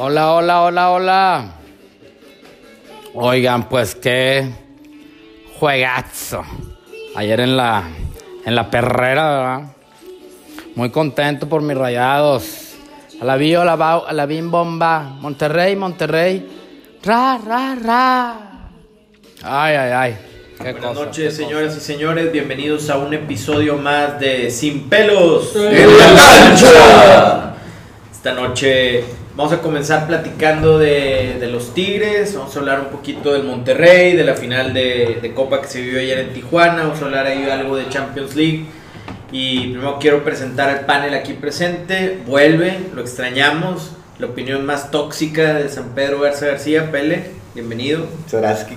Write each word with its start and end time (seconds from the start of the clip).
Hola, 0.00 0.32
hola, 0.32 0.62
hola, 0.62 0.90
hola. 0.92 1.44
Oigan, 3.14 3.68
pues 3.68 3.96
qué 3.96 4.48
juegazo. 5.58 6.44
Ayer 7.16 7.40
en 7.40 7.56
la, 7.56 7.82
en 8.44 8.54
la 8.54 8.70
perrera, 8.70 9.28
¿verdad? 9.28 9.72
Muy 10.76 10.90
contento 10.90 11.48
por 11.48 11.62
mis 11.62 11.76
rayados. 11.76 12.76
A 13.20 13.24
la 13.24 13.34
bio, 13.34 13.62
a 13.62 13.64
la, 13.64 13.94
a 13.96 14.12
la 14.12 14.26
bim 14.26 14.52
bomba. 14.52 15.16
Monterrey, 15.20 15.74
Monterrey. 15.74 16.48
Ra, 17.02 17.40
ra, 17.44 17.74
ra. 17.74 18.36
Ay, 19.42 19.74
ay, 19.74 19.92
ay. 19.92 20.18
Qué 20.58 20.72
Buenas 20.74 20.90
cosa, 20.90 21.04
noches, 21.06 21.36
qué 21.36 21.44
señoras 21.44 21.76
y 21.76 21.80
señores. 21.80 22.30
Bienvenidos 22.30 22.88
a 22.88 22.98
un 22.98 23.14
episodio 23.14 23.76
más 23.76 24.20
de 24.20 24.48
Sin 24.52 24.88
Pelos. 24.88 25.56
¡En 25.56 25.98
la 25.98 26.06
cancha! 26.14 27.57
Esta 28.18 28.32
noche 28.32 29.04
vamos 29.36 29.52
a 29.52 29.60
comenzar 29.60 30.08
platicando 30.08 30.76
de, 30.76 31.36
de 31.38 31.46
los 31.46 31.72
Tigres. 31.72 32.34
Vamos 32.34 32.56
a 32.56 32.58
hablar 32.58 32.80
un 32.80 32.86
poquito 32.86 33.32
del 33.32 33.44
Monterrey, 33.44 34.16
de 34.16 34.24
la 34.24 34.34
final 34.34 34.74
de, 34.74 35.20
de 35.22 35.34
Copa 35.34 35.62
que 35.62 35.68
se 35.68 35.80
vivió 35.80 36.00
ayer 36.00 36.18
en 36.18 36.32
Tijuana. 36.32 36.82
Vamos 36.82 37.00
a 37.00 37.04
hablar 37.04 37.28
ahí 37.28 37.48
algo 37.48 37.76
de 37.76 37.88
Champions 37.88 38.34
League. 38.34 38.64
Y 39.30 39.68
primero 39.68 39.98
quiero 40.00 40.24
presentar 40.24 40.68
al 40.68 40.84
panel 40.84 41.14
aquí 41.14 41.34
presente. 41.34 42.18
Vuelve, 42.26 42.80
lo 42.92 43.02
extrañamos. 43.02 43.92
La 44.18 44.26
opinión 44.26 44.66
más 44.66 44.90
tóxica 44.90 45.54
de 45.54 45.68
San 45.68 45.90
Pedro 45.94 46.18
Garza 46.18 46.46
García. 46.46 46.90
Pele, 46.90 47.22
bienvenido. 47.54 48.04
Muchas 48.24 48.40
gracias. 48.40 48.68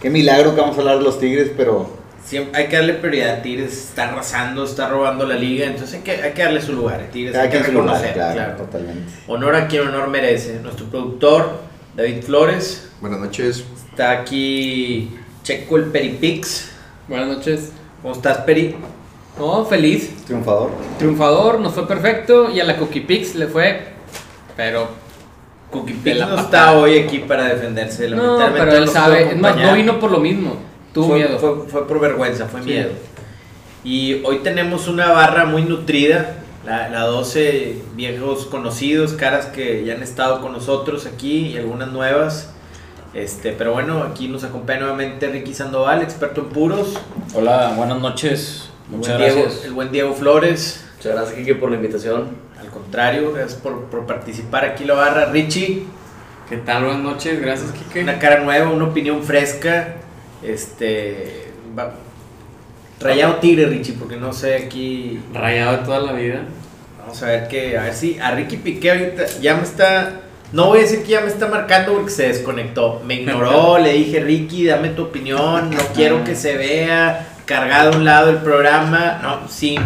Qué 0.00 0.08
milagro 0.08 0.54
que 0.54 0.60
vamos 0.60 0.76
a 0.76 0.82
hablar 0.82 0.98
de 0.98 1.04
los 1.04 1.18
Tigres, 1.18 1.50
pero 1.56 1.97
Siempre 2.28 2.60
hay 2.60 2.68
que 2.68 2.76
darle 2.76 2.92
prioridad 2.92 3.36
a 3.36 3.42
Tigres, 3.42 3.72
está 3.72 4.10
arrasando, 4.10 4.64
está 4.64 4.86
robando 4.90 5.26
la 5.26 5.34
liga, 5.34 5.64
entonces 5.64 5.94
hay 5.94 6.00
que, 6.02 6.10
hay 6.22 6.32
que 6.32 6.42
darle 6.42 6.60
su 6.60 6.74
lugar. 6.74 7.00
a 7.00 7.10
Tigres 7.10 7.32
cada 7.32 7.44
hay 7.44 7.50
que 7.50 7.58
reconocer, 7.62 8.12
claro, 8.12 8.34
claro. 8.34 8.56
totalmente. 8.56 9.12
Honor 9.28 9.54
a 9.56 9.66
quien 9.66 9.88
honor 9.88 10.08
merece. 10.08 10.60
Nuestro 10.60 10.84
productor, 10.90 11.60
David 11.96 12.22
Flores, 12.22 12.90
Buenas 13.00 13.20
noches. 13.20 13.64
está 13.90 14.10
aquí 14.10 15.10
Checo 15.42 15.78
el 15.78 15.84
Peripix. 15.84 16.70
Buenas 17.08 17.28
noches. 17.28 17.72
¿Cómo 18.02 18.12
estás, 18.12 18.36
Peri? 18.38 18.76
No, 19.38 19.64
feliz. 19.64 20.14
Triunfador. 20.26 20.72
Triunfador, 20.98 21.60
nos 21.60 21.72
fue 21.72 21.88
perfecto. 21.88 22.50
Y 22.50 22.60
a 22.60 22.64
la 22.64 22.76
Cookie 22.76 23.00
Pix 23.00 23.34
le 23.36 23.46
fue. 23.46 23.84
Pero. 24.54 24.88
Cookie 25.70 25.94
Pix 25.94 26.18
no 26.18 26.26
patada. 26.26 26.42
está 26.42 26.72
hoy 26.78 26.98
aquí 26.98 27.20
para 27.20 27.44
defenderse. 27.44 28.10
No, 28.10 28.38
lamentablemente 28.38 28.60
pero 28.60 28.76
él 28.76 28.88
sabe. 28.90 29.32
Es 29.32 29.38
más, 29.38 29.56
no 29.56 29.72
vino 29.72 29.98
por 29.98 30.10
lo 30.10 30.18
mismo. 30.18 30.68
Tuvo 30.92 31.08
fue, 31.08 31.18
miedo. 31.18 31.38
Fue, 31.38 31.66
fue 31.68 31.86
por 31.86 32.00
vergüenza, 32.00 32.46
fue 32.46 32.62
Sí. 32.62 32.68
miedo. 32.70 32.90
Y 33.84 34.22
hoy 34.24 34.38
tenemos 34.38 34.88
una 34.88 35.12
barra 35.12 35.44
muy 35.44 35.62
nutrida. 35.62 36.34
La, 36.66 36.88
la 36.90 37.04
12 37.04 37.80
viejos 37.94 38.44
conocidos, 38.46 39.14
caras 39.14 39.46
que 39.46 39.84
ya 39.84 39.94
han 39.94 40.02
estado 40.02 40.40
con 40.42 40.52
nosotros 40.52 41.06
aquí 41.06 41.46
y 41.48 41.56
algunas 41.56 41.88
nuevas. 41.92 42.50
Este, 43.14 43.52
pero 43.52 43.72
bueno, 43.72 44.02
aquí 44.02 44.28
nos 44.28 44.44
acompaña 44.44 44.80
nuevamente 44.80 45.28
Ricky 45.28 45.54
Sandoval, 45.54 46.02
experto 46.02 46.42
en 46.42 46.48
puros. 46.50 46.98
Hola, 47.34 47.72
buenas 47.74 47.98
noches. 48.00 48.68
Muchas 48.90 49.16
buen 49.16 49.30
Diego- 49.30 49.42
gracias. 49.44 49.64
el 49.64 49.72
buen 49.72 49.92
Diego 49.92 50.12
Flores. 50.14 50.84
Muchas 50.96 51.12
gracias, 51.14 51.36
Kike, 51.38 51.54
por 51.54 51.70
la 51.70 51.76
invitación. 51.76 52.28
Al 52.60 52.68
contrario, 52.68 53.32
gracias 53.32 53.58
por, 53.58 53.84
por 53.84 54.04
participar 54.06 54.64
aquí 54.66 54.82
en 54.82 54.88
la 54.88 54.94
barra. 54.94 55.26
Richie, 55.26 55.84
¿Qué 56.50 56.56
tal? 56.58 56.84
Buenas 56.84 57.02
noches, 57.02 57.40
gracias 57.40 57.70
Kike. 57.72 58.02
una 58.02 58.18
cara 58.18 58.40
nueva, 58.40 58.68
una 58.70 58.84
opinión 58.86 59.22
fresca. 59.22 59.94
Este. 60.42 61.52
va- 61.78 61.94
Rayado 63.00 63.36
Tigre, 63.36 63.66
Richie, 63.66 63.94
porque 63.98 64.16
no 64.16 64.32
sé 64.32 64.56
aquí. 64.56 65.20
Rayado 65.32 65.78
de 65.78 65.84
toda 65.84 66.00
la 66.00 66.12
vida. 66.12 66.42
Vamos 67.00 67.22
a 67.22 67.26
ver 67.26 67.48
que, 67.48 67.78
a 67.78 67.84
ver 67.84 67.94
si 67.94 68.18
a 68.18 68.32
Ricky 68.32 68.56
Piqué 68.58 68.90
ahorita 68.90 69.26
ya 69.40 69.54
me 69.56 69.62
está, 69.62 70.20
no 70.52 70.66
voy 70.66 70.80
a 70.80 70.82
decir 70.82 71.02
que 71.04 71.12
ya 71.12 71.20
me 71.22 71.28
está 71.28 71.46
marcando 71.46 71.94
porque 71.94 72.10
se 72.10 72.28
desconectó, 72.28 73.00
me 73.06 73.14
ignoró, 73.14 73.78
le 73.82 73.92
dije 73.94 74.20
Ricky, 74.20 74.66
dame 74.66 74.90
tu 74.90 75.04
opinión, 75.04 75.70
no 75.70 75.78
quiero 75.94 76.22
que 76.24 76.34
se 76.34 76.56
vea 76.58 77.28
cargado 77.46 77.92
a 77.92 77.96
un 77.96 78.04
lado 78.04 78.28
el 78.30 78.36
programa, 78.38 79.20
no, 79.22 79.48
sí, 79.48 79.78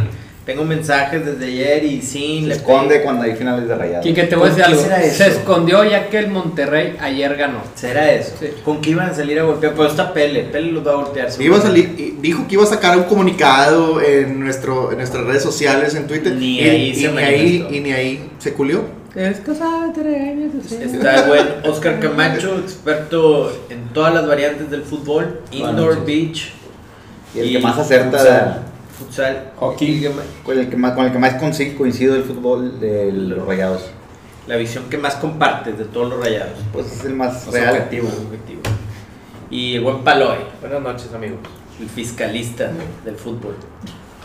tengo 0.45 0.65
mensajes 0.65 1.25
desde 1.25 1.47
ayer 1.47 1.85
y 1.85 2.03
sí, 2.03 2.41
Se 2.43 2.47
le 2.49 2.55
esconde 2.57 2.97
pedí- 2.99 3.03
cuando 3.05 3.23
hay 3.25 3.35
finales 3.37 3.69
de 3.69 3.75
rayados. 3.77 4.05
Quique, 4.05 4.25
te 4.25 4.35
voy 4.35 4.49
a 4.49 4.51
¿Por 4.51 4.59
decir 4.59 4.65
algo. 4.73 4.83
será 4.83 5.03
eso? 5.03 5.17
Se 5.17 5.27
escondió 5.29 5.85
ya 5.85 6.09
que 6.09 6.19
el 6.19 6.29
Monterrey 6.29 6.97
ayer 7.01 7.37
ganó. 7.37 7.61
¿Será 7.77 8.11
eso? 8.13 8.33
Sí. 8.41 8.49
¿Con 8.65 8.81
qué 8.81 8.91
iban 8.91 9.11
a 9.11 9.15
salir 9.15 9.39
a 9.39 9.45
golpear? 9.45 9.75
Pues 9.75 9.91
está 9.91 10.13
Pele, 10.13 10.43
Pele 10.45 10.73
los 10.73 10.85
va 10.87 10.93
a 10.93 10.95
golpear. 10.97 11.29
Iba 11.39 11.59
a 11.59 11.61
salir, 11.61 11.95
y 11.97 12.17
dijo 12.21 12.47
que 12.49 12.55
iba 12.55 12.65
a 12.65 12.67
sacar 12.67 12.97
un 12.99 13.05
comunicado 13.05 14.01
en, 14.03 14.41
nuestro, 14.41 14.91
en 14.91 14.99
nuestras 14.99 15.25
redes 15.25 15.43
sociales, 15.43 15.95
en 15.95 16.07
Twitter. 16.09 16.35
Ni 16.35 16.59
y, 16.61 16.69
ahí 16.69 16.91
y 16.91 16.95
se 16.97 17.09
ni 17.13 17.19
ahí, 17.23 17.67
y 17.71 17.81
ni 17.81 17.93
ahí 17.93 18.31
se 18.39 18.53
culió. 18.53 18.83
Es 19.15 19.41
cosa 19.41 19.93
de 19.95 20.03
regaños, 20.03 20.53
así. 20.65 20.77
Está 20.83 21.23
el 21.23 21.29
buen 21.29 21.47
Oscar 21.65 22.01
Camacho, 22.01 22.59
experto 22.59 23.53
en 23.69 23.91
todas 23.93 24.15
las 24.15 24.27
variantes 24.27 24.71
del 24.71 24.83
fútbol, 24.83 25.43
indoor, 25.51 26.05
beach, 26.07 26.51
Y 27.35 27.41
el 27.41 27.47
y 27.47 27.53
que 27.53 27.59
más 27.61 27.79
acerta, 27.79 28.63
futsal. 29.05 29.53
hockey, 29.59 30.09
con 30.45 30.59
el 30.59 30.69
que 30.69 30.77
más, 30.77 30.93
con 30.93 31.07
el 31.07 31.13
que 31.13 31.19
más 31.19 31.35
coincido 31.35 32.15
del 32.15 32.25
fútbol 32.25 32.81
de 32.81 33.13
los 33.13 33.47
rayados. 33.47 33.91
La 34.47 34.57
visión 34.57 34.85
que 34.91 34.99
más 34.99 35.15
compartes 35.17 35.79
de 35.79 35.85
todos 35.85 36.11
los 36.11 36.21
rayados. 36.21 36.59
Pues 36.73 36.87
es 36.93 37.05
el 37.05 37.15
más 37.15 37.47
real. 37.53 37.77
objetivo, 37.77 38.09
objetivo. 38.09 38.61
Y 39.51 39.77
el 39.77 39.83
buen 39.83 39.99
Paloy, 39.99 40.39
Buenas 40.61 40.83
noches, 40.83 41.13
amigos. 41.15 41.39
el 41.81 41.89
fiscalista 41.89 42.73
del 43.05 43.17
fútbol. 43.17 43.55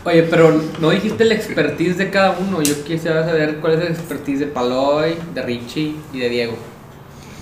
Oye, 0.04 0.22
pero 0.24 0.60
no 0.80 0.90
dijiste 0.90 1.22
el 1.24 1.32
expertise 1.32 1.98
de 1.98 2.10
cada 2.10 2.38
uno. 2.38 2.62
Yo 2.62 2.82
quisiera 2.84 3.24
saber 3.24 3.58
cuál 3.60 3.74
es 3.74 3.80
el 3.80 3.88
expertise 3.88 4.40
de 4.40 4.46
Paloy, 4.46 5.16
de 5.34 5.42
Richie 5.42 5.96
y 6.12 6.18
de 6.20 6.28
Diego. 6.28 6.56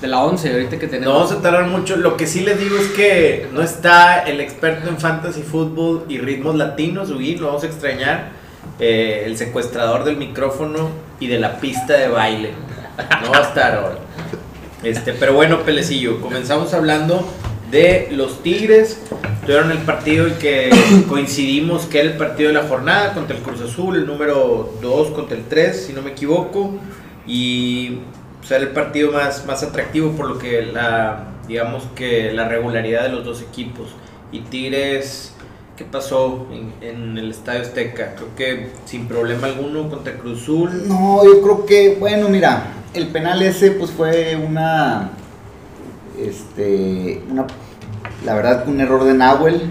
De 0.01 0.09
la 0.09 0.23
11, 0.25 0.53
ahorita 0.53 0.79
que 0.79 0.87
No 0.87 0.93
tenemos. 0.93 1.15
vamos 1.15 1.33
a 1.33 1.43
tardar 1.43 1.67
mucho. 1.67 1.97
Lo 1.97 2.17
que 2.17 2.27
sí 2.27 2.41
les 2.41 2.59
digo 2.61 2.77
es 2.77 2.89
que 2.89 3.49
no 3.53 3.63
está 3.63 4.21
el 4.21 4.41
experto 4.41 4.89
en 4.89 4.99
fantasy 4.99 5.43
fútbol 5.43 6.05
y 6.09 6.19
ritmos 6.19 6.55
latinos, 6.55 7.11
Huguín, 7.11 7.41
lo 7.41 7.47
vamos 7.49 7.65
a 7.65 7.67
extrañar. 7.67 8.31
Eh, 8.79 9.23
el 9.25 9.39
secuestrador 9.39 10.05
del 10.05 10.17
micrófono 10.19 10.91
y 11.19 11.29
de 11.29 11.39
la 11.39 11.61
pista 11.61 11.95
de 11.95 12.09
baile. 12.09 12.51
No 13.23 13.31
va 13.31 13.39
a 13.39 13.43
estar 13.43 13.75
ahora. 13.75 13.99
Este, 14.83 15.15
pero 15.15 15.33
bueno, 15.33 15.63
Pelecillo, 15.63 16.21
comenzamos 16.21 16.75
hablando 16.75 17.27
de 17.71 18.09
los 18.11 18.43
Tigres. 18.43 19.01
Tuvieron 19.43 19.71
el 19.71 19.79
partido 19.79 20.29
y 20.29 20.33
que 20.33 20.71
coincidimos 21.09 21.87
que 21.87 22.01
era 22.01 22.11
el 22.11 22.17
partido 22.17 22.49
de 22.49 22.55
la 22.55 22.69
jornada 22.69 23.15
contra 23.15 23.37
el 23.37 23.43
Cruz 23.43 23.61
Azul, 23.63 23.97
el 23.97 24.07
número 24.07 24.75
2 24.83 25.11
contra 25.13 25.37
el 25.37 25.45
3, 25.45 25.87
si 25.87 25.93
no 25.93 26.03
me 26.03 26.11
equivoco. 26.11 26.75
Y 27.27 27.99
era 28.55 28.65
el 28.65 28.71
partido 28.71 29.13
más, 29.13 29.45
más 29.47 29.63
atractivo 29.63 30.13
por 30.13 30.29
lo 30.29 30.39
que 30.39 30.63
la, 30.63 31.25
digamos 31.49 31.85
que 31.95 32.33
la 32.33 32.49
regularidad 32.49 33.05
de 33.05 33.09
los 33.11 33.25
dos 33.25 33.43
equipos. 33.43 33.89
Y 34.33 34.41
Tigres, 34.41 35.35
¿qué 35.77 35.85
pasó 35.85 36.47
en, 36.51 36.73
en 36.81 37.19
el 37.19 37.31
Estadio 37.31 37.63
Azteca? 37.63 38.15
Creo 38.15 38.35
que 38.37 38.71
sin 38.85 39.07
problema 39.09 39.47
alguno 39.47 39.89
contra 39.89 40.13
el 40.13 40.19
Cruz 40.19 40.43
Azul. 40.43 40.89
No, 40.89 41.25
yo 41.25 41.43
creo 41.43 41.67
que, 41.67 41.97
bueno, 41.99 42.29
mira, 42.29 42.65
el 42.95 43.09
penal 43.09 43.43
ese 43.43 43.73
pues 43.73 43.91
fue 43.91 44.37
una, 44.37 45.11
este, 46.19 47.23
una, 47.31 47.47
la 48.25 48.35
verdad 48.35 48.69
un 48.69 48.81
error 48.81 49.05
de 49.05 49.15
Nahuel, 49.15 49.63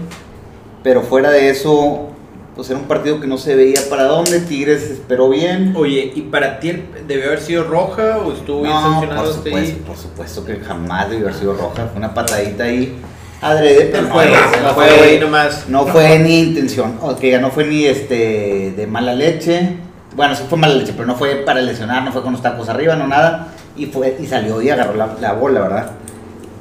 pero 0.82 1.02
fuera 1.02 1.30
de 1.30 1.50
eso, 1.50 2.10
pues 2.56 2.70
era 2.70 2.78
un 2.78 2.86
partido 2.86 3.20
que 3.20 3.26
no 3.26 3.36
se 3.36 3.54
veía 3.54 3.80
para 3.90 4.04
dónde, 4.04 4.40
Tigres 4.40 4.82
esperó 4.90 5.28
bien. 5.28 5.74
Oye, 5.76 6.10
¿y 6.14 6.22
para 6.22 6.58
ti 6.58 6.72
debió 7.06 7.26
haber 7.26 7.40
sido 7.40 7.64
roja 7.64 8.18
o 8.18 8.32
estuvo 8.32 8.62
bien 8.62 8.72
No, 8.72 8.80
sancionado 8.80 9.20
por 9.20 9.28
hasta 9.30 9.42
supuesto, 9.44 9.76
ahí? 9.76 9.82
por 9.86 9.96
supuesto 9.96 10.44
que 10.46 10.56
jamás 10.56 11.10
debió 11.10 11.26
haber 11.28 11.38
sido 11.38 11.52
roja, 11.52 11.86
fue 11.88 11.98
una 11.98 12.14
patadita 12.14 12.64
ahí 12.64 12.96
adrede, 13.42 13.90
pero 13.92 14.04
no, 14.04 14.14
juego, 14.14 14.34
no 14.62 14.70
fue- 14.74 15.18
nomás. 15.20 15.68
No 15.68 15.86
fue 15.86 16.18
ni 16.18 16.40
intención, 16.40 16.96
o 17.02 17.14
que 17.14 17.38
no 17.38 17.50
fue 17.50 17.64
ni 17.66 17.84
este 17.84 18.72
de 18.74 18.86
mala 18.86 19.14
leche. 19.14 19.76
Bueno, 20.14 20.34
sí 20.34 20.44
fue 20.48 20.56
mala 20.56 20.72
leche, 20.74 20.94
pero 20.94 21.06
no 21.06 21.14
fue 21.14 21.34
para 21.44 21.60
lesionar, 21.60 22.02
no 22.04 22.10
fue 22.12 22.22
con 22.22 22.32
los 22.32 22.40
tacos 22.40 22.70
arriba, 22.70 22.96
no 22.96 23.06
nada. 23.06 23.48
Y 23.76 23.84
fue 23.86 24.16
y 24.18 24.24
salió 24.26 24.62
y 24.62 24.70
agarró 24.70 24.94
la, 24.94 25.10
la 25.20 25.34
bola, 25.34 25.60
¿verdad? 25.60 25.90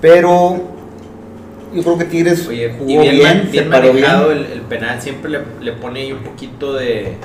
Pero 0.02 0.75
yo 1.76 1.84
creo 1.84 1.98
que 1.98 2.06
Tigres 2.06 2.48
Oye, 2.48 2.74
jugó 2.78 2.90
y 2.90 3.10
bien, 3.10 3.50
bien, 3.52 3.70
manejado 3.70 4.30
bien. 4.30 4.38
el, 4.40 4.52
el 4.54 4.62
penal, 4.62 5.02
siempre 5.02 5.30
le, 5.32 5.40
le 5.62 5.74
pone 5.74 6.02
ahí 6.02 6.12
un 6.14 6.24
poquito 6.24 6.74
de, 6.74 7.18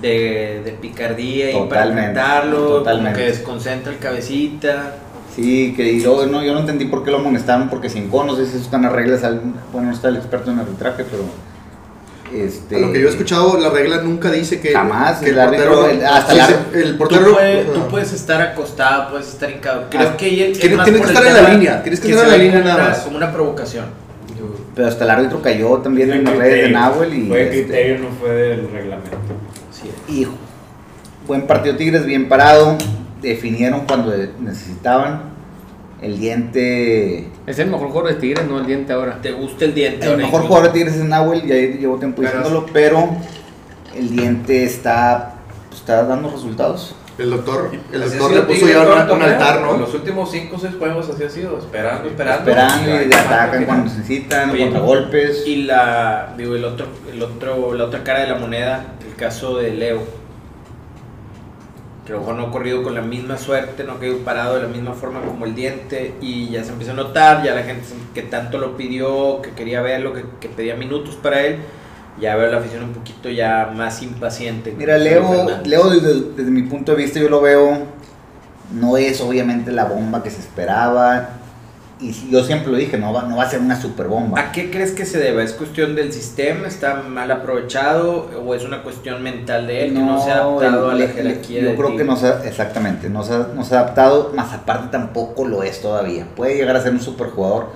de, 0.00 0.60
de 0.64 0.72
picardía 0.80 1.50
y 1.50 1.68
para 1.68 1.86
intentarlo, 1.86 2.84
como 2.84 3.12
que 3.12 3.22
desconcentra 3.22 3.92
el 3.92 3.98
cabecita. 3.98 4.96
Sí, 5.34 5.74
que 5.76 5.92
y 5.94 6.00
luego, 6.00 6.26
no, 6.26 6.44
yo 6.44 6.52
no 6.52 6.60
entendí 6.60 6.84
por 6.84 7.02
qué 7.04 7.10
lo 7.10 7.18
amonestaron, 7.18 7.68
porque 7.68 7.90
sin 7.90 8.08
no 8.24 8.36
sé 8.36 8.46
si 8.46 8.56
bueno, 9.72 9.88
no 9.88 9.94
está 9.94 10.08
el 10.08 10.16
experto 10.16 10.52
en 10.52 10.60
arbitraje, 10.60 11.04
pero 11.10 11.24
este 12.42 12.76
A 12.76 12.78
lo 12.80 12.92
que 12.92 13.00
yo 13.00 13.06
he 13.06 13.10
escuchado, 13.10 13.58
la 13.58 13.70
regla 13.70 14.02
nunca 14.02 14.30
dice 14.30 14.60
que, 14.60 14.72
Jamás, 14.72 15.18
que 15.20 15.30
el 15.30 15.38
árbitro, 15.40 15.88
el- 15.88 16.04
hasta 16.04 16.46
sí, 16.46 16.54
el 16.74 16.80
el 16.82 16.92
Tú, 16.92 16.98
portero. 16.98 17.32
puedes, 17.32 17.72
tú 17.72 17.88
puedes 17.88 18.12
estar 18.12 18.40
acostado, 18.42 19.10
puedes 19.10 19.28
estar 19.28 19.50
hincado. 19.50 19.84
Creo 19.90 20.08
Ah, 20.08 20.16
que 20.16 20.24
ahí 20.26 20.42
es 20.42 20.58
tienes- 20.58 20.84
tienes 20.84 21.02
estar 21.08 21.26
en 21.26 21.34
la 21.34 21.48
línea, 21.50 21.82
tienes 21.82 22.00
que 22.00 22.10
estar 22.10 22.24
en 22.26 22.30
la 22.30 22.36
línea 22.36 22.60
nada 22.60 22.88
más. 22.90 22.98
Como 23.00 23.16
una 23.16 23.32
provocación. 23.32 23.86
pero 24.74 24.88
hasta 24.88 25.04
el 25.04 25.10
árbitro 25.10 25.40
cayó 25.40 25.68
también 25.78 26.10
en 26.12 26.24
las 26.24 26.36
redes 26.36 26.62
de 26.64 26.70
Nahuel 26.70 27.14
y 27.14 27.28
Fue 27.28 27.42
este, 27.44 27.62
criterio, 27.62 27.98
no 28.00 28.08
fue 28.20 28.30
del 28.30 28.68
reglamento. 28.72 29.16
Sí. 29.70 29.90
Y 30.12 30.26
buen 31.28 31.46
partido 31.46 31.76
Tigres, 31.76 32.04
bien 32.04 32.28
parado. 32.28 32.76
definieron 33.22 33.86
cuando 33.86 34.12
necesitaban. 34.40 35.33
El 36.04 36.18
diente. 36.20 37.28
Es 37.46 37.58
el 37.58 37.70
mejor 37.70 37.88
jugador 37.88 38.12
de 38.12 38.20
Tigres, 38.20 38.46
no 38.46 38.58
el 38.58 38.66
diente 38.66 38.92
ahora. 38.92 39.20
¿Te 39.22 39.32
gusta 39.32 39.64
el 39.64 39.74
diente? 39.74 40.04
El 40.04 40.12
ahora 40.12 40.16
mejor 40.18 40.42
incluso? 40.42 40.48
jugador 40.48 40.72
de 40.72 40.78
Tigres 40.78 40.94
es 40.96 41.04
Nahuel, 41.04 41.46
ya 41.46 41.54
llevo 41.54 41.96
tiempo 41.96 42.20
Pero- 42.20 42.36
diciéndolo, 42.38 42.66
pero 42.74 43.08
el 43.96 44.10
diente 44.10 44.64
está, 44.64 45.36
está 45.72 46.04
dando 46.04 46.30
resultados. 46.30 46.94
El 47.16 47.30
doctor, 47.30 47.70
el 47.92 48.02
Así 48.02 48.18
doctor 48.18 48.36
le 48.36 48.42
puso 48.42 48.66
ya 48.66 48.82
un, 48.82 49.22
altar, 49.22 49.58
En 49.58 49.62
¿no? 49.62 49.76
Los 49.78 49.94
últimos 49.94 50.30
5 50.32 50.56
o 50.56 50.58
6 50.58 50.74
juegos 50.78 51.08
así 51.08 51.22
ha 51.22 51.30
sido, 51.30 51.58
esperando, 51.58 52.08
esperando. 52.08 52.50
Esperando 52.50 52.92
ahí 52.92 53.06
y 53.06 53.08
va, 53.08 53.20
atacan 53.20 53.64
cuando 53.64 53.84
necesitan, 53.84 54.50
Oye, 54.50 54.64
contragolpes. 54.64 55.46
Y 55.46 55.62
la, 55.62 56.34
digo, 56.36 56.56
el 56.56 56.64
otro, 56.64 56.88
el 57.10 57.22
otro, 57.22 57.72
la 57.72 57.84
otra 57.84 58.02
cara 58.02 58.20
de 58.20 58.26
la 58.26 58.34
moneda, 58.34 58.94
el 59.08 59.14
caso 59.14 59.56
de 59.56 59.70
Leo. 59.70 60.02
Que 62.04 62.12
a 62.12 62.16
lo 62.16 62.20
mejor 62.20 62.34
no 62.36 62.42
ha 62.44 62.50
corrido 62.50 62.82
con 62.82 62.94
la 62.94 63.00
misma 63.00 63.38
suerte, 63.38 63.84
no 63.84 63.94
ha 63.94 64.00
quedado 64.00 64.18
parado 64.18 64.56
de 64.56 64.62
la 64.62 64.68
misma 64.68 64.92
forma 64.92 65.20
como 65.22 65.46
el 65.46 65.54
diente. 65.54 66.14
Y 66.20 66.50
ya 66.50 66.62
se 66.62 66.72
empieza 66.72 66.92
a 66.92 66.96
notar, 66.96 67.42
ya 67.42 67.54
la 67.54 67.62
gente 67.62 67.86
que 68.14 68.22
tanto 68.22 68.58
lo 68.58 68.76
pidió, 68.76 69.40
que 69.42 69.50
quería 69.50 69.80
verlo, 69.80 70.12
que, 70.12 70.24
que 70.40 70.48
pedía 70.48 70.76
minutos 70.76 71.16
para 71.16 71.40
él. 71.40 71.58
Ya 72.20 72.36
veo 72.36 72.50
la 72.50 72.58
afición 72.58 72.84
un 72.84 72.92
poquito 72.92 73.28
ya 73.28 73.72
más 73.74 74.02
impaciente. 74.02 74.72
Mira, 74.76 74.98
Leo. 74.98 75.46
Leo 75.64 75.90
desde, 75.90 76.32
desde 76.36 76.50
mi 76.50 76.62
punto 76.62 76.92
de 76.92 76.98
vista 76.98 77.18
yo 77.18 77.28
lo 77.28 77.40
veo, 77.40 77.78
no 78.72 78.96
es 78.96 79.20
obviamente 79.20 79.72
la 79.72 79.84
bomba 79.86 80.22
que 80.22 80.30
se 80.30 80.40
esperaba. 80.40 81.40
Y 82.04 82.30
yo 82.30 82.44
siempre 82.44 82.70
lo 82.70 82.76
dije, 82.76 82.98
no 82.98 83.12
va, 83.14 83.22
no 83.22 83.36
va 83.38 83.44
a 83.44 83.50
ser 83.50 83.60
una 83.60 83.80
super 83.80 84.08
bomba. 84.08 84.38
¿A 84.38 84.52
qué 84.52 84.70
crees 84.70 84.92
que 84.92 85.06
se 85.06 85.18
deba? 85.18 85.42
¿Es 85.42 85.54
cuestión 85.54 85.94
del 85.94 86.12
sistema? 86.12 86.68
¿Está 86.68 86.96
mal 87.02 87.30
aprovechado? 87.30 88.28
¿O 88.46 88.54
es 88.54 88.62
una 88.64 88.82
cuestión 88.82 89.22
mental 89.22 89.66
de 89.66 89.86
él 89.86 89.94
que 89.94 90.00
no 90.00 90.22
se 90.22 90.30
ha 90.30 90.34
adaptado 90.42 90.90
a 90.90 90.92
el- 90.92 90.98
la 91.00 91.08
jerarquía 91.08 91.62
Yo 91.62 91.76
creo 91.76 91.96
que 91.96 92.04
no 92.04 92.16
se 92.16 92.26
ha, 92.26 92.44
exactamente, 92.44 93.08
no 93.08 93.22
se, 93.22 93.32
ha, 93.32 93.48
no 93.54 93.64
se 93.64 93.74
ha 93.74 93.80
adaptado, 93.80 94.32
más 94.36 94.52
aparte 94.52 94.88
tampoco 94.92 95.46
lo 95.48 95.62
es 95.62 95.80
todavía. 95.80 96.26
Puede 96.36 96.56
llegar 96.56 96.76
a 96.76 96.82
ser 96.82 96.92
un 96.92 97.00
super 97.00 97.28
jugador, 97.28 97.68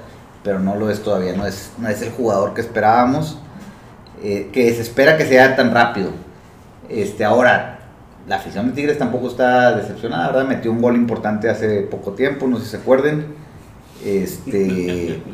pero 0.45 0.59
no 0.59 0.75
lo 0.77 0.91
es 0.91 1.03
todavía, 1.03 1.33
no 1.35 1.47
es, 1.47 1.73
no 1.79 1.89
es 1.89 2.03
el 2.03 2.11
jugador 2.11 2.53
que 2.53 2.61
esperábamos, 2.61 3.39
eh, 4.23 4.51
que 4.53 4.75
se 4.75 4.83
espera 4.83 5.17
que 5.17 5.25
sea 5.25 5.57
tan 5.57 5.73
rápido. 5.73 6.11
Este, 6.91 7.25
ahora, 7.25 7.79
la 8.27 8.37
afición 8.37 8.67
de 8.67 8.73
Tigres 8.73 8.99
tampoco 8.99 9.29
está 9.29 9.75
decepcionada, 9.75 10.27
¿verdad? 10.33 10.45
Metió 10.49 10.71
un 10.71 10.83
gol 10.83 10.97
importante 10.97 11.49
hace 11.49 11.81
poco 11.83 12.13
tiempo, 12.13 12.47
no 12.47 12.59
sé 12.59 12.65
si 12.65 12.71
se 12.73 12.77
acuerden. 12.77 13.48
Este, 14.05 15.21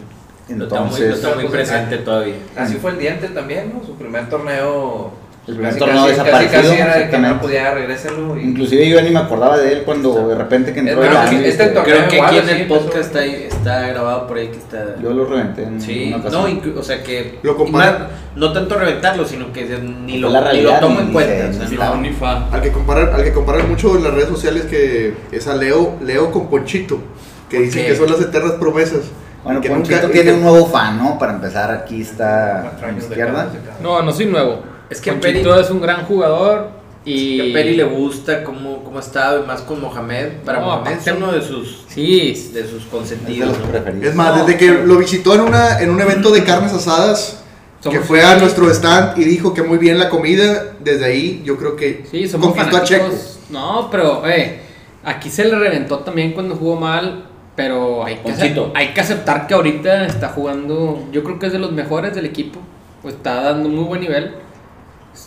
No 0.48 0.64
está 0.64 0.80
muy, 0.82 0.90
no 0.90 0.96
entonces, 0.96 1.14
está 1.24 1.34
muy 1.36 1.46
presente 1.46 1.96
todavía. 1.98 2.34
Así 2.54 2.74
fue 2.74 2.90
el 2.90 2.98
diente 2.98 3.28
también, 3.28 3.72
¿no? 3.74 3.82
Su 3.84 3.94
primer 3.94 4.28
torneo. 4.28 5.10
El 5.46 5.54
primer 5.54 5.70
casi, 5.72 5.78
torneo 5.78 5.96
casi, 6.04 6.08
desaparecido, 6.10 6.52
Casi, 6.62 6.68
casi 6.68 6.80
era 6.82 6.96
de 6.98 7.10
que 7.10 7.18
no 7.18 7.40
podía 7.40 7.74
regresarlo. 7.74 8.38
Y... 8.38 8.44
inclusive 8.44 8.88
yo 8.90 9.00
ni 9.02 9.10
me 9.10 9.18
acordaba 9.20 9.56
de 9.58 9.72
él 9.72 9.82
cuando 9.84 10.28
de 10.28 10.34
repente 10.34 10.72
que 10.74 10.80
entró 10.80 11.02
Es 11.02 11.08
el 11.08 11.14
más, 11.14 11.24
cambio, 11.30 11.46
este 11.48 11.62
este, 11.64 11.74
torneo 11.74 11.96
Creo 11.96 12.08
que 12.08 12.20
aquí 12.20 12.36
en 12.38 12.48
el 12.48 12.66
podcast 12.66 12.96
está, 12.96 13.18
ahí- 13.20 13.46
está 13.50 13.86
grabado 13.88 14.26
por 14.26 14.36
ahí 14.38 14.48
que 14.48 14.56
está... 14.58 14.96
Yo 15.02 15.12
lo 15.14 15.24
reventé 15.26 15.62
en 15.64 15.80
Sí, 15.80 16.12
una 16.14 16.30
no, 16.30 16.46
o 16.78 16.82
sea 16.82 17.02
que... 17.02 17.38
Lo 17.42 17.56
compara- 17.56 18.08
no 18.36 18.52
tanto 18.52 18.74
reventarlo, 18.78 19.24
sino 19.26 19.52
que 19.52 19.64
ni 19.78 20.18
lo, 20.18 20.28
la 20.30 20.40
ni 20.40 20.44
realidad, 20.44 20.80
lo 20.80 20.88
tomo 20.88 21.00
ni 21.00 21.06
en 21.06 21.12
cuenta. 21.12 21.52
se- 21.52 21.58
o 21.58 21.60
sea, 21.60 21.68
ni. 21.68 21.76
No, 21.76 21.96
ni 22.00 22.10
fa. 22.10 22.48
Al 22.50 22.60
que 22.62 22.72
comparar, 22.72 23.10
al 23.14 23.22
que 23.24 23.32
comparar 23.32 23.66
mucho 23.68 23.96
en 23.96 24.04
las 24.04 24.12
redes 24.14 24.28
sociales 24.28 24.64
que 24.64 25.14
es 25.30 25.46
a 25.46 25.54
Leo, 25.56 25.96
Leo 26.02 26.30
con 26.32 26.48
Ponchito, 26.48 26.98
que 27.48 27.56
¿Por 27.58 27.66
dicen 27.66 27.82
qué? 27.82 27.88
que 27.92 27.96
son 27.96 28.10
las 28.10 28.20
eternas 28.20 28.52
promesas. 28.52 29.00
Bueno, 29.44 29.60
que 29.60 29.68
Ponchito 29.68 29.96
nunca- 29.96 30.10
tiene 30.10 30.30
que- 30.30 30.36
un 30.36 30.42
nuevo 30.42 30.66
fan, 30.66 30.96
¿no? 30.98 31.18
Para 31.18 31.34
empezar, 31.34 31.70
aquí 31.70 32.00
está 32.00 32.60
Cuatro 32.62 32.88
a 32.88 32.92
mi 32.92 32.98
izquierda. 32.98 33.52
No, 33.82 34.02
no 34.02 34.10
soy 34.12 34.26
nuevo. 34.26 34.62
Es 34.88 35.00
que 35.00 35.12
Ponchito 35.12 35.54
Peri- 35.54 35.60
es 35.60 35.70
un 35.70 35.80
gran 35.82 36.04
jugador 36.06 36.68
y... 37.04 37.36
Que 37.36 37.50
a 37.50 37.52
Peri 37.52 37.76
le 37.76 37.84
gusta 37.84 38.42
cómo, 38.42 38.82
cómo 38.82 38.96
ha 38.96 39.00
estado, 39.00 39.42
y 39.44 39.46
más 39.46 39.60
con 39.60 39.80
Mohamed. 39.82 40.38
Para 40.46 40.60
No, 40.60 40.66
Mohamed 40.66 40.92
es 40.98 41.06
uno 41.14 41.32
de 41.32 41.42
sus, 41.42 41.84
Sí, 41.88 42.50
de 42.54 42.62
sus 42.62 42.78
Es 42.78 42.84
de 42.84 42.90
consentidos. 42.90 43.58
los 43.58 43.68
preferidos. 43.68 44.06
Es 44.08 44.14
más, 44.14 44.34
No. 44.36 44.44
desde 44.46 44.58
que 44.58 44.70
lo 44.72 44.96
visitó 44.96 45.34
en, 45.34 45.42
una, 45.42 45.78
en 45.80 45.90
un 45.90 46.00
evento 46.00 46.30
de 46.30 46.42
carnes 46.42 46.72
asadas, 46.72 47.42
que 47.82 48.00
fue 48.00 48.22
a 48.24 48.36
nuestro 48.36 48.70
stand 48.70 49.18
y 49.18 49.24
dijo 49.24 49.52
que 49.52 49.62
muy 49.62 49.76
bien 49.76 49.98
la 49.98 50.08
comida, 50.08 50.72
desde 50.80 51.04
ahí 51.04 51.42
yo 51.44 51.58
creo 51.58 51.76
que 51.76 52.06
sí, 52.10 52.26
somos 52.26 52.46
conquistó 52.48 52.78
a 52.78 52.82
Checo. 52.82 53.04
fanáticos. 53.04 53.38
No, 53.50 53.88
pero, 53.90 54.26
eh, 54.26 54.60
aquí 55.04 55.28
se 55.28 55.44
le 55.44 55.54
reventó 55.58 55.98
también 55.98 56.32
cuando 56.32 56.56
jugó 56.56 56.76
mal, 56.76 57.26
pero 57.56 58.04
hay 58.04 58.16
que, 58.16 58.22
Ponchito. 58.22 58.68
acep- 58.68 58.72
hay 58.74 58.88
que 58.94 59.00
aceptar 59.00 59.46
que 59.46 59.54
ahorita 59.54 60.06
está 60.06 60.28
jugando, 60.30 61.06
yo 61.12 61.22
creo 61.24 61.38
que 61.38 61.46
es 61.46 61.52
de 61.52 61.58
los 61.58 61.72
mejores 61.72 62.14
del 62.14 62.26
equipo, 62.26 62.60
pues 63.02 63.14
está 63.14 63.42
dando 63.42 63.68
muy 63.68 63.84
buen 63.84 64.00
nivel. 64.00 64.32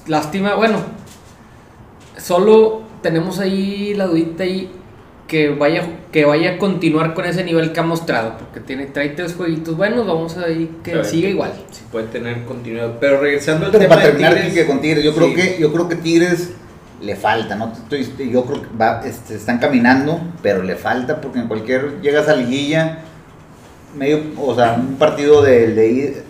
Lástima, 0.08 0.56
bueno, 0.56 0.80
solo 2.18 2.82
tenemos 3.02 3.40
ahí 3.40 3.94
la 3.96 4.08
dudita 4.08 4.44
ahí 4.44 4.72
que 5.28 5.50
vaya, 5.50 5.84
que 6.12 6.24
vaya 6.26 6.52
a 6.52 6.58
continuar 6.58 7.14
con 7.14 7.26
ese 7.26 7.44
nivel 7.44 7.74
que 7.74 7.80
ha 7.82 7.84
mostrado, 7.84 8.38
porque 8.38 8.62
tiene, 8.62 8.86
trae 8.86 9.10
tres 9.10 9.36
jueguitos 9.36 9.76
buenos, 9.76 10.08
vamos 10.08 10.38
a 10.38 10.50
ir 10.50 10.70
que 10.84 11.04
siga 11.04 11.28
igual. 11.28 11.52
Sí 11.72 11.84
puede 11.92 12.08
tener 12.08 12.44
continuidad. 12.46 12.94
Pero 13.02 13.20
regresando 13.20 13.66
al 13.66 13.72
Pero 13.72 13.84
tema 13.84 13.96
para 13.96 14.06
de 14.08 14.12
terminar 14.12 14.34
Tigres, 14.36 14.54
Quique, 14.54 14.66
con 14.68 14.80
Tigres, 14.82 15.04
yo 15.04 15.14
creo 15.14 15.34
que 15.36 15.58
yo 15.60 15.74
creo 15.74 15.90
que 15.90 15.96
Tigres 15.98 16.52
le 17.02 17.16
falta, 17.16 17.56
¿no? 17.56 17.72
Estoy- 17.74 18.30
yo 18.32 18.44
creo 18.46 18.62
que 18.62 18.68
va, 18.80 19.02
este, 19.06 19.36
están 19.36 19.60
caminando, 19.60 20.20
pero 20.42 20.64
le 20.64 20.76
falta 20.76 21.22
porque 21.22 21.40
en 21.40 21.48
cualquier 21.48 22.02
llegas 22.02 22.28
a 22.28 22.36
liguilla 22.36 23.00
medio, 23.96 24.22
o 24.38 24.54
sea, 24.56 24.74
un 24.74 24.96
partido 24.96 25.42
de, 25.42 25.74
de 25.74 26.24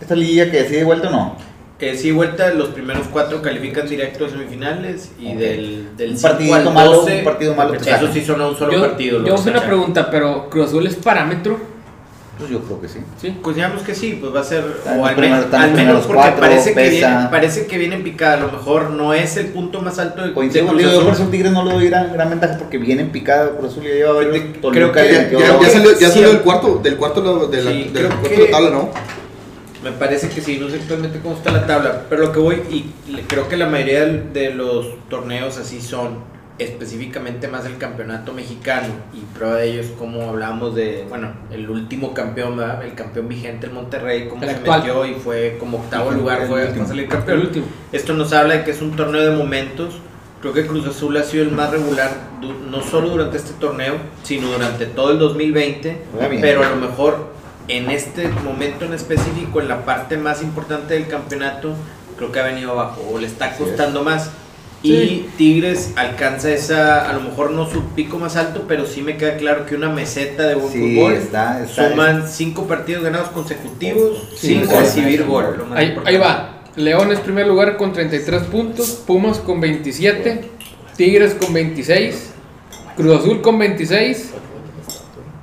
esta 0.00 0.14
liguilla 0.14 0.50
que 0.50 0.62
decide 0.62 0.84
vuelta 0.84 1.08
o 1.08 1.12
no. 1.12 1.36
Eh, 1.80 1.96
sí, 1.96 2.10
vuelta, 2.12 2.52
los 2.52 2.68
primeros 2.68 3.06
cuatro 3.08 3.40
califican 3.40 3.88
directo 3.88 4.26
a 4.26 4.28
semifinales 4.28 5.12
y 5.18 5.34
del, 5.34 5.96
del 5.96 6.10
Un 6.10 6.16
5 6.18 6.28
partidito 6.28 6.54
al 6.56 6.74
malo, 6.74 6.92
12, 6.96 7.18
un 7.20 7.24
partido 7.24 7.54
malo 7.54 7.72
Eso 7.74 8.12
sí 8.12 8.22
son 8.22 8.40
a 8.42 8.48
un 8.48 8.56
solo 8.56 8.72
yo 8.72 8.80
partido. 8.82 9.24
yo 9.24 9.34
que 9.34 9.40
hice 9.40 9.50
una 9.50 9.62
pregunta, 9.62 10.10
pero 10.10 10.50
Cruz 10.50 10.66
Azul 10.68 10.86
es 10.86 10.96
parámetro, 10.96 11.58
Pues 12.40 12.50
yo 12.50 12.60
creo 12.60 12.80
que 12.80 12.88
sí. 12.88 12.98
¿sí? 13.20 13.38
Pues 13.42 13.54
digamos 13.54 13.82
que 13.82 13.94
sí, 13.94 14.16
pues 14.20 14.34
va 14.34 14.40
a 14.40 14.44
ser, 14.44 14.64
o 14.98 15.06
al, 15.06 15.22
están 15.24 15.62
al 15.62 15.70
los 15.70 15.76
menos 15.78 16.06
porque 16.06 16.14
cuatro, 16.22 16.40
parece, 16.40 16.74
que 16.74 16.88
viene, 16.88 17.28
parece 17.30 17.66
que 17.66 17.78
viene 17.78 17.94
en 17.96 18.02
picada, 18.02 18.34
a 18.34 18.40
lo 18.40 18.50
mejor 18.52 18.90
no 18.90 19.12
es 19.14 19.36
el 19.36 19.46
punto 19.48 19.80
más 19.82 19.98
alto 19.98 20.22
de, 20.22 20.28
de 20.28 20.34
Coincido 20.34 20.66
contigo, 20.66 20.90
yo 20.90 21.04
por 21.04 21.12
eso 21.12 21.24
Tigres 21.24 21.52
no 21.52 21.64
le 21.64 21.74
doy 21.74 21.88
gran, 21.88 22.12
gran 22.12 22.30
ventaja 22.30 22.56
porque 22.58 22.78
viene 22.78 23.02
en 23.02 23.10
picada, 23.10 23.50
por 23.50 23.66
eso 23.68 23.82
ya 23.82 23.90
lleva 23.90 24.12
varios. 24.14 24.36
Creo 24.72 24.90
que 24.90 25.02
le 25.02 25.12
Ya, 25.12 25.30
ya- 25.30 25.60
ya 25.60 25.68
salió, 25.70 25.90
ya 25.98 26.08
Sí. 26.08 26.12
salió 26.14 26.28
del 26.30 26.40
cuarto, 26.40 26.80
del 26.82 26.96
cuarto 26.96 27.20
de 27.20 27.28
la, 27.28 27.46
de 27.46 27.62
la- 27.62 27.70
Sí, 27.70 27.78
del 27.84 27.92
creo 27.92 28.08
cuarto 28.08 28.28
que- 28.30 28.36
de 28.36 28.44
la 28.44 28.50
tabla, 28.50 28.70
¿no? 28.70 28.88
Me 29.84 29.92
parece 29.92 30.28
que 30.28 30.40
sí, 30.40 30.58
no 30.60 30.68
sé 30.68 30.76
actualmente 30.76 31.20
cómo 31.20 31.36
está 31.36 31.50
la 31.52 31.66
tabla, 31.66 32.02
pero 32.10 32.22
lo 32.26 32.32
que 32.32 32.38
voy, 32.38 32.56
y 32.70 33.10
le- 33.12 33.22
creo 33.22 33.48
que 33.48 33.56
la 33.56 33.66
mayoría 33.66 34.00
del- 34.00 34.32
de 34.32 34.50
los 34.50 34.86
torneos 35.08 35.56
así 35.58 35.80
son, 35.80 36.18
específicamente 36.60 37.48
más 37.48 37.64
el 37.66 37.78
campeonato 37.78 38.32
mexicano, 38.32 38.88
y 39.12 39.20
prueba 39.36 39.56
de 39.56 39.70
ello 39.70 39.80
es 39.80 39.88
como 39.98 40.28
hablamos 40.28 40.74
de, 40.74 41.06
bueno, 41.08 41.32
el 41.50 41.68
último 41.68 42.14
campeón, 42.14 42.56
¿verdad? 42.56 42.84
el 42.84 42.94
campeón 42.94 43.28
vigente, 43.28 43.66
el 43.66 43.72
Monterrey, 43.72 44.28
cómo 44.28 44.42
El 44.44 44.50
se 44.50 44.56
actual. 44.56 44.80
metió 44.80 45.06
y 45.06 45.14
fue 45.14 45.56
como 45.58 45.78
octavo 45.78 46.10
El 46.10 46.18
lugar, 46.18 46.46
fue 46.46 46.68
a 46.68 46.86
salir 46.86 47.04
El 47.04 47.08
campeón. 47.10 47.40
último. 47.40 47.66
Esto 47.92 48.12
nos 48.14 48.32
habla 48.32 48.54
de 48.58 48.64
que 48.64 48.70
es 48.70 48.82
un 48.82 48.94
torneo 48.94 49.22
de 49.22 49.36
momentos. 49.36 49.94
Creo 50.40 50.52
que 50.54 50.66
Cruz 50.66 50.86
Azul 50.86 51.16
ha 51.16 51.22
sido 51.22 51.42
el 51.44 51.50
más 51.50 51.70
regular, 51.70 52.10
no 52.70 52.82
solo 52.82 53.10
durante 53.10 53.36
este 53.36 53.52
torneo, 53.54 53.94
sino 54.22 54.48
durante 54.52 54.86
todo 54.86 55.10
el 55.12 55.18
2020. 55.18 56.02
Juega 56.12 56.28
bien. 56.28 56.40
Pero 56.40 56.64
a 56.64 56.70
lo 56.70 56.76
mejor 56.76 57.28
en 57.68 57.90
este 57.90 58.26
momento 58.28 58.84
en 58.86 58.94
específico, 58.94 59.60
en 59.60 59.68
la 59.68 59.84
parte 59.84 60.16
más 60.16 60.42
importante 60.42 60.94
del 60.94 61.08
campeonato, 61.08 61.74
creo 62.16 62.32
que 62.32 62.40
ha 62.40 62.44
venido 62.44 62.72
abajo 62.72 63.02
o 63.12 63.18
le 63.18 63.26
está 63.26 63.46
Así 63.46 63.62
es. 63.62 63.68
costando 63.68 64.02
más. 64.02 64.30
Sí. 64.82 64.90
Y 64.92 65.30
Tigres 65.36 65.92
alcanza 65.96 66.50
esa, 66.50 67.08
a 67.10 67.12
lo 67.12 67.20
mejor 67.20 67.50
no 67.50 67.68
su 67.70 67.82
pico 67.90 68.18
más 68.18 68.36
alto, 68.36 68.64
pero 68.66 68.86
sí 68.86 69.02
me 69.02 69.16
queda 69.18 69.36
claro 69.36 69.66
que 69.66 69.74
una 69.74 69.90
meseta 69.90 70.44
de 70.48 70.54
buen 70.54 70.72
Sí, 70.72 70.96
fútbol. 70.96 71.12
está, 71.14 71.62
está, 71.62 71.90
Suman 71.90 72.26
cinco 72.28 72.66
partidos 72.66 73.02
ganados 73.04 73.28
consecutivos 73.28 74.28
Sí, 74.34 74.48
sin 74.64 74.68
recibir 74.70 75.24
gol. 75.24 75.66
ahí 75.74 76.16
va. 76.16 76.56
León 76.76 77.12
es 77.12 77.18
primer 77.20 77.46
lugar 77.46 77.76
con 77.76 77.92
33 77.92 78.42
puntos, 78.44 79.02
Pumas 79.06 79.38
con 79.38 79.60
27, 79.60 80.48
Tigres 80.96 81.34
con 81.34 81.52
26, 81.52 82.30
Cruz 82.96 83.20
Azul 83.20 83.42
con 83.42 83.58
26, 83.58 84.30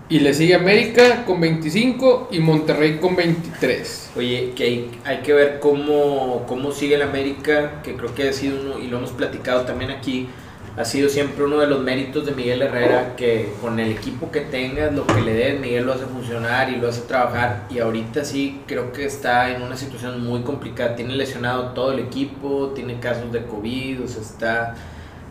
y 0.10 0.20
le 0.20 0.34
sigue 0.34 0.56
América 0.56 1.26
con 1.26 1.42
25 1.42 2.30
y 2.32 2.40
Monterrey 2.40 2.98
con 2.98 3.16
23. 3.16 4.12
Oye, 4.16 4.54
que 4.56 4.64
hay, 4.64 4.92
hay 5.04 5.18
que 5.18 5.34
ver 5.34 5.60
cómo, 5.60 6.46
cómo 6.48 6.72
sigue 6.72 6.96
el 6.96 7.02
América, 7.02 7.82
que 7.84 7.96
creo 7.96 8.16
que 8.16 8.30
ha 8.30 8.34
sido 8.34 8.62
uno, 8.62 8.80
y 8.80 8.88
lo 8.88 8.98
hemos 8.98 9.12
platicado 9.12 9.64
también 9.64 9.92
aquí, 9.92 10.30
ha 10.78 10.86
sido 10.86 11.10
siempre 11.10 11.44
uno 11.44 11.58
de 11.58 11.68
los 11.68 11.82
méritos 11.82 12.26
de 12.26 12.32
Miguel 12.32 12.62
Herrera, 12.62 13.16
que 13.18 13.50
con 13.62 13.80
el 13.80 13.92
equipo 13.92 14.32
que 14.32 14.42
tengas, 14.42 14.94
lo 14.94 15.06
que 15.06 15.22
le 15.22 15.34
des, 15.34 15.60
Miguel 15.60 15.86
lo 15.86 15.94
hace 15.94 16.06
funcionar 16.06 16.70
y 16.70 16.78
lo 16.78 16.88
hace 16.88 17.02
trabajar, 17.02 17.66
y 17.70 17.80
ahorita 17.80 18.24
sí 18.24 18.62
creo 18.66 18.94
que 18.94 19.06
está 19.06 19.54
en 19.54 19.62
una 19.62 19.76
situación 19.76 20.24
muy 20.24 20.42
complicada, 20.42 20.96
tiene 20.96 21.16
lesionado 21.16 21.74
todo 21.74 21.92
el 21.92 22.00
equipo, 22.00 22.72
tiene 22.76 23.00
casos 23.00 23.34
de 23.34 23.44
COVID, 23.44 24.04
o 24.04 24.08
sea, 24.08 24.22
está 24.22 24.76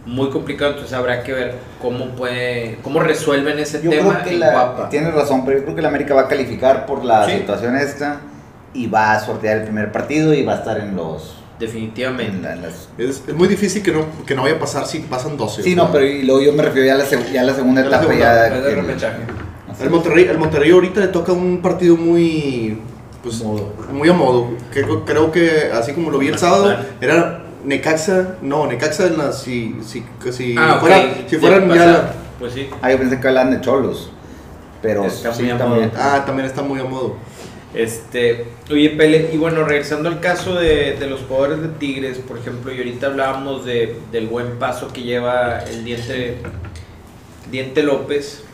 muy 0.07 0.31
complicado, 0.31 0.71
entonces 0.73 0.93
habrá 0.95 1.23
que 1.23 1.33
ver 1.33 1.55
cómo 1.83 2.07
puede, 2.11 2.79
cómo 2.83 3.01
resuelven 3.01 3.59
ese 3.59 3.83
Yo 3.83 3.91
tema 3.91 4.11
creo 4.15 4.25
que 4.25 4.31
en 4.35 4.41
la, 4.41 4.53
Guapa. 4.53 4.89
tienes 4.89 5.13
razón, 5.13 5.45
pero 5.45 5.59
yo 5.59 5.65
creo 5.65 5.77
que 5.77 5.83
la 5.83 5.89
América 5.89 6.15
va 6.15 6.23
a 6.23 6.29
calificar 6.29 6.87
por 6.87 7.05
la 7.05 7.27
Sí. 7.27 7.33
situación 7.33 7.77
esta 7.77 8.21
y 8.73 8.87
va 8.87 9.13
a 9.13 9.21
sortear 9.21 9.59
el 9.59 9.63
primer 9.65 9.91
partido 9.93 10.33
y 10.33 10.45
va 10.45 10.55
a 10.55 10.57
estar 10.57 10.79
en 10.79 10.95
los 10.97 11.35
definitivamente. 11.59 12.37
En 12.37 12.43
la- 12.43 12.55
las- 12.57 12.89
Es, 12.99 13.23
es 13.27 13.35
muy 13.35 13.49
difícil 13.49 13.83
que 13.83 13.91
no, 13.91 14.05
que 14.27 14.35
no 14.35 14.43
vaya 14.43 14.57
a 14.57 14.59
pasar 14.59 14.87
si 14.87 14.99
pasan 15.01 15.37
12. 15.37 15.63
Sí, 15.63 15.73
o 15.73 15.75
sea. 15.75 15.85
no, 15.85 15.91
pero 15.93 16.05
y 16.05 16.23
luego 16.23 16.41
yo 16.43 16.53
me 16.53 16.63
refiero 16.63 16.87
ya 16.87 16.95
a 16.95 16.99
la, 16.99 17.05
seg- 17.07 17.33
ya 17.33 17.41
a 17.41 17.45
la 17.45 17.55
segunda 17.55 17.81
la 17.81 17.87
etapa. 17.89 18.03
segunda, 18.05 18.49
ya 18.49 18.75
repechaje. 18.77 19.17
El 19.81 19.87
es. 19.87 19.91
Monterrey, 19.91 20.25
el 20.29 20.39
Monterrey 20.39 20.71
ahorita 20.71 21.01
le 21.01 21.09
toca 21.09 21.33
un 21.33 21.61
partido 21.63 21.97
muy 21.97 22.79
pues, 23.23 23.43
Modo. 23.43 23.73
muy 23.93 24.09
a 24.09 24.13
modo. 24.13 24.51
Que- 24.73 24.85
creo 25.05 25.33
que 25.33 25.71
así 25.75 25.93
como 25.95 26.11
lo 26.11 26.19
vi 26.19 26.29
el 26.29 26.39
sábado, 26.39 26.77
era 27.01 27.41
Necaxa, 27.67 28.37
no, 28.43 28.67
Necaxa 28.67 29.07
en 29.09 29.19
la, 29.19 29.33
si, 29.33 29.77
si, 29.85 30.05
si 30.33 30.55
Ah, 30.57 30.79
fuera, 30.81 31.03
si 31.29 31.37
fueran 31.37 31.69
ya 31.69 31.87
la- 31.87 32.13
Pues 32.39 32.53
sí. 32.55 32.69
Ah, 32.81 32.91
yo 32.91 32.99
pensé 32.99 33.21
que 33.21 33.29
hablaban 33.29 33.51
de 33.51 33.61
cholos. 33.61 34.11
Pero 34.83 35.05
Está 35.05 35.35
sí, 35.35 35.43
muy 35.43 35.51
a 35.53 35.59
también. 35.59 35.89
modo. 35.89 35.99
Ah, 36.01 36.23
también 36.25 36.47
está 36.47 36.63
muy 36.63 36.79
a 36.81 36.85
modo. 36.85 37.17
Este, 37.75 38.47
oye, 38.71 38.91
Pele, 38.91 39.31
y 39.33 39.37
bueno, 39.37 39.65
regresando 39.65 40.09
al 40.09 40.21
caso 40.21 40.55
de, 40.55 40.95
de 40.99 41.07
los 41.09 41.21
jugadores 41.23 41.61
de 41.61 41.69
Tigres, 41.69 42.19
por 42.19 42.39
ejemplo, 42.39 42.73
y 42.73 42.79
ahorita 42.79 43.09
hablábamos 43.09 43.65
de, 43.67 43.97
del 44.13 44.29
buen 44.29 44.59
paso 44.59 44.89
que 44.93 45.03
lleva 45.03 45.59
el 45.61 45.85
Diente, 45.85 46.39
Diente 47.51 47.83
López. 47.83 48.45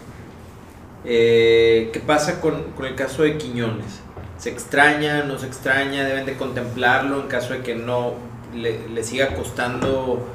Eh, 1.04 1.90
¿Qué 1.92 2.00
pasa 2.00 2.40
con, 2.40 2.62
con 2.76 2.87
el 2.87 2.95
caso 2.95 3.23
de 3.25 3.37
Quiñones? 3.37 4.00
¿Se 4.38 4.49
extraña, 4.50 5.25
no 5.25 5.38
se 5.38 5.47
extraña? 5.47 6.04
¿Deben 6.04 6.26
de 6.26 6.35
contemplarlo 6.35 7.21
en 7.21 7.26
caso 7.28 7.52
de 7.54 7.61
que 7.61 7.75
no 7.75 8.14
le, 8.54 8.88
le 8.88 9.04
siga 9.04 9.35
costando 9.35 10.26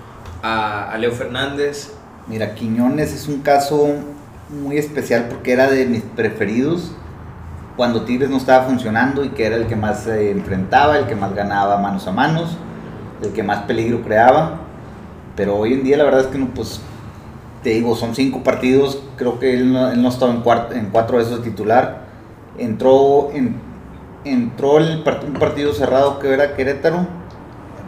a, 0.44 0.96
Leo 0.98 1.12
Fernández? 1.12 1.94
Mira, 2.28 2.56
Quiñones 2.56 3.14
es 3.14 3.28
un 3.28 3.42
caso 3.42 3.88
muy 4.50 4.78
especial 4.78 5.28
porque 5.30 5.54
era 5.54 5.70
de 5.70 5.86
mis 5.86 6.02
preferidos 6.02 6.92
cuando 7.76 8.04
Tigres 8.04 8.30
no 8.30 8.38
estaba 8.38 8.66
funcionando 8.66 9.24
y 9.24 9.30
que 9.30 9.46
era 9.46 9.56
el 9.56 9.68
que 9.68 9.76
más 9.76 10.04
se 10.04 10.32
enfrentaba, 10.32 10.98
el 10.98 11.06
que 11.06 11.16
más 11.16 11.34
ganaba 11.36 11.78
manos 11.78 12.08
a 12.08 12.12
manos, 12.12 12.58
el 13.22 13.32
que 13.34 13.44
más 13.44 13.64
peligro 13.64 14.02
creaba. 14.02 14.62
Pero 15.36 15.56
hoy 15.56 15.74
en 15.74 15.84
día 15.84 15.98
la 15.98 16.04
verdad 16.04 16.22
es 16.22 16.28
que 16.28 16.40
no, 16.40 16.48
pues 16.48 16.82
te 17.62 17.70
digo, 17.72 17.96
son 17.96 18.16
cinco 18.16 18.44
partidos, 18.44 19.04
creo 19.16 19.40
que 19.40 19.54
él 19.54 19.72
no, 19.74 19.92
él 19.92 20.02
no 20.02 20.10
estaba 20.10 20.32
en, 20.32 20.44
cuart- 20.44 20.72
en 20.76 20.88
cuatro 20.90 21.18
de 21.18 21.24
esos 21.24 21.44
titular. 21.44 22.08
Entró 22.58 23.30
en 23.34 23.56
entró 24.26 24.76
un 24.78 25.04
partido 25.40 25.74
cerrado 25.74 26.20
que 26.20 26.34
era 26.34 26.56
Querétaro, 26.56 27.08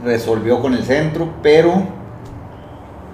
resolvió 0.03 0.60
con 0.62 0.74
el 0.74 0.84
centro, 0.84 1.29
pero 1.44 1.84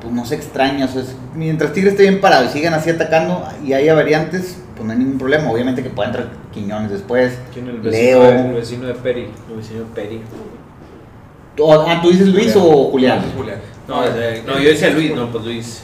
pues 0.02 0.14
no 0.14 0.26
se 0.26 0.36
extraña. 0.36 0.86
O 0.86 0.88
sea, 0.88 1.02
es- 1.02 1.16
mientras 1.34 1.74
Tigres 1.74 1.94
esté 1.94 2.04
bien 2.04 2.22
parado 2.22 2.46
y 2.46 2.50
sigan 2.50 2.74
así 2.74 2.90
atacando 2.90 3.44
y 3.64 3.74
haya 3.74 3.94
variantes, 3.96 4.58
pues 4.76 4.86
no 4.86 4.92
hay 4.94 5.00
ningún 5.00 5.18
problema. 5.18 5.50
Obviamente 5.52 5.82
que 5.84 5.90
pueda 5.90 6.10
entrar 6.10 6.28
Quiñones 6.54 6.92
después. 6.92 7.38
¿Quién 7.54 7.68
el 7.68 7.80
vecino 7.80 8.22
de- 8.24 8.40
el 8.48 8.54
vecino 8.54 8.88
de 8.88 8.94
Peri. 8.94 9.30
El 9.50 9.58
vecino 9.58 9.80
de 9.82 9.86
Peri. 9.96 10.22
Tú- 11.56 11.72
Ah, 11.72 12.00
¿tú 12.02 12.10
dices 12.10 12.28
Luis 12.28 12.56
o 12.56 12.86
Julián? 12.92 13.22
Julián. 13.36 13.60
No, 13.88 14.04
eh, 14.06 14.42
no, 14.46 14.60
yo 14.60 14.70
decía 14.70 14.90
Luis, 14.90 15.16
no, 15.16 15.32
pues 15.32 15.44
Luis. 15.46 15.84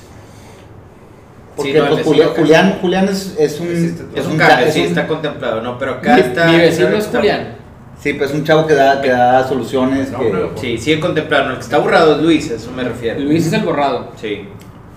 Porque 1.56 1.74
Sí, 1.74 1.78
no, 1.80 1.90
pues, 1.90 2.06
Julián. 2.06 2.30
Julián, 2.36 2.78
Julián 2.82 3.10
es, 3.10 3.36
es 3.38 3.60
un... 3.60 3.68
Es 4.16 4.26
un 4.26 4.38
cha- 4.38 4.48
cambio, 4.48 4.68
es 4.68 4.74
sí, 4.74 4.82
un- 4.82 4.88
está 4.88 5.08
contemplado, 5.08 5.62
no, 5.62 5.78
pero 5.78 5.92
acá 5.96 6.16
Mi, 6.16 6.22
está. 6.22 6.48
mi 6.48 6.58
vecino 6.58 6.90
es 6.90 7.06
está- 7.06 7.18
Julián. 7.20 7.56
Sí, 8.02 8.14
pues 8.14 8.32
es 8.32 8.36
un 8.36 8.44
chavo 8.44 8.66
que 8.66 8.74
da, 8.74 9.00
que 9.02 9.10
da 9.10 9.48
soluciones. 9.48 10.10
No, 10.12 10.20
que- 10.20 10.50
Sí, 10.56 10.78
sigue 10.78 11.00
contemplado. 11.00 11.46
no, 11.46 11.50
El 11.52 11.58
que 11.58 11.64
está 11.64 11.78
borrado 11.78 12.16
es 12.16 12.22
Luis, 12.24 12.50
a 12.52 12.56
eso 12.56 12.72
me 12.72 12.84
refiero. 12.84 13.20
Luis 13.20 13.46
es 13.46 13.54
el 13.54 13.62
borrado. 13.62 14.12
Sí. 14.20 14.48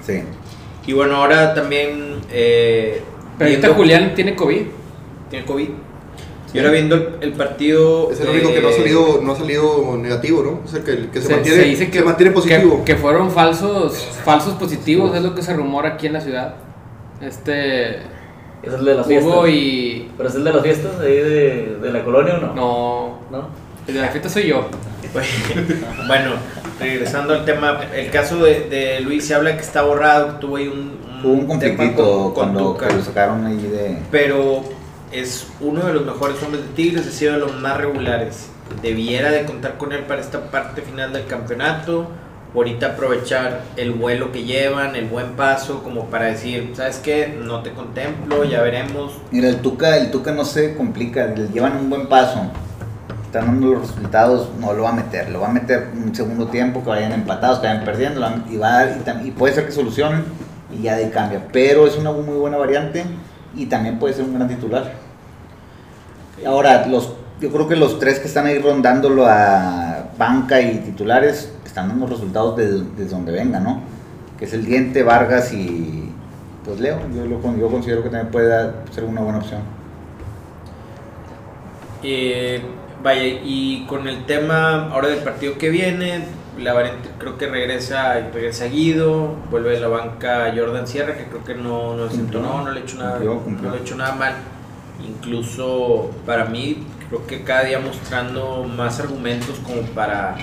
sí. 0.03 0.23
Y 0.87 0.93
bueno, 0.95 1.17
ahora 1.17 1.53
también. 1.55 2.17
Eh, 2.33 3.03
Pero 3.39 3.51
ahorita 3.51 3.69
viendo- 3.69 3.75
Julián 3.75 4.15
tiene 4.15 4.35
COVID. 4.35 4.63
Tiene 5.31 5.45
COVID. 5.45 5.69
Y 6.55 6.59
ahora 6.59 6.71
viendo 6.71 6.95
el, 6.95 7.09
el 7.21 7.33
partido. 7.33 8.11
Es 8.13 8.21
el 8.21 8.29
único 8.29 8.53
que 8.55 8.61
no 8.63 8.69
ha 8.69 8.73
salido, 8.73 9.21
no 9.23 9.33
ha 9.33 9.37
salido 9.37 9.97
negativo, 10.01 10.43
¿no? 10.43 10.61
O 10.65 10.69
sea, 10.69 10.83
que, 10.85 10.93
el 10.93 11.11
que 11.11 11.21
se, 11.21 11.35
mantiene, 11.35 11.63
dice 11.65 11.91
que, 11.91 11.99
se 11.99 12.05
mantiene 12.05 12.33
positivo. 12.33 12.85
que, 12.85 12.95
que 12.95 12.97
fueron 13.01 13.31
falsos, 13.31 13.99
falsos 14.25 14.55
positivos, 14.55 15.15
es 15.17 15.23
lo 15.23 15.35
que 15.35 15.43
se 15.43 15.53
rumora 15.53 15.91
aquí 15.91 16.07
en 16.07 16.13
la 16.13 16.21
ciudad. 16.21 16.55
Este. 17.21 17.99
¿Es 18.67 18.73
el 18.75 18.85
de 18.85 18.95
las 18.95 19.07
fiestas? 19.07 19.33
Hugo 19.33 19.49
y. 19.49 20.11
¿Pero 20.17 20.29
es 20.29 20.35
el 20.35 20.45
de 20.45 20.53
las 20.53 20.63
fiestas 20.63 21.01
ahí 21.01 21.17
de, 21.17 21.79
de 21.83 21.93
la 21.93 22.05
colonia 22.05 22.35
o 22.35 22.41
no? 22.41 22.55
No. 22.55 23.19
¿No? 23.31 23.49
El 23.87 23.95
de 23.95 24.01
la 24.01 24.09
fiesta 24.09 24.29
soy 24.29 24.49
yo. 24.49 24.67
bueno, 26.07 26.33
regresando 26.81 27.35
al 27.35 27.45
tema, 27.45 27.81
el 27.95 28.11
caso 28.11 28.43
de, 28.43 28.69
de 28.69 29.01
Luis 29.01 29.27
se 29.27 29.35
habla 29.35 29.55
que 29.57 29.63
está 29.63 29.83
borrado, 29.83 30.35
que 30.35 30.41
tuvo 30.41 30.57
ahí 30.57 30.69
un, 30.69 30.93
Hubo 31.23 31.33
un 31.33 31.59
tema 31.59 31.77
conflictito 31.77 32.05
con- 32.05 32.23
con 32.23 32.33
cuando 32.35 32.73
Tuca. 32.73 32.89
que 32.89 32.95
lo 32.97 33.03
sacaron 33.03 33.47
ahí 33.47 33.57
de... 33.63 33.99
pero 34.11 34.63
es 35.13 35.47
uno 35.61 35.87
de 35.87 35.95
los 35.95 36.05
mejores 36.05 36.43
hombres 36.43 36.65
de 36.65 36.71
Tigres, 36.75 37.07
ha 37.07 37.11
sido 37.11 37.35
de 37.35 37.39
los 37.39 37.55
más 37.61 37.77
regulares. 37.79 38.49
Debiera 38.83 39.31
de 39.31 39.45
contar 39.45 39.79
con 39.79 39.93
él 39.93 40.01
para 40.05 40.21
esta 40.21 40.51
parte 40.51 40.83
final 40.83 41.13
del 41.13 41.27
campeonato. 41.27 42.09
Ahorita 42.55 42.87
aprovechar 42.91 43.63
el 43.77 43.91
vuelo 43.91 44.31
que 44.31 44.45
llevan, 44.45 44.95
el 44.95 45.07
buen 45.07 45.33
paso, 45.33 45.83
como 45.83 46.05
para 46.05 46.27
decir, 46.27 46.71
¿sabes 46.77 46.99
qué? 46.99 47.37
No 47.43 47.63
te 47.63 47.73
contemplo, 47.73 48.45
ya 48.45 48.63
veremos. 48.63 49.13
Mira, 49.33 49.49
el 49.49 49.57
Tuca, 49.57 49.97
el 49.97 50.13
Tuca 50.13 50.31
no 50.31 50.45
se 50.45 50.77
complica, 50.77 51.27
le 51.27 51.49
llevan 51.49 51.77
un 51.77 51.91
buen 51.91 52.07
paso. 52.07 52.43
Están 53.27 53.47
dando 53.47 53.73
los 53.73 53.81
resultados, 53.89 54.51
no 54.61 54.73
lo 54.73 54.85
va 54.85 54.91
a 54.91 54.93
meter, 54.93 55.31
lo 55.31 55.41
va 55.41 55.49
a 55.49 55.53
meter 55.53 55.89
un 55.97 56.15
segundo 56.15 56.47
tiempo, 56.47 56.85
que 56.85 56.91
vayan 56.91 57.11
empatados, 57.11 57.59
que 57.59 57.67
vayan 57.67 57.85
perdiendo, 57.85 58.21
y, 58.49 58.57
va 58.57 58.79
a 58.79 58.87
dar- 58.87 59.27
y, 59.27 59.31
puede 59.33 59.53
ser 59.53 59.67
que 59.67 59.73
solucionen 59.73 60.23
y 60.73 60.83
ya 60.83 60.95
de 60.95 61.07
ahí 61.07 61.11
cambia. 61.11 61.49
Pero 61.53 61.89
es 61.89 61.97
una 61.97 62.13
muy 62.13 62.37
buena 62.37 62.57
variante 62.57 63.05
y 63.57 63.67
también 63.67 63.99
puede 63.99 64.15
ser 64.15 64.27
un 64.27 64.35
gran 64.35 64.47
titular. 64.47 64.93
Ahora, 66.47 66.87
los, 66.87 67.15
yo 67.41 67.51
creo 67.51 67.67
que 67.67 67.75
los 67.75 67.99
tres 67.99 68.21
que 68.21 68.29
están 68.29 68.47
ahí 68.47 68.59
rondándolo 68.59 69.27
a 69.27 70.05
banca 70.17 70.61
y 70.61 70.79
titulares 70.79 71.51
están 71.75 71.89
dando 71.89 72.07
resultados 72.07 72.57
desde, 72.57 72.85
desde 72.97 73.11
donde 73.17 73.33
venga, 73.33 73.59
¿no? 73.59 73.81
Que 74.39 74.45
es 74.45 74.53
el 74.53 74.65
Diente, 74.65 75.03
Vargas 75.03 75.53
y 75.53 76.09
pues 76.65 76.79
Leo. 76.79 77.01
Yo, 77.13 77.27
lo, 77.27 77.41
con- 77.43 77.59
yo 77.59 77.67
considero 77.69 78.05
que 78.05 78.11
también 78.11 78.31
puede 78.31 78.47
dar- 78.47 78.85
ser 78.93 79.03
una 79.03 79.21
buena 79.23 79.39
opción. 79.41 79.61
Eh, 82.05 82.63
vaya, 83.03 83.23
y 83.25 83.87
con 83.89 84.07
el 84.07 84.25
tema 84.27 84.89
ahora 84.93 85.09
del 85.09 85.19
partido 85.19 85.59
que 85.59 85.69
viene, 85.71 86.25
la 86.59 86.73
variante 86.75 87.09
creo 87.19 87.37
que 87.39 87.49
regresa, 87.49 88.15
regresa 88.33 88.67
Guido, 88.67 89.35
vuelve 89.51 89.71
de 89.71 89.81
la 89.81 89.89
banca 89.89 90.53
Jordan 90.57 90.87
Sierra, 90.87 91.17
que 91.17 91.25
creo 91.25 91.45
que 91.45 91.55
no, 91.57 91.97
no 91.97 92.07
Cumplió. 92.09 92.41
no, 92.41 92.63
no 92.65 92.71
le 92.71 92.81
ha 92.81 92.83
hecho 92.85 92.99
nada, 92.99 93.13
Cumplió, 93.17 93.41
cumplió. 93.41 93.69
no 93.71 93.75
le 93.75 93.81
ha 93.81 93.83
hecho 93.85 93.97
nada 93.97 94.15
mal. 94.15 94.35
Incluso 95.05 96.11
para 96.25 96.45
mí, 96.45 96.87
creo 97.09 97.27
que 97.27 97.43
cada 97.43 97.65
día 97.65 97.81
mostrando 97.81 98.65
más 98.65 99.01
argumentos 99.01 99.59
como 99.67 99.83
para 99.89 100.37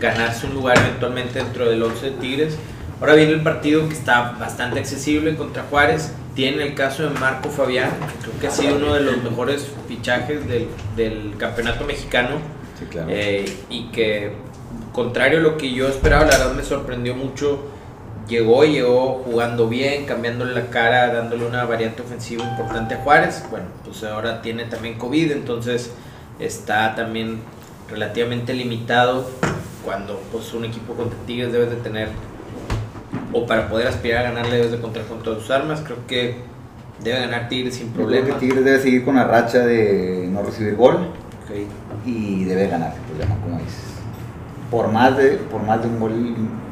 ganarse 0.00 0.46
un 0.46 0.54
lugar 0.54 0.78
eventualmente 0.78 1.38
dentro 1.38 1.68
del 1.68 1.82
11 1.82 2.10
de 2.10 2.10
Tigres. 2.12 2.58
Ahora 3.00 3.14
viene 3.14 3.32
el 3.32 3.42
partido 3.42 3.88
que 3.88 3.94
está 3.94 4.32
bastante 4.32 4.78
accesible 4.78 5.36
contra 5.36 5.62
Juárez. 5.64 6.12
Tiene 6.34 6.62
el 6.62 6.74
caso 6.74 7.02
de 7.02 7.10
Marco 7.18 7.48
Fabián, 7.50 7.90
que 7.90 8.28
creo 8.28 8.40
que 8.40 8.46
ha 8.46 8.50
sido 8.50 8.76
uno 8.76 8.94
de 8.94 9.00
los 9.00 9.22
mejores 9.22 9.68
fichajes 9.88 10.46
del, 10.48 10.68
del 10.96 11.34
campeonato 11.38 11.84
mexicano. 11.84 12.36
Sí, 12.78 12.86
claro. 12.86 13.08
Eh, 13.10 13.44
y 13.68 13.88
que, 13.90 14.32
contrario 14.92 15.38
a 15.38 15.42
lo 15.42 15.56
que 15.56 15.72
yo 15.72 15.88
esperaba, 15.88 16.24
la 16.26 16.38
verdad 16.38 16.54
me 16.54 16.62
sorprendió 16.62 17.14
mucho. 17.14 17.64
Llegó 18.28 18.64
y 18.64 18.72
llegó 18.72 19.22
jugando 19.24 19.68
bien, 19.68 20.04
cambiándole 20.04 20.54
la 20.54 20.68
cara, 20.68 21.12
dándole 21.12 21.46
una 21.46 21.64
variante 21.64 22.02
ofensiva 22.02 22.44
importante 22.44 22.94
a 22.94 22.98
Juárez. 22.98 23.42
Bueno, 23.50 23.66
pues 23.84 24.04
ahora 24.04 24.40
tiene 24.40 24.66
también 24.66 24.98
COVID, 24.98 25.32
entonces 25.32 25.90
está 26.38 26.94
también 26.94 27.40
relativamente 27.90 28.54
limitado 28.54 29.28
cuando 29.90 30.20
pues 30.30 30.54
un 30.54 30.64
equipo 30.64 30.94
contra 30.94 31.18
Tigres 31.26 31.52
debes 31.52 31.70
de 31.70 31.76
tener 31.78 32.10
o 33.32 33.44
para 33.44 33.68
poder 33.68 33.88
aspirar 33.88 34.24
a 34.24 34.30
ganarle 34.30 34.58
debes 34.58 34.70
de 34.70 34.80
contar 34.80 35.02
con 35.06 35.18
todas 35.20 35.40
sus 35.40 35.50
armas. 35.50 35.80
Creo 35.84 36.06
que 36.06 36.36
debe 37.02 37.18
ganar 37.18 37.48
Tigres 37.48 37.74
sin 37.74 37.88
Yo 37.88 37.94
creo 37.94 38.06
problema. 38.06 38.26
que 38.28 38.32
Tigres 38.46 38.64
debe 38.64 38.78
seguir 38.80 39.04
con 39.04 39.16
la 39.16 39.24
racha 39.24 39.58
de 39.66 40.28
no 40.30 40.42
recibir 40.44 40.76
gol 40.76 40.94
Ok. 40.94 42.06
y 42.06 42.44
debe 42.44 42.68
ganar 42.68 42.92
sin 42.94 43.02
problema, 43.02 43.34
como 43.42 43.58
dices. 43.58 43.82
Por 44.70 44.92
más 44.92 45.16
de, 45.16 45.30
por 45.50 45.60
más 45.64 45.82
de 45.82 45.88
un 45.88 45.98
gol, 45.98 46.12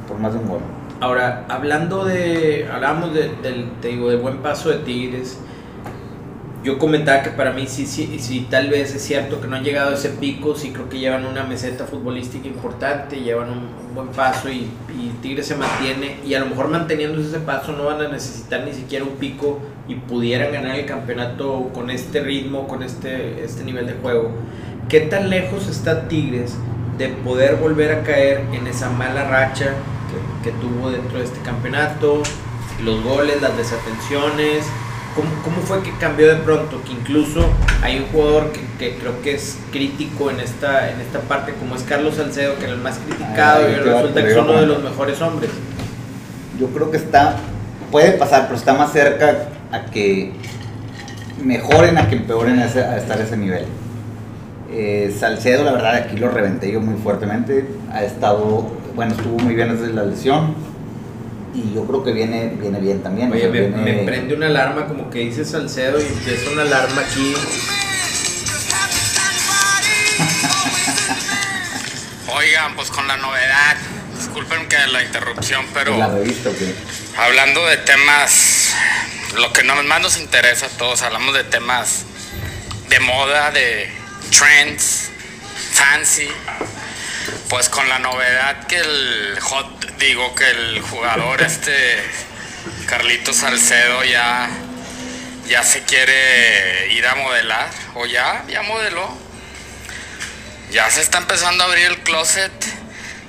por 0.06 0.18
más 0.20 0.32
de 0.32 0.38
un 0.38 0.48
gol. 0.48 0.60
Ahora, 1.00 1.44
hablando 1.48 2.04
de, 2.04 2.68
hablábamos 2.72 3.14
de- 3.14 3.32
del, 3.42 3.68
te 3.82 3.88
digo, 3.88 4.10
del 4.10 4.18
buen 4.20 4.38
paso 4.38 4.68
de 4.68 4.76
Tigres, 4.78 5.40
yo 6.64 6.78
comentaba 6.78 7.22
que 7.22 7.30
para 7.30 7.52
mí 7.52 7.66
sí, 7.68 7.86
sí, 7.86 8.18
sí, 8.18 8.46
tal 8.50 8.68
vez 8.68 8.94
es 8.94 9.02
cierto 9.02 9.40
que 9.40 9.46
no 9.46 9.56
han 9.56 9.62
llegado 9.62 9.90
a 9.90 9.94
ese 9.94 10.10
pico, 10.10 10.56
sí 10.56 10.70
creo 10.70 10.88
que 10.88 10.98
llevan 10.98 11.24
una 11.24 11.44
meseta 11.44 11.84
futbolística 11.84 12.48
importante, 12.48 13.20
llevan 13.20 13.50
un, 13.50 13.58
un 13.58 13.94
buen 13.94 14.08
paso 14.08 14.48
y, 14.48 14.68
y 14.88 15.14
Tigres 15.22 15.46
se 15.46 15.54
mantiene 15.54 16.18
y 16.26 16.34
a 16.34 16.40
lo 16.40 16.46
mejor 16.46 16.68
manteniendo 16.68 17.20
ese 17.20 17.38
paso 17.38 17.72
no 17.72 17.84
van 17.84 18.00
a 18.00 18.08
necesitar 18.08 18.64
ni 18.64 18.72
siquiera 18.72 19.04
un 19.04 19.12
pico 19.12 19.60
y 19.86 19.94
pudieran 19.94 20.52
ganar 20.52 20.76
el 20.76 20.84
campeonato 20.84 21.70
con 21.72 21.90
este 21.90 22.20
ritmo, 22.20 22.66
con 22.66 22.82
este, 22.82 23.44
este 23.44 23.62
nivel 23.62 23.86
de 23.86 23.94
juego. 23.94 24.32
¿Qué 24.88 25.00
tan 25.00 25.30
lejos 25.30 25.68
está 25.68 26.08
Tigres 26.08 26.56
de 26.98 27.08
poder 27.08 27.56
volver 27.56 27.92
a 27.92 28.02
caer 28.02 28.42
en 28.52 28.66
esa 28.66 28.90
mala 28.90 29.28
racha 29.28 29.74
que, 30.42 30.50
que 30.50 30.56
tuvo 30.58 30.90
dentro 30.90 31.18
de 31.18 31.24
este 31.24 31.40
campeonato? 31.40 32.22
Los 32.82 33.02
goles, 33.02 33.40
las 33.40 33.56
desatenciones, 33.56 34.64
¿cómo, 35.20 35.42
cómo 35.42 35.66
fue 35.66 35.82
que 35.82 35.90
cambió 35.98 36.28
de 36.28 36.37
pronto? 36.37 36.80
Que 36.84 36.92
incluso 36.92 37.44
hay 37.82 37.98
un 37.98 38.06
jugador 38.06 38.52
que, 38.52 38.60
que 38.78 38.96
creo 38.98 39.20
que 39.22 39.34
es 39.34 39.58
crítico 39.72 40.30
en 40.30 40.40
esta, 40.40 40.90
en 40.90 41.00
esta 41.00 41.20
parte, 41.20 41.52
como 41.58 41.75
es 41.76 41.82
Carlos 41.82 42.14
Salcedo, 42.16 42.56
que 42.58 42.64
era 42.64 42.72
el 42.75 42.80
más 42.80 42.98
criticado 42.98 43.64
Ay, 43.66 43.72
y 43.78 43.82
te 43.82 43.90
va- 43.90 44.00
resulta 44.00 44.22
que 44.22 44.30
es 44.30 44.37
uno 44.37 44.52
de 44.60 44.66
los 44.66 44.82
mejores 44.82 45.20
hombres. 45.20 45.50
Yo 46.58 46.68
creo 46.68 46.90
que 46.90 46.96
está, 46.96 47.37
puede 47.90 48.12
pasar, 48.12 48.44
pero 48.46 48.56
está 48.56 48.75
más 48.75 48.92
cerca 48.92 49.48
a 49.72 49.87
que 49.87 50.32
mejoren 51.42 51.98
a 51.98 52.08
que 52.08 52.16
empeoren 52.16 52.58
a, 52.58 52.66
ese- 52.66 52.84
a 52.84 52.96
estar 52.96 53.18
a 53.18 53.22
ese 53.25 53.37
nivel. 53.37 53.64
Eh, 54.70 55.14
Salcedo, 55.18 55.64
la 55.64 55.72
verdad, 55.72 55.94
aquí 55.94 56.16
lo 56.16 56.28
reventé 56.30 56.70
yo 56.70 56.80
muy 56.80 57.00
fuertemente. 57.00 57.66
Ha 57.92 58.02
estado, 58.04 58.66
bueno, 58.94 59.12
estuvo 59.14 59.38
muy 59.38 59.54
bien 59.54 59.75
desde 59.76 59.92
la 59.92 60.04
lesión. 60.04 60.54
Y 61.64 61.74
yo 61.74 61.84
creo 61.86 62.04
que 62.04 62.12
viene, 62.12 62.52
viene 62.60 62.78
bien 62.78 63.02
también. 63.02 63.30
o 63.30 63.34
Oye, 63.34 63.42
sea, 63.42 63.50
me, 63.50 63.60
viene- 63.60 63.76
me 63.92 64.02
prende 64.04 64.34
una 64.34 64.46
alarma 64.46 64.86
como 64.86 65.10
que 65.10 65.18
dice 65.20 65.44
Salcedo 65.44 66.00
y 66.00 66.04
empieza 66.06 66.50
una 66.50 66.62
alarma 66.62 67.00
aquí. 67.02 67.34
Oigan, 72.34 72.74
pues 72.76 72.90
con 72.90 73.06
la 73.08 73.16
novedad, 73.16 73.76
disculpen 74.16 74.68
que 74.68 74.76
la 74.88 75.02
interrupción, 75.02 75.64
pero 75.74 75.92
de 75.92 75.98
la 75.98 76.08
revista, 76.08 76.50
¿o 76.50 76.56
qué? 76.56 76.74
hablando 77.16 77.66
de 77.66 77.78
temas, 77.78 78.74
lo 79.36 79.52
que 79.52 79.62
más 79.64 80.00
nos 80.00 80.18
interesa 80.18 80.66
a 80.66 80.68
todos, 80.70 81.02
hablamos 81.02 81.34
de 81.34 81.44
temas 81.44 82.04
de 82.90 83.00
moda, 83.00 83.50
de 83.50 83.90
trends, 84.30 85.08
fancy, 85.72 86.28
pues 87.48 87.68
con 87.68 87.88
la 87.88 87.98
novedad 87.98 88.66
que 88.66 88.76
el 88.78 89.38
hot, 89.40 89.77
digo 89.99 90.35
que 90.35 90.49
el 90.49 90.81
jugador 90.81 91.43
este 91.43 92.02
Carlito 92.87 93.33
Salcedo 93.33 94.05
ya 94.05 94.49
ya 95.47 95.62
se 95.62 95.83
quiere 95.83 96.93
ir 96.93 97.07
a 97.07 97.14
modelar 97.17 97.71
o 97.95 98.07
ya 98.07 98.45
ya 98.49 98.62
modeló. 98.62 99.17
Ya 100.71 100.90
se 100.90 101.00
está 101.00 101.19
empezando 101.19 101.64
a 101.64 101.67
abrir 101.67 101.87
el 101.87 101.99
closet 102.00 102.52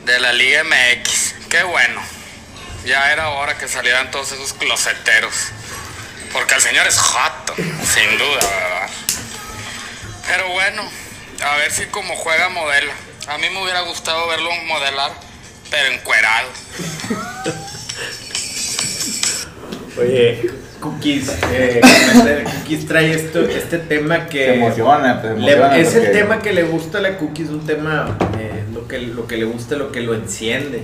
de 0.06 0.20
la 0.20 0.34
Liga 0.34 0.64
MX. 0.64 1.36
Qué 1.50 1.64
bueno. 1.64 2.02
Ya 2.86 3.12
era 3.12 3.30
hora 3.30 3.58
que 3.58 3.68
salieran 3.68 4.12
todos 4.12 4.32
esos 4.34 4.54
closeteros. 4.54 5.36
Porque 6.34 6.56
el 6.56 6.62
señor 6.62 6.86
es 6.86 6.98
joto, 6.98 7.56
sin 7.56 8.18
duda, 8.18 8.40
¿verdad? 8.40 8.90
Pero 10.28 10.50
bueno, 10.50 10.84
a 11.44 11.56
ver 11.56 11.72
si 11.72 11.86
como 11.86 12.16
juega 12.18 12.50
modela. 12.50 12.94
A 13.28 13.38
mí 13.38 13.50
me 13.50 13.64
hubiera 13.64 13.82
gustado 13.82 14.28
verlo 14.28 14.52
modelar, 14.66 15.12
pero 15.70 15.94
encuerado. 15.94 16.48
Oye, 20.00 20.50
Cookies, 20.80 21.30
eh, 21.52 21.82
Cookies 22.62 22.88
trae 22.88 23.12
esto, 23.14 23.42
este 23.42 23.80
tema 23.80 24.28
que... 24.28 24.46
Se 24.46 24.54
emociona, 24.56 25.22
Le- 25.24 25.32
emociona 25.54 25.78
es 25.78 25.94
el 25.96 26.12
tema 26.12 26.40
que 26.40 26.54
le 26.54 26.64
gusta 26.64 27.00
a 27.00 27.02
la 27.02 27.18
Cookies, 27.18 27.50
un 27.50 27.66
tema, 27.66 28.18
eh, 28.40 28.64
lo, 28.74 28.88
que, 28.88 29.00
lo 29.00 29.28
que 29.28 29.36
le 29.38 29.46
gusta, 29.46 29.76
lo 29.76 29.92
que 29.92 30.00
lo 30.02 30.14
enciende. 30.14 30.84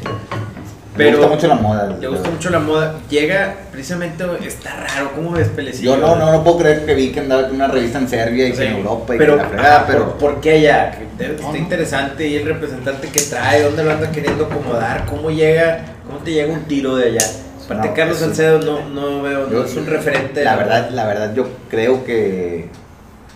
Le 0.97 1.11
gusta 1.11 1.27
mucho 1.27 1.47
la 1.47 1.55
moda. 1.55 1.97
Le 1.99 2.07
gusta 2.07 2.29
mucho 2.29 2.49
la 2.49 2.59
moda. 2.59 2.95
Llega, 3.09 3.55
precisamente, 3.71 4.23
está 4.45 4.75
raro, 4.75 5.11
¿cómo 5.13 5.31
ves, 5.31 5.49
Pelecillo? 5.49 5.95
Yo 5.95 5.97
no, 5.97 6.15
no, 6.15 6.31
no 6.31 6.43
puedo 6.43 6.59
creer 6.59 6.85
que 6.85 6.93
vi 6.93 7.11
que 7.11 7.19
andaba 7.19 7.47
con 7.47 7.55
una 7.55 7.67
revista 7.67 7.99
en 7.99 8.07
Serbia 8.07 8.47
y 8.47 8.53
que 8.53 8.65
en 8.65 8.77
Europa 8.77 9.15
y 9.15 9.17
pero, 9.17 9.33
que 9.33 9.43
la 9.43 9.49
fregada, 9.49 9.75
ajá, 9.75 9.85
pero... 9.87 10.17
¿por, 10.17 10.39
qué 10.39 10.53
allá? 10.53 10.97
Está 11.19 11.57
interesante 11.57 12.27
y 12.27 12.35
el 12.35 12.45
representante 12.45 13.09
que 13.09 13.21
trae, 13.21 13.63
dónde 13.63 13.83
lo 13.83 13.91
anda 13.91 14.11
queriendo 14.11 14.45
acomodar, 14.45 15.05
cómo 15.05 15.29
llega, 15.31 15.79
cómo 16.05 16.19
te 16.19 16.31
llega 16.31 16.53
un 16.53 16.63
tiro 16.63 16.95
de 16.95 17.09
allá. 17.09 17.25
Aparte, 17.65 17.87
No, 17.89 17.93
Carlos 17.93 18.17
Salcedo 18.19 18.59
no, 18.59 18.87
no 18.89 19.21
veo, 19.21 19.47
no 19.47 19.63
es 19.63 19.75
un 19.75 19.87
referente. 19.87 20.43
La 20.43 20.55
verdad, 20.55 20.89
la 20.91 21.05
verdad, 21.05 21.33
yo 21.33 21.47
creo 21.69 22.05
que 22.05 22.69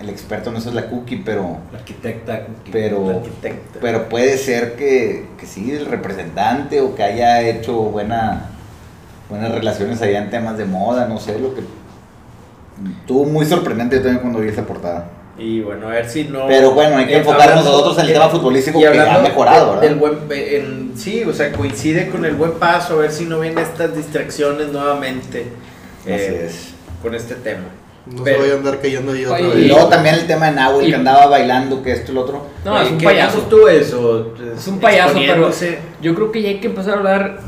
el 0.02 0.10
experto 0.10 0.50
en 0.50 0.56
eso 0.58 0.70
es 0.70 0.76
la 0.76 0.88
cookie, 0.90 1.18
pero, 1.26 1.58
La 1.74 1.80
arquitecta, 1.80 2.46
Cookie, 2.46 2.72
Pero- 2.72 3.12
la 3.12 3.18
arquitecta. 3.18 3.80
pero 3.82 4.08
puede 4.10 4.38
ser 4.38 4.76
que, 4.76 5.28
que 5.40 5.46
sí, 5.46 5.72
el 5.72 5.86
representante 5.86 6.80
o 6.82 6.96
que 6.96 7.04
haya 7.04 7.42
hecho 7.42 7.74
buena, 7.74 8.46
buenas 9.30 9.52
relaciones 9.52 10.02
allá 10.02 10.20
en 10.24 10.30
temas 10.30 10.58
de 10.58 10.66
moda, 10.66 11.06
no 11.08 11.20
sé, 11.20 11.38
lo 11.40 11.54
que... 11.54 11.62
Estuvo 13.02 13.26
muy 13.26 13.46
sorprendente 13.46 13.98
yo 13.98 14.02
también 14.04 14.22
cuando 14.22 14.40
vi 14.40 14.48
esa 14.48 14.64
portada. 14.66 15.10
Y 15.38 15.62
bueno, 15.62 15.88
a 15.88 15.92
ver 15.92 16.10
si 16.10 16.26
no. 16.26 16.48
Pero 16.48 16.72
bueno, 16.72 16.98
hay 16.98 17.08
que 17.08 17.16
Eh, 17.16 17.18
enfocarnos 17.20 17.64
nosotros 17.66 17.98
en 17.98 18.06
el 18.06 18.10
eh, 18.12 18.14
tema 18.14 18.30
futbolístico 18.30 18.80
y 18.80 18.82
que 18.84 18.88
ha 19.00 19.20
mejorado, 19.20 19.66
de- 19.66 19.72
¿verdad? 19.76 19.82
Del 19.82 19.96
buen, 19.96 20.18
en- 20.32 20.92
sí, 20.98 21.24
o 21.24 21.34
sea, 21.34 21.52
coincide 21.52 22.10
con 22.10 22.24
el 22.26 22.36
buen 22.36 22.54
paso, 22.54 22.94
a 22.96 23.02
ver 23.02 23.12
si 23.12 23.26
no 23.26 23.40
vienen 23.42 23.60
estas 23.64 23.96
distracciones 23.96 24.70
nuevamente 24.70 25.46
Así 26.04 26.12
eh, 26.12 26.46
es. 26.46 26.70
con 27.02 27.14
este 27.16 27.36
tema. 27.36 27.66
No 28.12 28.24
Pero- 28.24 28.38
se 28.38 28.42
vaya 28.42 28.54
a 28.54 28.58
andar 28.58 28.80
cayendo 28.82 29.12
ahí 29.12 29.24
otra 29.26 29.38
Oye, 29.38 29.48
Y 29.48 29.62
vez. 29.62 29.68
luego 29.68 29.88
también 29.88 30.16
el 30.16 30.26
tema 30.28 30.48
de 30.48 30.52
Nahuel 30.54 30.88
Y- 30.88 30.90
que 30.90 30.96
andaba 30.96 31.28
bailando, 31.28 31.84
que 31.84 31.92
esto 31.92 32.12
y 32.12 32.16
lo 32.16 32.22
otro. 32.22 32.46
No, 32.66 32.74
Oye, 32.76 32.86
es 32.86 32.92
un 32.92 32.98
¿qué 32.98 33.06
payaso. 33.06 33.38
tú 33.50 33.68
eso? 33.68 34.34
Es 34.58 34.68
un 34.68 34.80
payaso, 34.80 35.14
pero 35.16 35.50
yo 36.02 36.16
creo 36.16 36.32
que 36.32 36.42
ya 36.42 36.50
hay 36.50 36.60
que 36.60 36.68
empezar 36.68 36.96
a 36.96 36.98
hablar 36.98 37.40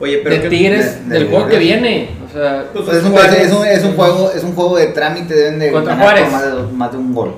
Oye, 0.00 0.18
pero 0.24 0.34
de 0.36 0.40
que- 0.42 0.48
Tigres 0.48 1.08
de- 1.08 1.14
del 1.14 1.24
de 1.24 1.30
juego 1.30 1.48
que 1.48 1.58
viene. 1.58 2.10
O 2.26 2.32
sea, 2.32 2.64
Pues, 2.72 2.88
es, 2.88 3.04
un, 3.04 3.12
Juárez. 3.12 3.38
es 3.46 3.52
un- 3.52 3.66
es 3.66 3.84
un 3.84 3.94
juego, 3.94 4.30
es 4.34 4.42
un 4.42 4.54
juego 4.54 4.76
de 4.78 4.86
trámite, 4.86 5.34
deben 5.34 5.58
de 5.58 5.70
ganar 5.70 6.18
por 6.20 6.30
más 6.32 6.42
de, 6.42 6.50
dos- 6.50 6.72
más 6.72 6.90
de 6.92 6.96
un 6.98 7.14
gol. 7.14 7.34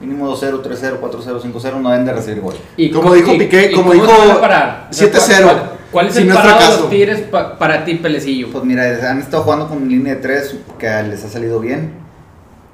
Mínimo 0.00 0.26
2-0, 0.26 0.60
3-0, 0.62 0.96
4-0, 0.98 1.38
5-0, 1.40 1.78
no 1.78 1.90
deben 1.90 2.06
de 2.06 2.12
recibir 2.14 2.40
gol. 2.40 2.54
y 2.76 2.90
Como 2.90 3.02
cómo- 3.02 3.14
dijo 3.14 3.34
y- 3.34 3.38
Piqué, 3.38 3.70
como 3.72 3.92
dijo 3.92 4.06
se 4.06 4.18
van 4.18 4.30
a 4.32 4.40
parar? 4.40 4.88
O 4.90 4.92
sea, 4.92 5.06
7-0, 5.08 5.48
¿cuál- 5.92 6.06
¿Cuál 6.06 6.06
es 6.08 6.14
si 6.14 6.22
el 6.22 6.28
no 6.28 6.34
parado 6.34 6.60
de 6.60 6.80
los 6.80 6.90
Tigres 6.90 7.20
pa- 7.22 7.58
para 7.58 7.84
ti, 7.84 7.94
Pelecillo? 7.94 8.48
Pues 8.50 8.64
mira, 8.64 8.82
han 9.10 9.18
estado 9.20 9.42
jugando 9.44 9.68
con 9.68 9.88
línea 9.88 10.14
de 10.16 10.20
3 10.20 10.56
que 10.78 10.86
les 11.04 11.24
ha 11.24 11.28
salido 11.28 11.60
bien. 11.60 11.92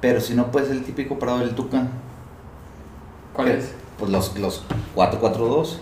Pero 0.01 0.21
si 0.21 0.33
no, 0.33 0.49
pues 0.51 0.69
el 0.71 0.83
típico 0.83 1.19
parado 1.19 1.39
del 1.39 1.53
Tuca. 1.55 1.83
¿Cuál 3.33 3.47
que- 3.49 3.57
es? 3.57 3.73
Pues 3.99 4.09
los, 4.11 4.37
los 4.39 4.63
4-4-2. 4.95 5.79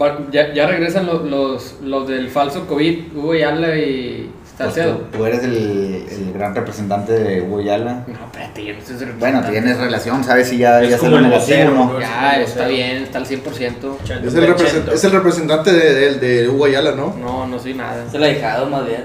Va- 0.00 0.18
Ya, 0.32 0.52
ya 0.52 0.66
regresan 0.66 1.06
los, 1.06 1.22
los, 1.24 1.76
los 1.82 2.08
del 2.08 2.28
falso 2.30 2.66
COVID, 2.66 3.16
Hugo 3.16 3.34
Yala 3.34 3.76
y 3.76 4.30
Pues 4.56 4.74
tú, 4.74 4.80
tú 5.12 5.26
eres 5.26 5.42
el, 5.42 6.06
el 6.08 6.32
gran 6.32 6.54
representante 6.54 7.12
de 7.12 7.42
Hugo 7.42 7.60
Yala. 7.60 8.04
No, 8.06 8.14
espérate, 8.26 8.64
yo 8.64 8.74
no 8.74 8.80
soy 8.80 8.98
su 8.98 9.18
Bueno, 9.18 9.42
tienes 9.50 9.78
relación, 9.78 10.22
sabes 10.22 10.48
si 10.48 10.58
ya, 10.58 10.80
Es 10.80 10.90
ya 10.90 10.98
como 10.98 11.16
el 11.16 11.24
negativo 11.28 11.70
o 11.70 11.74
no. 11.74 12.00
Ya, 12.00 12.40
está 12.40 12.68
bien, 12.68 13.02
está 13.02 13.18
al 13.18 13.26
100%. 13.26 13.42
Chento, 13.52 13.98
Es 14.28 14.34
el, 14.34 14.46
represent- 14.46 14.92
es 14.92 15.02
el 15.04 15.10
representante 15.10 15.72
de, 15.72 15.94
de, 15.94 16.14
de 16.20 16.48
Hugo 16.48 16.66
Ayala, 16.66 16.92
¿no? 16.92 17.14
No, 17.20 17.46
no 17.48 17.58
soy 17.58 17.74
nada. 17.74 18.04
Es 18.06 18.14
el 18.14 18.22
ahijado 18.22 18.66
más 18.70 18.86
bien. 18.86 19.04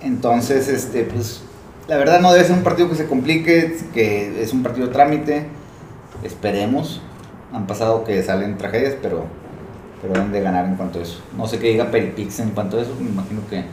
Entonces, 0.00 0.68
este, 0.68 1.04
pues, 1.04 1.42
la 1.88 1.96
verdad 1.96 2.20
no 2.20 2.32
debe 2.32 2.44
ser 2.44 2.56
un 2.56 2.62
partido 2.64 2.88
que 2.88 2.96
se 2.96 3.06
complique, 3.06 3.76
que 3.94 4.42
es 4.42 4.52
un 4.52 4.62
partido 4.62 4.88
de 4.88 4.92
trámite. 4.92 5.46
Esperemos. 6.22 7.00
Han 7.52 7.66
pasado 7.68 8.02
que 8.04 8.20
salen 8.22 8.58
tragedias, 8.58 8.94
pero, 9.00 9.26
pero 10.02 10.14
deben 10.14 10.32
de 10.32 10.40
ganar 10.40 10.64
en 10.66 10.74
cuanto 10.74 10.98
a 10.98 11.02
eso. 11.02 11.22
No 11.36 11.46
sé 11.46 11.58
qué 11.60 11.68
diga 11.68 11.90
Peripix 11.90 12.40
en 12.40 12.50
cuanto 12.50 12.78
a 12.78 12.82
eso, 12.82 12.90
me 13.00 13.08
imagino 13.10 13.42
que 13.48 13.64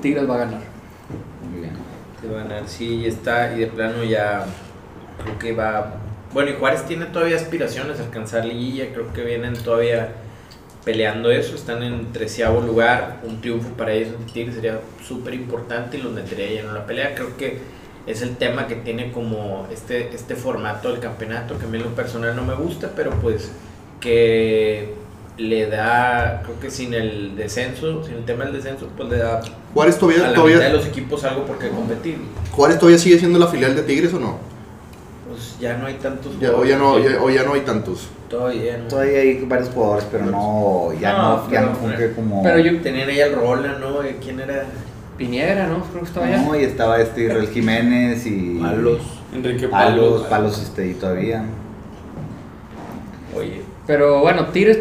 Tigres 0.00 0.28
va 0.28 0.34
a 0.34 0.38
ganar. 0.38 0.60
muy 1.50 1.60
bien. 1.60 1.72
Va 2.32 2.40
a 2.40 2.42
ganar, 2.44 2.68
sí, 2.68 3.06
está, 3.06 3.54
y 3.54 3.60
de 3.60 3.66
plano 3.66 4.04
ya 4.04 4.46
creo 5.22 5.38
que 5.38 5.52
va. 5.52 5.94
Bueno, 6.32 6.50
y 6.50 6.54
Juárez 6.54 6.84
tiene 6.86 7.06
todavía 7.06 7.36
aspiraciones 7.36 7.98
a 8.00 8.04
alcanzar 8.04 8.44
liguilla, 8.44 8.92
creo 8.92 9.12
que 9.12 9.22
vienen 9.22 9.54
todavía 9.54 10.12
peleando 10.84 11.30
eso, 11.30 11.54
están 11.54 11.82
en 11.82 12.12
treceavo 12.12 12.60
lugar, 12.60 13.20
un 13.24 13.40
triunfo 13.40 13.70
para 13.70 13.92
ellos 13.92 14.14
en 14.18 14.26
Tigres 14.26 14.54
sería 14.54 14.80
súper 15.06 15.34
importante 15.34 15.98
y 15.98 16.02
los 16.02 16.12
metería 16.12 16.50
ya 16.52 16.60
en 16.60 16.72
la 16.72 16.86
pelea, 16.86 17.14
creo 17.14 17.36
que 17.36 17.58
es 18.06 18.22
el 18.22 18.36
tema 18.36 18.66
que 18.66 18.76
tiene 18.76 19.12
como 19.12 19.66
este, 19.70 20.14
este 20.14 20.34
formato 20.36 20.90
del 20.90 21.00
campeonato, 21.00 21.58
que 21.58 21.66
a 21.66 21.68
mí 21.68 21.76
en 21.78 21.84
lo 21.84 21.94
personal 21.94 22.34
no 22.34 22.44
me 22.44 22.54
gusta, 22.54 22.92
pero 22.96 23.10
pues 23.20 23.52
que 24.00 24.94
le 25.38 25.66
da, 25.66 26.42
creo 26.44 26.60
que 26.60 26.70
sin 26.70 26.92
el 26.92 27.34
descenso, 27.36 28.04
sin 28.04 28.16
el 28.16 28.24
tema 28.24 28.44
del 28.44 28.54
descenso, 28.54 28.88
pues 28.96 29.08
le 29.08 29.18
da 29.18 29.40
Juárez 29.72 29.96
a 29.96 29.98
todavía, 29.98 30.22
la 30.22 30.28
mitad 30.28 30.42
de 30.44 30.48
todavía, 30.50 30.72
los 30.72 30.86
equipos 30.86 31.24
algo 31.24 31.44
por 31.46 31.58
qué 31.58 31.68
competir. 31.68 32.18
Juárez 32.52 32.78
todavía 32.78 32.98
sigue 32.98 33.18
siendo 33.18 33.38
la 33.38 33.46
filial 33.46 33.74
de 33.74 33.82
Tigres 33.82 34.12
o 34.12 34.20
no? 34.20 34.38
Pues 35.28 35.58
ya 35.60 35.76
no 35.76 35.86
hay 35.86 35.94
tantos 35.94 36.38
Ya- 36.40 36.52
o, 36.52 36.64
ya 36.64 36.76
no, 36.76 36.98
ya, 36.98 37.22
o 37.22 37.30
ya 37.30 37.44
no 37.44 37.54
hay 37.54 37.60
tantos. 37.60 38.08
Todavía 38.28 38.78
no. 38.78 38.88
Todavía 38.88 39.20
hay 39.20 39.44
varios 39.44 39.70
jugadores, 39.70 40.06
pero 40.10 40.26
no, 40.26 40.92
ya 41.00 41.12
No, 41.12 41.36
no, 41.44 41.50
ya 41.50 41.60
no 41.62 41.74
funge 41.74 42.12
como... 42.12 42.42
Pero 42.42 42.58
yo, 42.58 42.80
Tenían 42.80 43.08
ahí 43.08 43.20
al 43.20 43.34
Rola, 43.34 43.78
¿no? 43.78 43.98
¿Quién 44.22 44.40
era? 44.40 44.66
Piñera, 45.16 45.66
¿no? 45.66 45.82
Creo 45.84 46.00
que 46.02 46.06
estaba 46.08 46.26
allá. 46.26 46.42
No, 46.42 46.54
y 46.56 46.64
estaba 46.64 47.00
este 47.00 47.24
Israel 47.24 47.48
Jiménez 47.48 48.24
y... 48.26 48.58
Palos. 48.60 49.00
Enrique 49.34 49.68
Palos, 49.68 50.12
Palos. 50.12 50.26
palos 50.28 50.62
este, 50.62 50.88
y 50.88 50.94
todavía. 50.94 51.44
Oye. 53.36 53.62
Pero 53.86 54.20
bueno, 54.20 54.46
Tigres 54.46 54.78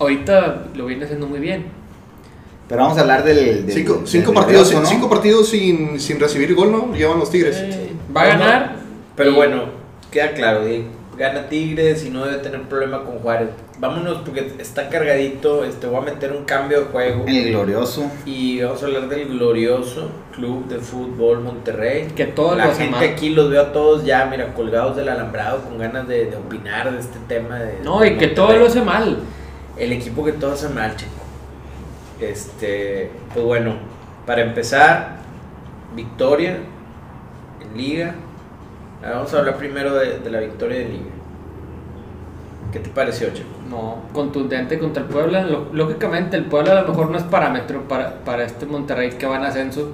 ahorita 0.00 0.64
lo 0.74 0.86
viene 0.86 1.04
haciendo 1.04 1.26
muy 1.28 1.38
bien. 1.38 1.66
Pero 2.68 2.82
vamos 2.82 2.98
a 2.98 3.02
hablar 3.02 3.24
del... 3.24 3.66
del- 3.66 3.72
Cinco, 3.74 3.94
del- 3.94 4.06
cinco 4.08 4.30
del 4.32 4.34
partidos, 4.40 4.72
¿no? 4.74 4.86
cinco 4.86 5.08
partidos 5.08 5.48
sin, 5.48 5.98
sin 6.00 6.18
recibir 6.20 6.54
gol, 6.54 6.70
¿no? 6.72 6.92
Llevan 6.94 7.18
los 7.18 7.30
Tigres. 7.30 7.56
Eh, 7.58 7.90
va 8.16 8.22
a 8.22 8.26
ganar. 8.26 8.76
Pero 9.16 9.30
y- 9.30 9.34
bueno, 9.34 9.64
queda 10.10 10.32
claro. 10.32 10.64
eh, 10.66 10.84
gana 11.18 11.48
Tigres 11.48 12.04
y 12.04 12.10
no 12.10 12.24
debe 12.24 12.38
tener 12.38 12.62
problema 12.62 13.02
con 13.04 13.18
Juárez. 13.18 13.48
Vámonos 13.80 14.18
porque 14.18 14.52
está 14.58 14.88
cargadito, 14.88 15.64
este, 15.64 15.86
voy 15.86 15.98
a 15.98 16.12
meter 16.12 16.32
un 16.32 16.44
cambio 16.44 16.80
de 16.80 16.84
juego. 16.86 17.24
El 17.26 17.48
glorioso. 17.50 18.10
Y 18.24 18.60
vamos 18.62 18.82
a 18.82 18.86
hablar 18.86 19.08
del 19.08 19.26
glorioso 19.28 20.08
Club 20.34 20.68
de 20.68 20.78
Fútbol 20.78 21.40
Monterrey. 21.40 22.08
Que 22.14 22.26
todo 22.26 22.54
La 22.56 22.66
lo 22.66 22.70
hace 22.72 22.84
gente 22.84 23.04
aquí 23.08 23.30
los 23.30 23.50
veo 23.50 23.62
a 23.62 23.72
todos 23.72 24.04
ya, 24.04 24.26
mira, 24.30 24.54
colgados 24.54 24.96
del 24.96 25.08
alambrado 25.08 25.62
con 25.62 25.76
ganas 25.78 26.06
de, 26.06 26.26
de 26.26 26.36
opinar 26.36 26.92
de 26.92 27.00
este 27.00 27.18
tema. 27.26 27.58
De, 27.58 27.80
No, 27.82 28.04
y 28.04 28.10
que 28.10 28.10
Monterrey. 28.12 28.34
todo 28.36 28.56
lo 28.56 28.66
hace 28.66 28.82
mal. 28.82 29.18
El 29.80 29.92
equipo 29.92 30.22
que 30.22 30.32
todo 30.32 30.52
hace 30.52 30.68
mal, 30.68 30.94
chico. 30.94 31.10
Este, 32.20 33.10
pues 33.32 33.46
bueno, 33.46 33.76
para 34.26 34.42
empezar, 34.42 35.16
victoria 35.96 36.58
en 37.62 37.78
Liga. 37.78 38.14
Vamos 39.02 39.32
a 39.32 39.38
hablar 39.38 39.56
primero 39.56 39.94
de, 39.94 40.30
la 40.30 40.40
victoria 40.40 40.80
de 40.80 40.84
Liga. 40.84 41.10
¿Qué 42.72 42.78
te 42.78 42.90
pareció, 42.90 43.30
chico? 43.30 43.48
No, 43.70 44.02
contundente 44.12 44.78
contra 44.78 45.02
el 45.02 45.08
Puebla. 45.08 45.48
Lógicamente, 45.72 46.36
el 46.36 46.44
Puebla 46.44 46.72
a 46.72 46.82
lo 46.82 46.88
mejor 46.88 47.10
no 47.10 47.16
es 47.16 47.24
parámetro 47.24 47.88
para, 47.88 48.16
para 48.22 48.44
este 48.44 48.66
Monterrey 48.66 49.12
que 49.12 49.24
va 49.24 49.38
en 49.38 49.44
ascenso. 49.44 49.92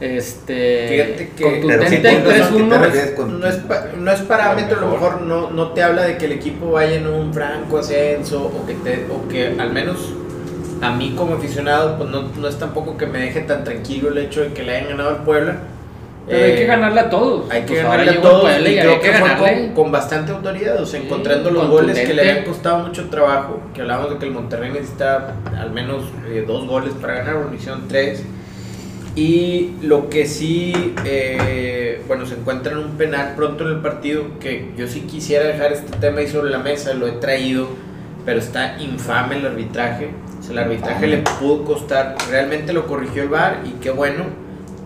Este. 0.00 1.28
Que- 1.36 1.42
contundente 1.42 1.98
Pero 2.02 2.44
sí, 2.44 2.54
3-1. 2.54 2.68
¿qué 2.68 2.78
te 2.78 2.78
refieres 2.84 3.10
con- 3.12 3.40
No 3.40 3.46
es, 3.48 3.58
no 3.98 4.12
es 4.12 4.20
parámetro, 4.22 4.78
a 4.78 4.80
lo 4.82 4.88
mejor 4.92 5.20
no, 5.22 5.50
no 5.50 5.72
te 5.72 5.82
habla 5.82 6.02
de 6.02 6.16
que 6.16 6.26
el 6.26 6.32
equipo 6.32 6.70
vaya 6.72 6.94
en 6.96 7.06
un 7.06 7.32
franco 7.34 7.78
ascenso 7.78 8.44
o 8.46 8.66
que, 8.66 8.74
te, 8.74 9.06
o 9.10 9.28
que 9.28 9.56
al 9.58 9.72
menos 9.72 10.14
a 10.80 10.92
mí 10.92 11.14
como 11.16 11.34
aficionado, 11.34 11.96
pues 11.98 12.10
no, 12.10 12.28
no 12.38 12.46
es 12.48 12.56
tampoco 12.58 12.96
que 12.96 13.06
me 13.06 13.18
deje 13.18 13.40
tan 13.40 13.64
tranquilo 13.64 14.10
el 14.10 14.18
hecho 14.18 14.42
de 14.42 14.52
que 14.52 14.62
le 14.62 14.76
hayan 14.76 14.90
ganado 14.90 15.10
al 15.10 15.24
Puebla. 15.24 15.56
Pero 16.28 16.44
hay 16.44 16.50
Eh, 16.52 16.56
que 16.56 16.66
ganarle 16.66 17.00
a 17.00 17.10
todos. 17.10 17.50
Hay 17.50 17.62
que 17.62 17.68
Pues 17.68 17.82
ganarle 17.82 18.10
a 18.10 18.20
todos 18.20 18.50
y 18.60 18.62
creo 18.78 18.92
hay 18.92 18.98
que, 19.00 19.10
que 19.10 19.12
fue 19.16 19.30
con, 19.36 19.74
con 19.74 19.90
bastante 19.90 20.30
autoridad, 20.30 20.80
o 20.80 20.86
sea, 20.86 21.00
Sí, 21.00 21.06
encontrando 21.06 21.50
los 21.50 21.68
goles 21.68 21.98
que 21.98 22.14
le 22.14 22.20
habían 22.30 22.44
costado 22.44 22.80
mucho 22.86 23.08
trabajo, 23.08 23.60
que 23.74 23.80
hablábamos 23.80 24.10
de 24.12 24.18
que 24.18 24.26
el 24.26 24.32
Monterrey 24.32 24.70
necesita 24.70 25.34
al 25.58 25.70
menos 25.72 26.04
eh, 26.28 26.44
dos 26.46 26.66
goles 26.68 26.92
para 27.00 27.14
ganar, 27.14 27.34
bueno, 27.36 27.54
hicieron 27.54 27.88
tres. 27.88 28.22
Y 29.18 29.72
lo 29.82 30.08
que 30.08 30.26
sí, 30.26 30.94
eh, 31.04 32.00
bueno, 32.06 32.24
se 32.24 32.34
encuentra 32.34 32.70
en 32.70 32.78
un 32.78 32.90
penal 32.92 33.32
pronto 33.34 33.64
en 33.66 33.74
el 33.74 33.80
partido, 33.80 34.38
que 34.38 34.70
yo 34.76 34.86
sí 34.86 35.00
quisiera 35.00 35.44
dejar 35.44 35.72
este 35.72 35.96
tema 35.96 36.20
ahí 36.20 36.28
sobre 36.28 36.50
la 36.50 36.58
mesa, 36.58 36.94
lo 36.94 37.08
he 37.08 37.10
traído, 37.10 37.66
pero 38.24 38.38
está 38.38 38.80
infame 38.80 39.38
el 39.38 39.46
arbitraje. 39.46 40.10
O 40.38 40.42
sea, 40.44 40.52
el 40.52 40.58
arbitraje 40.58 41.08
le 41.08 41.16
pudo 41.16 41.64
costar, 41.64 42.14
realmente 42.30 42.72
lo 42.72 42.86
corrigió 42.86 43.24
el 43.24 43.28
VAR 43.28 43.62
y 43.66 43.70
qué 43.80 43.90
bueno, 43.90 44.22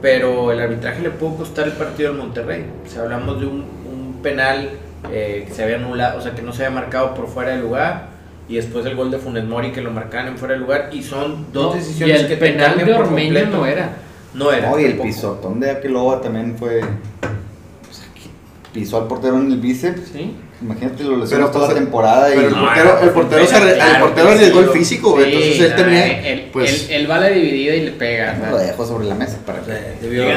pero 0.01 0.51
el 0.51 0.61
arbitraje 0.61 1.03
le 1.03 1.11
pudo 1.11 1.37
costar 1.37 1.67
el 1.67 1.75
partido 1.75 2.09
del 2.09 2.19
Monterrey. 2.19 2.65
O 2.87 2.89
sea, 2.89 3.03
hablamos 3.03 3.39
de 3.39 3.45
un, 3.45 3.67
un 3.85 4.21
penal 4.23 4.71
eh, 5.11 5.45
que 5.47 5.53
se 5.53 5.63
había 5.63 5.77
anulado, 5.77 6.19
o 6.19 6.23
sea, 6.23 6.35
que 6.35 6.41
no 6.41 6.55
se 6.55 6.65
había 6.65 6.81
marcado 6.81 7.13
por 7.13 7.29
fuera 7.29 7.51
de 7.51 7.59
lugar. 7.59 8.09
Y 8.49 8.57
después 8.57 8.87
el 8.87 8.97
gol 8.97 9.11
de 9.11 9.19
Funes 9.19 9.45
Mori 9.45 9.73
que 9.73 9.83
lo 9.83 9.91
marcaban 9.91 10.29
en 10.29 10.39
fuera 10.39 10.55
de 10.55 10.61
lugar. 10.61 10.89
Y 10.91 11.03
son 11.03 11.53
dos 11.53 11.75
decisiones 11.75 12.17
y 12.17 12.23
el 12.23 12.29
que 12.29 12.37
te 12.37 12.41
penal 12.41 12.69
cambian 12.69 12.87
de 12.87 12.95
Ormeño 12.95 13.35
completo. 13.35 13.59
no 13.59 13.67
era. 13.67 13.91
No 14.35 14.51
era. 14.53 14.71
No, 14.71 14.79
y 14.79 14.85
el 14.85 14.91
tampoco. 14.93 15.09
pisotón 15.09 15.61
de 15.61 15.71
Aquiloba 15.71 16.21
también 16.21 16.57
fue. 16.59 16.81
o 16.81 17.93
sea, 17.93 18.07
que 18.15 18.31
pisó 18.73 18.99
al 18.99 19.07
portero 19.09 19.37
en 19.39 19.53
el 19.53 19.59
bíceps. 19.59 20.09
¿Sí? 20.13 20.35
Imagínate, 20.63 21.03
lo 21.03 21.17
lesionó 21.17 21.49
toda 21.51 21.67
pues, 21.67 21.77
la 21.77 21.83
temporada 21.83 22.31
y. 22.31 22.35
Pero 22.37 22.47
el 22.49 22.55
No, 22.55 22.61
portero, 22.65 22.99
el 23.01 23.07
no, 23.07 23.13
portero, 23.13 23.47
se 23.47 23.51
claro 23.75 23.95
el 23.97 24.01
portero 24.01 24.29
arriesgó 24.29 24.61
el 24.61 24.67
sí. 24.67 24.79
físico, 24.79 25.11
güey, 25.11 25.25
entonces 25.35 25.61
él 25.61 25.71
nah, 25.71 25.77
tenía. 25.77 26.29
él, 26.33 26.51
pues, 26.53 26.89
él, 26.89 26.95
él 27.01 27.11
va 27.11 27.17
a 27.17 27.21
la 27.21 27.29
dividida 27.31 27.75
y 27.75 27.81
le 27.87 27.91
pega. 27.91 28.39
lo 28.39 28.47
¿no? 28.53 28.57
dejo 28.59 28.87
sobre 28.87 29.07
la 29.07 29.15
mesa 29.17 29.39
para 29.45 29.59
que. 29.61 29.73
y 30.01 30.07
lo 30.07 30.23
el, 30.23 30.31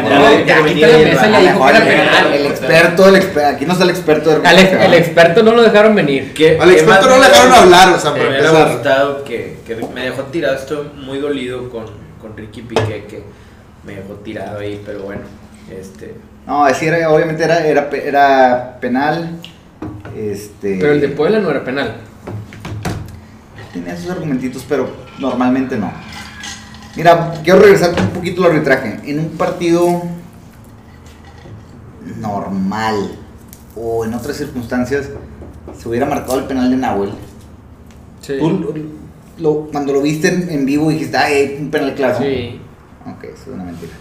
el 2.34 2.45
experto, 2.47 3.08
el 3.08 3.15
exper- 3.15 3.53
aquí 3.55 3.65
no 3.65 3.73
está 3.73 3.84
el 3.84 3.89
experto 3.91 4.29
de 4.39 4.47
Al 4.47 4.58
el 4.58 4.93
experto 4.95 5.43
no 5.43 5.51
lo 5.53 5.62
dejaron 5.62 5.95
venir. 5.95 6.34
¿Qué- 6.34 6.58
Al 6.60 6.71
experto 6.71 7.08
no 7.08 7.15
me 7.17 7.21
le 7.21 7.27
dejaron 7.29 7.53
hablar, 7.53 7.89
o 7.95 7.99
sea, 7.99 8.12
me 8.12 8.17
para 8.17 8.29
hubiera 8.31 8.47
empezar. 8.49 8.71
gustado 8.73 9.23
que, 9.23 9.58
que 9.67 9.75
me 9.93 10.05
dejó 10.05 10.23
tirado. 10.23 10.55
Estoy 10.55 10.88
muy 10.95 11.19
dolido 11.19 11.69
con, 11.69 11.86
con 12.21 12.36
Ricky 12.36 12.62
Piqué, 12.63 13.05
que 13.08 13.23
me 13.86 13.95
dejó 13.95 14.13
tirado 14.15 14.60
ahí, 14.60 14.82
pero 14.86 15.04
bueno. 15.04 15.21
Este, 15.69 16.15
No, 16.48 16.67
sí, 16.74 16.86
era, 16.86 17.10
obviamente 17.12 17.43
era, 17.43 17.65
era, 17.65 17.89
era 17.89 18.78
penal. 18.80 19.38
Este. 20.15 20.78
Pero 20.80 20.93
el 20.93 21.02
de 21.02 21.10
Puebla 21.10 21.39
no 21.39 21.50
era 21.52 21.63
penal. 21.63 21.95
Tenía 23.74 23.98
sus 23.98 24.10
argumentitos, 24.10 24.65
pero 24.67 24.88
normalmente 25.19 25.78
no. 25.78 25.91
Mira, 26.95 27.34
quiero 27.43 27.60
regresar 27.60 27.93
un 28.00 28.10
poquito 28.10 28.43
al 28.45 28.52
arbitraje. 28.52 29.00
En 29.06 29.19
un 29.19 29.30
partido 29.32 30.04
normal 32.19 33.12
o 33.76 34.06
en 34.06 34.13
otras 34.13 34.38
circunstancias, 34.38 35.10
se 35.78 35.89
hubiera 35.89 36.06
marcado 36.06 36.39
el 36.39 36.45
penal 36.45 36.69
de 36.69 36.78
Nahuel. 36.78 37.12
Sí. 38.21 38.36
Tú 38.39 38.50
lo- 38.50 38.74
lo- 39.38 39.67
cuando 39.71 39.91
lo 39.93 40.02
viste 40.02 40.30
en, 40.30 40.65
vivo 40.65 40.89
dijiste, 40.89 41.17
ay, 41.17 41.58
un 41.60 41.69
penal 41.69 41.93
claro. 41.95 42.17
Sí. 42.19 42.62
Ok, 43.05 43.23
eso 43.25 43.33
es 43.41 43.47
una 43.47 43.63
mentira. 43.63 43.91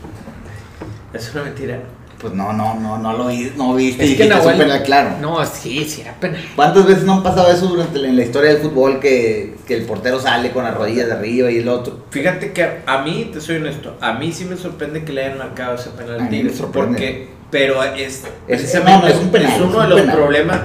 es 1.13 1.35
una 1.35 1.45
mentira. 1.45 1.79
Pues 2.21 2.33
no, 2.33 2.53
no, 2.55 2.81
no, 2.81 2.97
no 2.97 3.13
lo 3.13 3.27
vi, 3.27 3.53
no 3.57 3.75
viste 3.75 4.07
y 4.07 4.13
Es 4.13 4.17
que 4.17 4.23
es 4.25 4.31
un 4.31 4.37
Nahuel. 4.39 4.57
penal 4.57 4.83
claro. 4.83 5.11
No, 5.21 5.45
sí, 5.45 5.85
sí 5.85 6.01
era 6.01 6.15
penal. 6.15 6.41
¿Cuántas 6.57 6.87
veces 6.87 7.05
no 7.05 7.15
han 7.15 7.23
pasado 7.23 7.51
eso 7.53 7.67
durante 7.67 7.99
la, 7.99 8.09
en 8.09 8.17
la 8.17 8.23
historia 8.23 8.51
del 8.55 8.63
fútbol 8.63 8.99
que, 8.99 9.57
que 9.67 9.75
el 9.75 9.83
portero 9.85 10.19
sale 10.21 10.51
con 10.53 10.65
las 10.65 10.75
rodillas 10.75 11.09
de 11.09 11.13
arriba 11.13 11.51
y 11.51 11.59
el 11.59 11.69
otro? 11.69 12.05
Fíjate 12.11 12.53
que 12.53 12.79
a 12.87 13.03
mí, 13.03 13.29
te 13.33 13.41
soy 13.43 13.57
honesto, 13.57 13.97
a 14.01 14.15
mí 14.15 14.33
sí 14.33 14.47
me 14.47 14.57
sorprende 14.57 15.05
que 15.05 15.13
le 15.13 15.25
hayan 15.27 15.39
marcado 15.39 15.75
ese 15.75 15.91
penal 15.91 16.15
A 16.15 16.19
mí 16.23 16.25
me 16.25 16.31
Tigres. 16.31 16.57
sorprende. 16.57 16.89
Porque, 16.93 17.29
pero 17.51 17.83
es, 17.85 18.23
Es- 18.49 18.75
no, 18.83 19.01
no, 19.01 19.07
es 19.07 19.17
un 19.17 19.29
penal, 19.29 19.49
es 19.51 19.57
es 19.57 19.61
uno 19.63 19.77
un 19.77 19.83
de 19.83 19.89
los 19.91 20.01
penal. 20.01 20.17
problemas. 20.17 20.61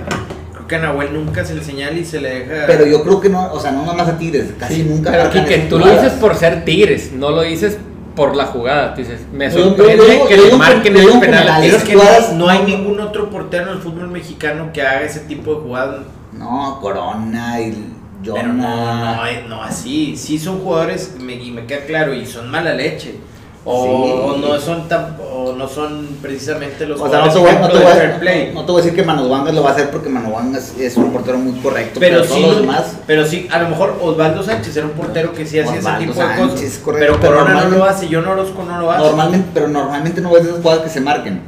Creo 0.53 0.67
que 0.67 0.75
a 0.75 0.79
Nahuel 0.79 1.13
nunca 1.13 1.43
se 1.43 1.55
le 1.55 1.63
señala 1.63 1.97
y 1.97 2.05
se 2.05 2.21
le 2.21 2.45
deja. 2.45 2.67
Pero 2.67 2.85
yo 2.85 3.03
creo 3.03 3.19
que 3.19 3.27
no, 3.27 3.51
o 3.51 3.59
sea, 3.59 3.71
no 3.71 3.85
nomás 3.85 4.07
a 4.07 4.17
Tigres, 4.17 4.51
casi 4.57 4.83
nunca. 4.83 5.11
Pero 5.11 5.23
esas 5.45 5.67
tú 5.67 5.79
lo 5.79 5.91
dices 5.91 6.13
por 6.13 6.35
ser 6.35 6.63
Tigres, 6.63 7.11
no 7.11 7.31
lo 7.31 7.41
dices 7.41 7.77
por 8.19 8.35
la 8.35 8.47
jugada. 8.47 8.93
Dices, 8.95 9.21
me 9.31 9.49
Yo- 9.49 9.57
yo- 9.57 9.63
sorprende 9.63 10.17
yo 10.19 10.27
que 10.27 10.35
le 10.37 10.55
marquen 10.57 10.97
el 10.97 11.05
penal. 11.07 11.19
penal. 11.21 11.47
al 11.47 11.63
es 11.63 11.83
que 11.85 11.93
jugadas- 11.93 12.33
no, 12.33 12.39
no 12.39 12.49
hay 12.49 12.63
ningún 12.63 12.99
otro 12.99 13.29
portero 13.29 13.71
en 13.71 13.77
el 13.77 13.81
fútbol 13.81 14.09
mexicano 14.09 14.71
que 14.73 14.81
haga 14.81 15.03
ese 15.03 15.21
tipo 15.21 15.55
de 15.55 15.61
jugadas. 15.61 16.01
No, 16.33 16.79
Corona 16.81 17.61
y 17.61 17.85
Pero 18.21 18.47
no, 18.47 18.53
no, 18.53 19.15
Jonah. 19.15 19.31
no, 19.47 19.63
así. 19.63 20.17
Sí 20.17 20.37
son 20.37 20.59
jugadores, 20.59 21.15
me- 21.17 21.35
y 21.35 21.49
me 21.51 21.65
queda 21.65 21.85
claro, 21.85 22.13
y 22.13 22.25
son 22.25 22.51
mala 22.51 22.73
leche. 22.73 23.15
O, 23.63 23.85
Sí. 23.85 24.11
o 24.25 24.37
no 24.37 24.59
son 24.59 24.87
tan, 24.89 25.15
no 25.55 25.67
son 25.67 26.07
precisamente 26.21 26.85
los 26.85 26.99
O 27.01 27.09
sea, 27.09 27.25
no 27.25 27.31
jugadores 27.31 27.33
te, 27.33 27.39
voy, 27.39 27.67
no, 27.67 27.71
te 27.73 27.77
de 27.79 27.83
voy, 27.83 27.93
fair 27.93 28.11
a- 28.11 28.19
play. 28.19 28.47
no, 28.47 28.53
no 28.61 28.65
te 28.65 28.71
voy 28.71 28.81
a 28.81 28.83
decir 28.83 28.99
que 28.99 29.05
Manu 29.05 29.29
Vangas 29.29 29.53
lo 29.55 29.63
va 29.63 29.69
a 29.69 29.73
hacer 29.73 29.89
porque 29.91 30.09
Manu 30.09 30.31
Vangas 30.31 30.73
es 30.79 30.97
un 30.97 31.11
portero 31.11 31.37
muy 31.37 31.59
correcto. 31.59 31.99
Pero 31.99 32.23
todos 32.23 32.35
sí, 32.35 32.41
los 32.41 32.61
demás. 32.61 32.97
pero 33.07 33.25
sí, 33.25 33.47
a 33.51 33.59
lo 33.59 33.69
mejor 33.69 33.97
Osvaldo 34.01 34.43
Sánchez 34.43 34.77
era 34.77 34.85
un 34.87 34.93
portero 34.93 35.33
que 35.33 35.45
sí 35.45 35.59
hacía 35.59 35.79
ese 35.79 35.89
tipo 35.99 36.13
de 36.13 36.19
Sánchez, 36.19 36.49
cosas. 36.51 36.77
correcto, 36.79 37.07
pero 37.19 37.19
pero 37.19 37.33
Corona 37.35 37.41
no 37.53 37.53
normalmente- 37.61 37.77
lo 37.77 37.85
hace, 37.85 38.07
John 38.11 38.27
Orozco 38.27 38.63
no 38.63 38.79
lo 38.79 38.91
hace. 38.91 39.03
Normalmente, 39.03 39.47
pero 39.53 39.67
normalmente 39.67 40.21
no 40.21 40.31
ves 40.31 40.45
esas 40.45 40.61
jugadas 40.61 40.81
que 40.83 40.89
se 40.89 41.01
marquen. 41.01 41.41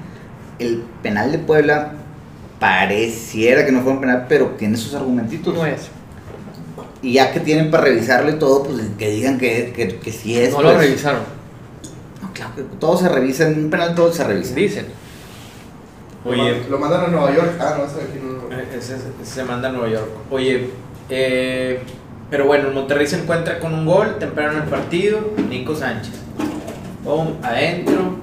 El 0.60 0.84
penal 1.02 1.32
de 1.32 1.40
Puebla 1.40 1.94
pareciera 2.60 3.66
que 3.66 3.72
no 3.72 3.82
fue 3.82 3.92
un 3.94 4.00
penal, 4.02 4.26
pero 4.30 4.48
tiene 4.58 4.78
sus 4.78 4.94
argumentitos. 4.94 5.54
No 5.54 5.66
es. 5.66 5.82
Y 7.02 7.14
ya 7.14 7.32
que 7.32 7.40
tienen 7.40 7.72
para 7.72 7.84
revisarlo 7.86 8.30
y 8.30 8.36
todo, 8.36 8.64
pues 8.64 8.78
que 8.98 9.10
digan 9.10 9.40
que, 9.40 9.74
que, 9.76 9.98
que 9.98 10.12
sí 10.12 10.38
es. 10.40 10.52
No 10.54 10.62
lo 10.62 10.74
pues. 10.74 10.86
revisaron. 10.86 11.22
Claro 12.34 12.56
que 12.56 12.62
todo 12.80 12.98
se 12.98 13.10
revisa, 13.10 13.48
en 13.48 13.66
un 13.66 13.70
penal 13.70 13.94
todo 13.96 14.12
se 14.14 14.24
revisa. 14.24 14.54
Dicen. 14.56 14.86
Oye, 16.24 16.64
Lo 16.70 16.78
mandan 16.78 17.06
a 17.06 17.08
Nueva 17.08 17.34
York. 17.36 17.54
Ah, 17.60 17.76
no, 17.78 17.86
ese 17.86 17.96
aquí 18.02 18.20
no. 18.24 18.56
Eh, 18.56 18.68
Ese, 18.78 18.96
ese 18.96 19.06
se 19.24 19.44
manda 19.44 19.70
a 19.70 19.72
Nueva 19.72 19.90
York. 19.90 20.08
Oye, 20.30 20.70
eh, 21.10 21.82
pero 22.30 22.46
bueno, 22.46 22.70
Monterrey 22.72 23.08
se 23.08 23.18
encuentra 23.20 23.60
con 23.60 23.74
un 23.74 23.86
gol 23.86 24.18
temprano 24.20 24.54
en 24.54 24.64
el 24.64 24.70
partido. 24.70 25.20
Nico 25.50 25.76
Sánchez. 25.76 26.14
Pum, 27.04 27.34
adentro. 27.42 28.16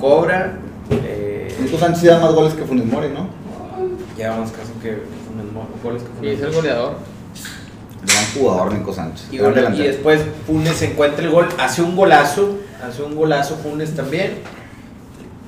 Cobra. 0.00 0.58
Eh, 0.90 1.54
Nico 1.60 1.78
Sánchez 1.78 2.02
da 2.04 2.18
más 2.18 2.32
goles 2.34 2.54
que 2.54 2.64
Funes 2.64 2.84
Mori, 2.86 3.08
¿no? 3.08 3.28
llevamos 4.16 4.50
casi 4.52 4.70
que 4.82 5.02
Funes 5.26 5.52
Mori- 5.52 5.82
goles 5.82 6.02
que 6.02 6.08
Y 6.08 6.14
Funes 6.36 6.38
es 6.40 6.42
el 6.48 6.52
goleador. 6.52 6.94
Gran 8.06 8.24
jugador 8.34 8.72
Nico 8.74 8.92
Sánchez. 8.92 9.28
Y, 9.32 9.36
y 9.36 9.82
después 9.86 10.20
Funes 10.46 10.82
encuentra 10.82 11.24
el 11.24 11.30
gol, 11.30 11.48
hace 11.58 11.80
un 11.82 11.96
golazo, 11.96 12.58
hace 12.86 13.02
un 13.02 13.14
golazo 13.16 13.56
Funes 13.56 13.94
también. 13.94 14.32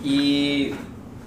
Y 0.04 0.72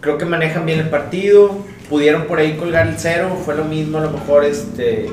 creo 0.01 0.17
que 0.17 0.25
manejan 0.25 0.65
bien 0.65 0.79
el 0.79 0.89
partido. 0.89 1.57
Pudieron 1.89 2.25
por 2.27 2.39
ahí 2.39 2.55
colgar 2.57 2.87
el 2.87 2.95
cero, 2.97 3.35
fue 3.43 3.55
lo 3.55 3.65
mismo, 3.65 3.97
a 3.97 4.01
lo 4.01 4.11
mejor 4.11 4.45
este 4.45 5.07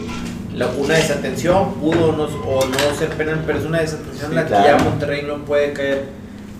la- 0.54 0.68
una 0.68 0.94
desatención, 0.94 1.74
pudo 1.74 2.12
no, 2.12 2.24
o 2.24 2.64
no 2.66 2.94
ser 2.98 3.08
penal, 3.10 3.42
pero 3.46 3.58
es 3.58 3.64
una 3.66 3.80
desatención 3.80 4.30
Sí, 4.30 4.34
la 4.36 4.44
que 4.46 4.52
ya 4.52 4.78
Monterrey 4.82 5.22
no 5.26 5.44
puede 5.44 5.72
caer. 5.72 6.04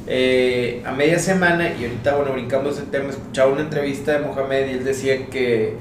Eh, 0.06 0.82
a 0.86 0.92
media 0.92 1.18
semana, 1.18 1.68
y 1.74 1.84
ahorita 1.84 2.14
bueno, 2.16 2.32
brincamos 2.32 2.78
el 2.78 2.86
tema, 2.86 3.08
escuchaba 3.10 3.52
una 3.52 3.62
entrevista 3.62 4.12
de 4.12 4.18
Mohamed 4.20 4.66
y 4.68 4.70
él 4.72 4.84
decía 4.84 5.26
que 5.26 5.74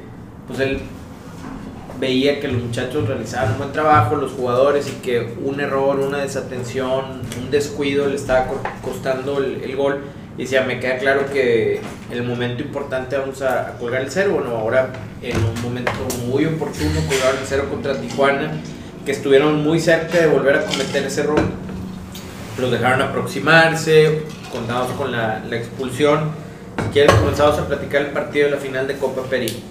pues 0.48 0.60
él 0.60 0.80
veía 2.00 2.40
que 2.40 2.48
los 2.48 2.62
muchachos 2.62 3.08
realizaban 3.08 3.54
un 3.54 3.58
buen 3.60 3.72
trabajo, 3.72 4.16
los 4.16 4.32
jugadores, 4.34 4.88
y 4.88 5.02
que 5.02 5.34
un 5.44 5.60
error, 5.60 6.00
una 6.00 6.20
desatención, 6.20 7.22
un 7.42 7.52
descuido 7.52 8.08
le 8.08 8.16
estaba 8.16 8.48
co- 8.48 8.62
costando 8.82 9.38
el, 9.40 9.62
el 9.64 9.76
gol. 9.76 10.02
Y 10.38 10.42
decía, 10.44 10.64
me 10.64 10.82
queda 10.82 10.98
claro 10.98 11.28
que 11.32 11.80
el 12.12 12.24
momento 12.24 12.62
importante 12.62 13.18
vamos 13.18 13.42
a, 13.42 13.70
a 13.70 13.78
colgar 13.78 14.02
el 14.02 14.12
cero. 14.12 14.32
Bueno, 14.36 14.58
ahora 14.58 14.90
en 15.22 15.38
un 15.38 15.62
momento 15.62 15.92
muy 16.28 16.46
oportuno 16.46 17.00
colgaron 17.08 17.40
el 17.40 17.46
cero 17.46 17.68
contra 17.70 18.00
Tijuana, 18.00 18.52
que 19.06 19.12
estuvieron 19.14 19.64
muy 19.64 19.80
cerca 19.80 20.20
de 20.20 20.28
volver 20.28 20.58
a 20.58 20.66
cometer 20.66 21.04
ese 21.06 21.22
error. 21.22 21.40
Los 22.58 22.70
dejaron 22.72 23.02
aproximarse, 23.02 24.24
contamos 24.52 24.92
con 24.92 25.12
la, 25.12 25.42
la 25.50 25.56
expulsión. 25.56 26.32
Si 26.84 26.92
quieres, 26.92 27.14
comenzamos 27.14 27.58
a 27.58 27.68
platicar 27.68 28.02
el 28.02 28.08
partido 28.12 28.46
de 28.48 28.52
la 28.56 28.58
final 28.58 28.88
de 28.88 28.96
Copa 28.98 29.22
Peri. 29.24 29.64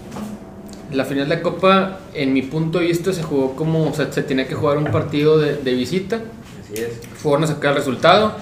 La 0.94 1.04
final 1.04 1.28
de 1.28 1.42
Copa, 1.42 1.98
en 2.14 2.33
mi 2.33 2.42
punto 2.42 2.78
de 2.78 2.87
vista, 2.87 3.12
se 3.12 3.22
jugó 3.22 3.57
como, 3.57 3.88
o 3.90 3.94
sea, 3.94 4.12
se 4.12 4.22
tenía 4.22 4.46
que 4.46 4.54
jugar 4.54 4.78
un 4.78 4.85
partido 4.87 5.38
de, 5.38 5.57
de 5.57 5.74
visita. 5.74 6.20
Así 6.62 6.83
es. 6.83 7.00
Fueron 7.16 7.44
a 7.44 7.46
sacar 7.48 7.72
el 7.72 7.78
resultado. 7.78 8.35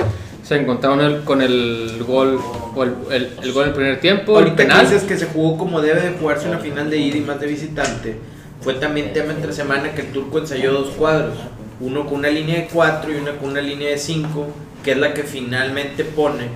Se 0.45 0.57
encontraron 0.57 1.01
el- 1.01 1.23
con 1.23 1.41
el 1.41 2.03
gol, 2.07 2.39
o 2.75 2.83
el, 2.83 2.95
el- 3.11 3.31
el 3.43 3.53
gol 3.53 3.65
del 3.67 3.75
primer 3.75 4.01
tiempo, 4.01 4.33
el 4.33 4.45
Ahorita 4.45 4.57
que 4.57 4.63
penal. 4.65 4.85
dices 4.87 5.05
que 5.05 5.17
se 5.17 5.27
jugó 5.27 5.57
como 5.57 5.81
debe 5.81 6.01
de 6.03 6.11
jugarse 6.19 6.49
una 6.49 6.59
final 6.59 6.91
de 6.91 6.99
ida 6.99 7.17
y 7.17 7.21
más 7.21 7.41
de 7.41 7.47
visitante, 7.47 8.17
fue 8.61 8.75
también 8.75 9.13
tema 9.13 9.33
entre 9.33 9.53
semana 9.53 9.95
que 9.95 10.03
el 10.03 10.09
turco 10.13 10.39
ensayó 10.39 10.73
dos 10.73 10.91
cuadros, 10.91 11.35
uno 11.81 12.05
con 12.07 12.19
una 12.19 12.29
línea 12.29 12.57
de 12.57 12.67
cuatro 12.73 13.11
y 13.13 13.17
uno 13.17 13.31
con 13.41 13.51
una 13.51 13.61
línea 13.63 13.89
de 13.91 13.99
cinco, 13.99 14.49
que 14.85 14.93
es 14.93 14.99
la 14.99 15.15
que 15.15 15.23
finalmente 15.23 16.05
pone. 16.05 16.49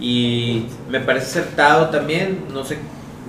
Y 0.00 0.64
me 0.88 1.00
parece 1.00 1.26
acertado 1.40 1.90
también, 1.90 2.44
no 2.52 2.64
sé, 2.64 2.78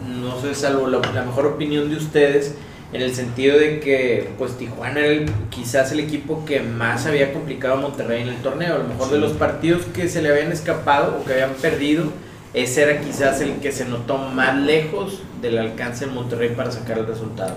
no 0.07 0.39
sé, 0.41 0.53
salvo 0.55 0.87
la, 0.87 0.99
la 1.13 1.23
mejor 1.23 1.45
opinión 1.45 1.89
de 1.89 1.95
ustedes, 1.97 2.55
en 2.91 3.01
el 3.01 3.13
sentido 3.15 3.57
de 3.57 3.79
que 3.79 4.29
pues 4.37 4.57
Tijuana 4.57 4.99
era 4.99 5.07
el- 5.07 5.31
quizás 5.49 5.91
el 5.91 5.99
equipo 5.99 6.45
que 6.45 6.59
más 6.61 7.05
había 7.07 7.33
complicado 7.33 7.75
a 7.75 7.77
Monterrey 7.77 8.21
en 8.21 8.27
el 8.29 8.37
torneo. 8.37 8.75
A 8.75 8.77
lo 8.79 8.83
mejor 8.83 9.09
de 9.09 9.17
los 9.17 9.31
partidos 9.33 9.81
que 9.93 10.07
se 10.07 10.21
le 10.21 10.29
habían 10.29 10.51
escapado 10.51 11.19
o 11.19 11.25
que 11.25 11.33
habían 11.33 11.53
perdido, 11.53 12.05
ese 12.53 12.83
era 12.83 13.01
quizás 13.01 13.41
el 13.41 13.53
que 13.55 13.71
se 13.71 13.85
notó 13.85 14.17
más 14.19 14.55
lejos 14.57 15.21
del 15.41 15.57
alcance 15.57 16.05
en 16.05 16.13
Monterrey 16.13 16.49
para 16.55 16.71
sacar 16.71 16.99
el 16.99 17.07
resultado. 17.07 17.55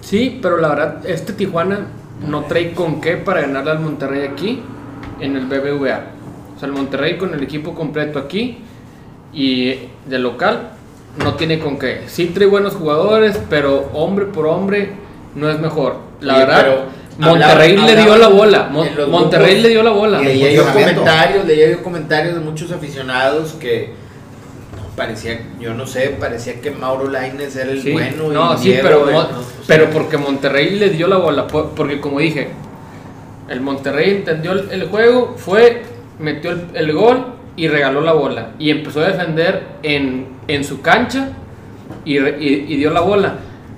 Sí, 0.00 0.38
pero 0.40 0.58
la 0.58 0.68
verdad, 0.68 1.06
este 1.06 1.32
Tijuana 1.32 1.88
no 2.26 2.44
trae 2.44 2.72
con 2.72 3.00
qué 3.00 3.16
para 3.16 3.40
ganarle 3.40 3.72
al 3.72 3.80
Monterrey 3.80 4.26
aquí 4.26 4.62
en 5.20 5.36
el 5.36 5.46
BBVA. 5.46 6.02
O 6.54 6.58
sea, 6.60 6.68
el 6.68 6.72
Monterrey 6.72 7.18
con 7.18 7.34
el 7.34 7.42
equipo 7.42 7.74
completo 7.74 8.20
aquí 8.20 8.58
y 9.32 9.74
de 10.06 10.18
local 10.20 10.70
no 11.18 11.34
tiene 11.34 11.58
con 11.58 11.78
qué. 11.78 12.02
Sí 12.06 12.26
trae 12.26 12.46
buenos 12.46 12.74
jugadores, 12.74 13.38
pero 13.50 13.90
hombre 13.94 14.26
por 14.26 14.46
hombre 14.46 14.92
no 15.34 15.50
es 15.50 15.58
mejor. 15.58 15.96
La 16.20 16.34
Oye, 16.36 16.44
verdad, 16.46 16.76
Monterrey 17.18 17.70
hablaba- 17.72 17.88
le 17.90 18.02
dio 18.02 18.16
la 18.16 18.28
bola. 18.28 18.68
Mon- 18.70 19.10
Monterrey 19.10 19.46
grupos 19.54 19.62
le 19.62 19.68
dio 19.70 19.82
la 19.82 19.90
bola. 19.90 20.22
y 20.22 20.24
Leía 20.26 20.52
yo 20.52 20.64
comentarios, 20.72 21.44
leía 21.46 21.70
yo 21.70 21.82
comentarios 21.82 22.34
de 22.34 22.40
muchos 22.40 22.70
aficionados 22.72 23.52
que 23.60 23.90
parecía, 24.96 25.40
yo 25.60 25.74
no 25.74 25.86
sé, 25.86 26.16
parecía 26.18 26.60
que 26.60 26.70
Mauro 26.72 27.08
Laines 27.08 27.54
era 27.56 27.70
el 27.70 27.82
Sí, 27.82 27.92
bueno. 27.92 28.26
y 28.26 28.34
no, 28.34 28.58
sí, 28.58 28.68
Diego, 28.70 28.82
pero, 28.82 29.08
el- 29.08 29.14
Mon- 29.14 29.30
no, 29.32 29.38
o 29.38 29.42
sea, 29.42 29.50
pero 29.66 29.90
porque 29.90 30.16
Monterrey 30.16 30.70
le 30.78 30.90
dio 30.90 31.06
la 31.06 31.16
bola, 31.18 31.46
por- 31.46 31.70
porque 31.70 32.00
como 32.00 32.18
dije, 32.18 32.48
el 33.48 33.60
Monterrey 33.60 34.10
entendió 34.10 34.52
el, 34.52 34.68
el 34.72 34.88
juego, 34.88 35.34
fue, 35.36 35.82
metió 36.18 36.50
el, 36.50 36.66
el 36.74 36.92
gol 36.92 37.26
y 37.58 37.68
regaló 37.68 38.00
la 38.00 38.12
bola 38.12 38.52
y 38.58 38.70
empezó 38.70 39.00
a 39.02 39.08
defender 39.08 39.62
en, 39.82 40.28
en 40.48 40.64
su 40.64 40.80
cancha 40.80 41.30
y, 42.06 42.16
y- 42.18 42.66
y 42.68 42.76
dio 42.76 42.90
la 42.90 43.00
bola. 43.00 43.34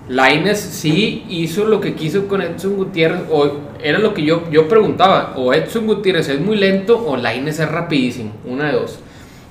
Laines 0.09 0.59
sí 0.59 1.25
hizo 1.29 1.65
lo 1.67 1.81
que 1.81 1.95
quiso 1.95 2.27
con 2.27 2.43
Edson 2.43 2.77
Gutiérrez, 2.77 3.23
o 3.31 3.53
era 3.83 3.99
lo 4.01 4.13
que 4.13 4.23
yo, 4.23 4.51
yo 4.51 4.67
preguntaba, 4.69 5.35
o 5.37 5.55
Edson 5.55 5.87
Gutiérrez 5.87 6.29
es 6.29 6.41
muy 6.41 6.57
lento 6.57 6.99
o 7.07 7.17
Laines 7.17 7.59
es 7.61 7.69
rapidísimo, 7.71 8.33
una 8.45 8.67
de 8.67 8.73
dos. 8.73 8.99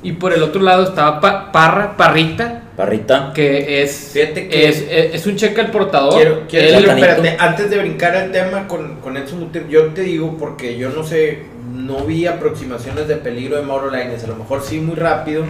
Y 0.03 0.13
por 0.13 0.31
el 0.33 0.43
otro 0.43 0.61
lado 0.61 0.83
estaba 0.83 1.19
Pa- 1.21 1.51
Parra, 1.51 1.95
Parrita, 1.97 2.63
Parrita. 2.77 3.31
que 3.33 3.81
es, 3.81 4.11
Fíjate 4.13 4.47
que- 4.49 4.67
es, 4.69 4.81
es, 4.89 5.15
es 5.15 5.27
un 5.27 5.35
cheque 5.37 5.59
al 5.61 5.71
portador. 5.71 6.13
Quiero, 6.15 6.41
quiero 6.49 6.77
Platanito. 6.79 7.07
espérate, 7.07 7.35
antes 7.39 7.69
de 7.69 7.77
brincar 7.79 8.15
al 8.15 8.31
tema 8.31 8.67
con, 8.67 8.95
con 9.01 9.15
Edson 9.17 9.39
Gutiérrez, 9.41 9.71
yo 9.71 9.85
te 9.87 10.01
digo 10.01 10.35
porque 10.37 10.77
yo 10.77 10.89
no 10.89 11.03
sé, 11.03 11.39
no 11.73 12.05
vi 12.05 12.25
aproximaciones 12.25 13.07
de 13.07 13.15
peligro 13.15 13.57
de 13.57 13.63
Mauro 13.63 13.89
Lainez, 13.89 14.23
a 14.23 14.27
lo 14.27 14.35
mejor 14.35 14.61
sí 14.61 14.79
muy 14.79 14.95
rápido. 14.95 15.43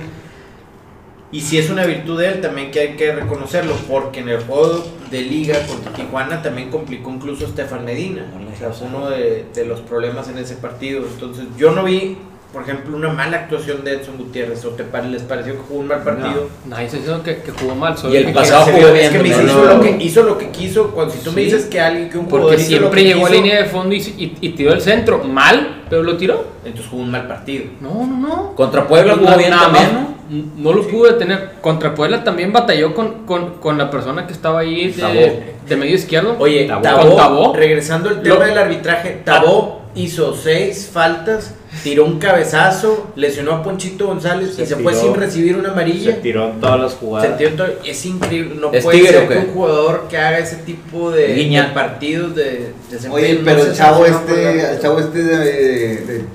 Y 1.32 1.42
si 1.42 1.60
es 1.60 1.70
una 1.70 1.86
virtud 1.86 2.20
de 2.20 2.28
él, 2.28 2.42
también 2.42 2.72
que 2.72 2.80
hay 2.80 2.96
que 2.96 3.12
reconocerlo, 3.14 3.76
porque 3.88 4.22
en 4.22 4.30
el 4.30 4.42
juego 4.42 4.84
de 5.12 5.22
liga 5.22 5.64
contra 5.68 5.94
Tijuana 5.94 6.42
también 6.42 6.72
complicó 6.72 7.12
incluso 7.12 7.46
a 7.46 7.50
Estefan 7.50 7.86
Medina. 7.86 8.26
O 8.52 8.58
sea, 8.58 8.88
uno 8.88 9.10
de, 9.12 9.46
de 9.54 9.66
los 9.66 9.82
problemas 9.82 10.28
en 10.28 10.40
ese 10.40 10.56
partido. 10.56 11.04
Entonces, 11.06 11.46
yo 11.56 11.72
no 11.72 11.84
vi, 11.84 12.18
por 12.52 12.64
ejemplo, 12.64 12.98
una 12.98 13.10
mala 13.10 13.38
actuación 13.38 13.84
de 13.84 13.94
Edson 13.94 14.18
Gutiérrez. 14.18 14.66
¿O 14.66 14.70
te 14.70 14.84
pare- 14.84 15.08
les 15.10 15.22
pareció 15.22 15.54
que 15.54 15.60
jugó 15.68 15.82
un 15.82 15.88
mal 15.88 16.02
partido? 16.04 16.50
Nadie 16.66 16.86
está 16.86 16.98
diciendo 16.98 17.24
que, 17.24 17.38
que 17.42 17.52
jugó 17.52 17.76
mal. 17.76 17.98
solo 17.98 18.14
Y 18.14 18.18
el 18.18 18.26
que- 18.28 18.32
pasado 18.34 18.66
jugó 18.66 18.92
bien 18.92 19.06
Es 19.06 19.10
que 19.12 19.20
me 19.20 19.30
también. 19.30 19.50
hizo, 19.50 19.66
lo 19.66 19.80
que, 19.82 19.98
hizo 20.04 20.24
lo 20.24 20.38
que 20.38 20.50
quiso. 20.50 20.88
Cuando, 20.92 21.14
si 21.14 21.20
tú 21.20 21.32
me 21.32 21.42
Sí. 21.42 21.46
dices 21.46 21.66
que 21.66 21.80
alguien, 21.80 22.10
que 22.10 22.18
un 22.18 22.26
jugador 22.26 22.50
Porque 22.50 22.62
hizo 22.64 22.72
lo 22.72 22.78
siempre 22.80 23.02
que 23.04 23.08
llegó 23.10 23.26
a 23.26 23.30
quiso, 23.30 23.42
línea 23.42 23.58
de 23.62 23.66
fondo 23.66 23.94
y, 23.96 23.98
y, 24.00 24.38
y 24.42 24.50
tiró 24.50 24.74
el 24.74 24.82
centro. 24.82 25.24
Mal, 25.24 25.84
pero 25.90 26.02
lo 26.04 26.18
tiró. 26.18 26.44
entonces 26.66 26.90
jugó 26.90 27.04
un 27.04 27.12
mal 27.12 27.28
partido. 27.28 27.66
No, 27.82 28.06
no, 28.08 28.18
no. 28.18 28.56
Contra 28.56 28.88
Puebla 28.88 29.14
jugó 29.16 29.30
No, 29.32 29.38
bien 29.38 29.50
nada 29.52 29.64
también, 29.64 29.94
¿no? 29.94 30.20
No 30.58 30.74
lo 30.74 30.88
pudo 30.88 31.12
detener. 31.12 31.54
Contra 31.62 31.94
Puebla 31.96 32.24
también 32.24 32.52
batalló 32.54 32.94
con, 32.94 33.26
con, 33.26 33.56
con 33.56 33.78
la 33.78 33.90
persona 33.90 34.26
que 34.28 34.34
estaba 34.34 34.60
ahí 34.60 34.92
de, 34.92 35.56
de 35.68 35.76
medio 35.76 35.96
izquierdo. 35.96 36.36
Oye, 36.40 36.66
Tabó. 36.68 37.16
Tabó, 37.16 37.56
regresando 37.56 38.10
al 38.10 38.22
tema 38.22 38.36
Lo- 38.36 38.46
del 38.46 38.58
arbitraje, 38.58 39.22
Tabó 39.24 39.82
hizo 39.96 40.36
seis 40.36 40.88
faltas, 40.94 41.56
tiró 41.84 42.06
un 42.06 42.20
cabezazo, 42.20 43.12
lesionó 43.16 43.52
a 43.54 43.64
Ponchito 43.64 44.08
González 44.08 44.56
Se 44.56 44.64
y 44.64 44.66
se 44.66 44.76
fue 44.76 44.94
sin 44.94 45.14
recibir 45.14 45.56
una 45.56 45.66
Se 45.66 45.72
amarilla. 45.72 46.22
tiró 46.22 46.50
en 46.50 46.60
todas 46.60 46.80
las 46.80 46.94
jugadas. 46.94 47.30
Se 47.40 47.50
tiró 47.50 47.66
es 47.86 48.06
increíble, 48.06 48.56
no 48.56 48.72
¿Es 48.72 48.84
puede 48.84 48.98
tigre 49.00 49.14
ser 49.14 49.28
que 49.28 49.38
un 49.38 49.54
jugador 49.54 50.08
que 50.10 50.18
haga 50.18 50.40
ese 50.40 50.58
tipo 50.58 51.12
de, 51.12 51.28
de 51.28 51.74
partidos 51.74 52.36
de 52.36 52.74
desempeño 52.90 53.14
Oye, 53.14 53.42
pero 53.46 53.64
se 53.64 53.70
el 53.70 53.76
chavo 53.76 54.06
este, 54.06 54.72
el 54.74 54.80
chavo 54.82 55.00
este 55.00 55.24
de, 55.24 55.38
de, 55.38 56.26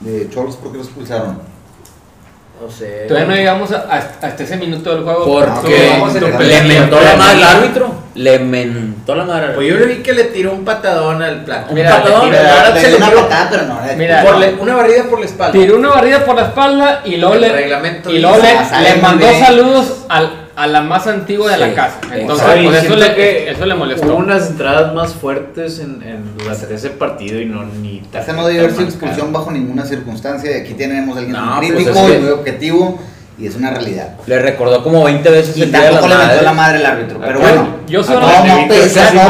de 0.00 0.30
Cholos, 0.30 0.56
¿por 0.56 0.72
qué 0.72 0.78
lo 0.78 0.84
expulsaron? 0.84 1.51
No 2.62 2.70
sé. 2.70 3.06
Todavía 3.08 3.28
no 3.28 3.34
llegamos 3.34 3.72
a- 3.72 3.86
a- 3.90 3.96
hasta 4.26 4.42
ese 4.44 4.56
minuto 4.56 4.94
del 4.94 5.02
juego. 5.02 5.24
Porque 5.24 5.90
le 6.46 6.62
mentó 6.62 7.00
la 7.00 7.16
madre 7.16 7.32
al 7.32 7.56
árbitro. 7.56 7.94
Le 8.14 8.38
mentó 8.38 9.14
la 9.16 9.24
madre 9.24 9.46
al 9.46 9.52
Pues 9.54 9.68
yo 9.68 9.76
le 9.76 9.86
vi 9.86 9.94
que 10.02 10.12
le 10.12 10.24
tiró 10.24 10.52
un 10.52 10.64
patadón 10.64 11.20
al 11.22 11.44
plato. 11.44 11.72
Mira, 11.74 11.96
un 11.96 12.02
patadón, 12.02 12.30
le 12.30 12.38
tiró- 12.38 12.90
Le 12.90 12.96
una 12.96 13.10
patada, 13.10 13.48
pero 13.50 13.62
no 13.64 13.84
era 13.84 13.96
Mira, 13.96 14.22
por 14.22 14.36
le- 14.38 14.54
una 14.54 14.76
barrida 14.76 15.04
por 15.04 15.18
la 15.18 15.26
espalda. 15.26 15.52
Tiró 15.52 15.76
una 15.76 15.88
barrida 15.88 16.24
por 16.24 16.36
la 16.36 16.42
espalda 16.42 17.00
y 17.04 17.16
luego 17.16 17.34
El 17.34 17.40
le, 17.40 17.48
reglamento 17.52 18.10
y 18.10 18.18
luego 18.20 18.36
le, 18.36 18.48
"Ah, 18.50 18.64
sale 18.64 18.90
le 18.94 19.02
mandó 19.02 19.26
bien". 19.26 19.40
saludos 19.44 20.04
al, 20.08 20.30
a 20.54 20.66
la 20.66 20.80
más 20.82 21.06
antigua 21.06 21.48
de 21.50 21.54
Sí, 21.54 21.60
la 21.60 21.74
casa. 21.74 21.98
Entonces, 22.12 22.46
exacto. 22.46 22.64
por 22.64 22.74
Y 22.74 22.76
eso 22.86 22.96
le, 22.96 23.14
que 23.14 23.50
eso 23.50 23.66
le 23.66 23.74
molestó. 23.74 24.06
Hubo 24.06 24.16
unas 24.16 24.50
entradas 24.50 24.94
más 24.94 25.12
fuertes 25.14 25.78
en, 25.78 26.02
en- 26.02 26.36
durante 26.36 26.74
ese 26.74 26.90
partido 26.90 27.40
y 27.40 27.46
no 27.46 27.64
ni 27.64 28.00
tan- 28.12 28.22
Esa 28.22 28.32
no 28.34 28.46
debe 28.46 28.60
haber 28.60 28.72
sido 28.72 28.84
expulsión 28.84 29.32
bajo 29.32 29.50
ninguna 29.50 29.84
circunstancia. 29.84 30.50
Y 30.56 30.60
aquí 30.60 30.74
tenemos 30.74 31.16
a 31.16 31.20
alguien 31.20 31.36
No, 31.36 31.56
muy 31.56 31.66
pues 31.72 31.84
crítico 31.84 31.98
es 32.06 32.10
que- 32.12 32.18
y 32.18 32.20
muy 32.20 32.30
objetivo. 32.30 32.98
Y 33.38 33.46
es 33.46 33.56
una 33.56 33.70
realidad. 33.70 34.10
Le 34.26 34.38
recordó 34.40 34.84
como 34.84 35.02
20 35.04 35.28
veces 35.30 35.56
Y 35.56 35.62
el 35.62 35.72
día 35.72 35.80
de 35.84 35.92
la 35.92 36.00
le 36.02 36.06
madre. 36.08 36.42
la 36.42 36.52
madre 36.52 36.78
el 36.78 36.86
árbitro. 36.86 37.18
Pero 37.18 37.40
Bueno, 37.40 37.54
bueno, 37.62 37.76
yo 37.88 38.04
solo- 38.04 38.20
no, 38.20 38.44
no, 38.44 38.56
Víctor 38.58 38.76
pesa, 38.78 39.00
casi 39.04 39.16
no, 39.16 39.22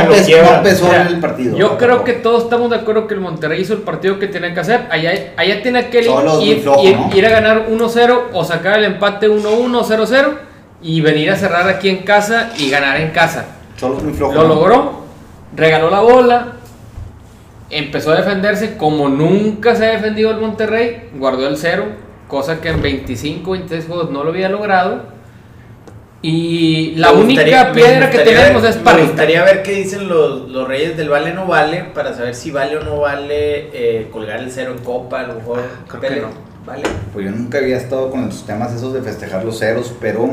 no 0.56 0.62
pesó 0.62 0.86
Mira, 0.86 1.00
en 1.02 1.06
el 1.06 1.20
partido. 1.20 1.56
Yo 1.56 1.78
creo 1.78 1.88
tampoco. 1.90 2.04
que 2.04 2.12
todos 2.14 2.42
estamos 2.42 2.68
de 2.70 2.76
acuerdo 2.76 3.06
que 3.06 3.14
el 3.14 3.20
Monterrey 3.20 3.62
hizo 3.62 3.74
el 3.74 3.82
partido 3.82 4.18
que 4.18 4.26
tenía 4.26 4.52
que 4.52 4.60
hacer. 4.60 4.80
Allá, 4.90 5.12
allá 5.36 5.62
tiene 5.62 5.88
que 5.88 5.98
ir, 6.00 6.04
flojo, 6.06 6.42
ir- 6.42 6.96
¿no? 6.98 7.16
ir 7.16 7.26
a 7.26 7.30
ganar 7.30 7.66
1-0 7.70 8.22
o 8.32 8.44
sacar 8.44 8.80
el 8.80 8.86
empate 8.86 9.28
1-1, 9.30 9.84
0-0 9.84 10.34
y 10.82 11.00
venir 11.00 11.30
a 11.30 11.36
cerrar 11.36 11.68
aquí 11.68 11.88
en 11.88 11.98
casa 11.98 12.50
y 12.58 12.70
ganar 12.70 13.00
en 13.00 13.10
casa. 13.10 13.44
Cholos 13.76 14.02
muy 14.02 14.12
flojo. 14.12 14.34
Lo 14.34 14.48
logró, 14.48 15.02
regaló 15.56 15.90
la 15.90 16.00
bola, 16.00 16.52
empezó 17.70 18.12
a 18.12 18.16
defenderse 18.16 18.76
como 18.76 19.08
nunca 19.08 19.74
se 19.74 19.86
ha 19.86 19.90
defendido 19.92 20.30
el 20.30 20.38
Monterrey, 20.38 21.10
guardó 21.16 21.46
el 21.48 21.56
cero, 21.56 21.84
cosa 22.28 22.60
que 22.60 22.68
en 22.70 22.82
25, 22.82 23.50
26 23.52 23.86
juegos 23.86 24.10
no 24.10 24.24
lo 24.24 24.30
había 24.30 24.48
logrado. 24.48 25.10
Y 26.24 26.94
la 26.96 27.12
Me 27.12 27.20
única 27.22 27.64
me 27.64 27.74
piedra 27.74 28.08
que 28.08 28.18
tenemos 28.20 28.62
ver- 28.62 28.70
es 28.70 28.76
Me 28.76 28.82
Parrita. 28.84 29.06
gustaría 29.08 29.42
ver 29.42 29.62
qué 29.64 29.72
dicen 29.72 30.08
los, 30.08 30.48
los 30.50 30.68
reyes 30.68 30.96
del 30.96 31.08
vale 31.08 31.34
no 31.34 31.46
vale 31.46 31.86
para 31.92 32.14
saber 32.14 32.36
si 32.36 32.52
vale 32.52 32.76
o 32.76 32.84
no 32.84 33.00
vale 33.00 33.70
eh, 33.72 34.08
colgar 34.12 34.38
el 34.38 34.50
cero 34.52 34.72
en 34.76 34.84
copa, 34.84 35.20
a 35.20 35.26
lo 35.26 35.34
mejor. 35.34 35.60
creo 35.88 36.00
que 36.00 36.06
Pele. 36.08 36.20
no. 36.22 36.28
Vale. 36.64 36.82
Pues 37.12 37.24
yo 37.24 37.32
nunca 37.32 37.58
había 37.58 37.76
estado 37.76 38.08
con 38.08 38.24
los 38.26 38.46
temas 38.46 38.72
esos 38.72 38.92
de 38.94 39.02
festejar 39.02 39.44
los 39.44 39.58
ceros, 39.58 39.92
pero 40.00 40.30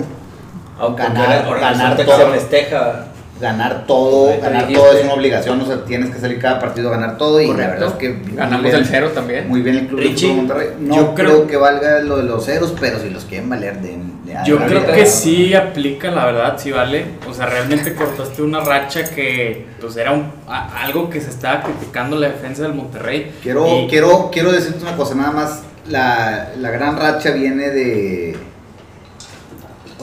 Aunque 0.80 1.04
Ganar- 1.04 1.60
ganar 1.60 1.98
todo. 1.98 2.18
se 2.18 2.40
festeja. 2.40 3.06
ganar 3.42 3.86
todo, 3.88 4.28
ganar 4.42 4.68
dijiste. 4.68 4.74
todo 4.76 4.92
es 4.98 5.04
una 5.06 5.14
obligación, 5.14 5.62
o 5.62 5.66
sea, 5.66 5.86
tienes 5.86 6.10
que 6.10 6.20
salir 6.20 6.40
cada 6.40 6.60
partido 6.60 6.90
a 6.90 6.92
ganar 6.98 7.18
todo 7.18 7.40
y 7.40 7.48
la 7.48 7.68
verdad 7.68 7.88
es 7.88 7.94
que 7.94 8.20
Ganamos 8.34 8.64
bien- 8.64 8.76
el 8.76 8.86
cero 8.86 9.12
también. 9.16 9.48
Muy 9.48 9.62
bien 9.62 9.78
el 9.78 9.88
Club 9.88 10.02
de 10.02 10.08
Richie, 10.08 10.28
Fútbol 10.28 10.36
Monterrey. 10.46 10.68
No 10.82 10.96
yo 10.96 11.16
creo, 11.16 11.28
creo- 11.30 11.48
que 11.48 11.56
valga 11.56 12.00
lo 12.02 12.18
de 12.18 12.24
los 12.24 12.44
ceros, 12.44 12.74
pero 12.82 13.00
si 13.00 13.10
los 13.10 13.24
quieren 13.24 13.50
valer 13.50 13.80
de, 13.80 13.92
de 14.26 14.38
Yo 14.46 14.58
de- 14.58 14.66
creo 14.66 14.82
de- 14.82 14.92
que 14.94 15.06
sí 15.06 15.54
aplica, 15.54 16.12
la 16.12 16.26
verdad, 16.26 16.56
sí 16.58 16.72
vale. 16.74 17.06
O 17.30 17.34
sea, 17.34 17.46
realmente 17.46 17.96
cortaste 17.96 18.42
una 18.42 18.60
racha 18.60 19.06
que 19.06 19.68
pues 19.80 19.96
era 19.96 20.12
un- 20.12 20.34
a- 20.46 20.84
algo 20.84 21.10
que 21.10 21.22
se 21.22 21.30
estaba 21.30 21.64
criticando 21.64 22.18
la 22.18 22.28
defensa 22.28 22.64
del 22.64 22.74
Monterrey. 22.74 23.32
Quiero, 23.42 23.66
Y- 23.84 23.88
quiero, 23.88 24.30
quiero 24.34 24.52
decirte 24.52 24.82
una 24.84 24.98
cosa, 24.98 25.16
nada 25.16 25.32
más. 25.32 25.62
La, 25.88 26.50
la 26.58 26.70
gran 26.72 26.98
racha 26.98 27.32
viene 27.32 27.70
de, 27.70 28.38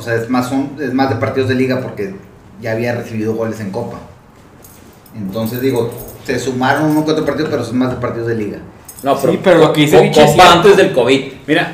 sea, 0.03 0.15
es 0.15 0.29
más, 0.29 0.51
un- 0.53 0.77
es 0.81 0.93
más 0.93 1.09
de 1.11 1.17
partidos 1.17 1.49
de 1.49 1.55
liga 1.55 1.81
porque 1.81 2.15
ya 2.61 2.73
había 2.73 2.95
recibido 2.95 3.35
goles 3.35 3.61
en 3.61 3.71
Copa. 3.71 3.99
Entonces 5.17 5.61
digo, 5.61 5.93
se 6.25 6.39
sumaron 6.39 6.91
uno 6.91 7.05
que 7.05 7.13
otro 7.13 7.25
partido, 7.25 7.49
pero 7.51 7.65
son 7.65 7.79
más 7.79 7.91
de 7.91 7.97
partidos 7.97 8.29
de 8.29 8.35
liga. 8.35 8.59
No, 9.03 9.17
pero, 9.21 9.33
Sí, 9.33 9.41
pero 9.45 9.59
lo 9.59 9.73
que 9.73 9.85
es 9.85 9.93
Copa 10.15 10.53
antes 10.55 10.77
del 10.77 10.93
COVID. 10.93 11.21
Mira, 11.47 11.73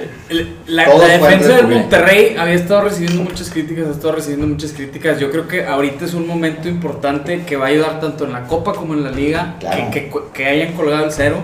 la, 0.67 0.85
defensa 1.07 1.57
del. 1.57 1.69
Monterrey 1.69 2.37
había 2.39 2.55
estado 2.55 2.83
recibiendo 2.83 3.23
muchas 3.23 3.49
críticas, 3.49 3.87
ha 3.87 3.91
estado 3.93 4.13
recibiendo 4.17 4.47
muchas 4.47 4.73
críticas. 4.73 5.19
Yo 5.19 5.31
creo 5.31 5.47
que 5.49 5.65
ahorita 5.65 6.05
es 6.05 6.15
un 6.15 6.27
momento 6.27 6.69
importante 6.69 7.45
que 7.45 7.57
va 7.57 7.67
a 7.67 7.69
ayudar 7.69 8.01
tanto 8.01 8.25
en 8.25 8.33
la 8.33 8.43
Copa 8.47 8.75
como 8.75 8.95
en 8.95 9.05
la 9.05 9.11
Liga, 9.11 9.57
Claro. 9.61 9.91
que, 9.93 10.11
que- 10.11 10.21
que 10.35 10.47
hayan 10.47 10.73
colgado 10.75 11.05
el 11.05 11.13
cero. 11.13 11.37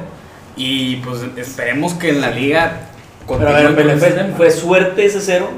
Y 0.56 0.96
pues 0.96 1.20
esperemos 1.36 1.94
que 1.94 2.10
en 2.10 2.20
la 2.20 2.30
Liga 2.30 2.80
Pero 3.26 3.48
a 3.48 3.52
ver, 3.52 3.66
continúen 3.66 3.86
con 3.88 3.96
ese 3.96 4.06
¿fue, 4.10 4.10
tema. 4.24 4.36
fue 4.36 4.50
suerte 4.50 5.04
ese 5.06 5.20
cero? 5.20 5.48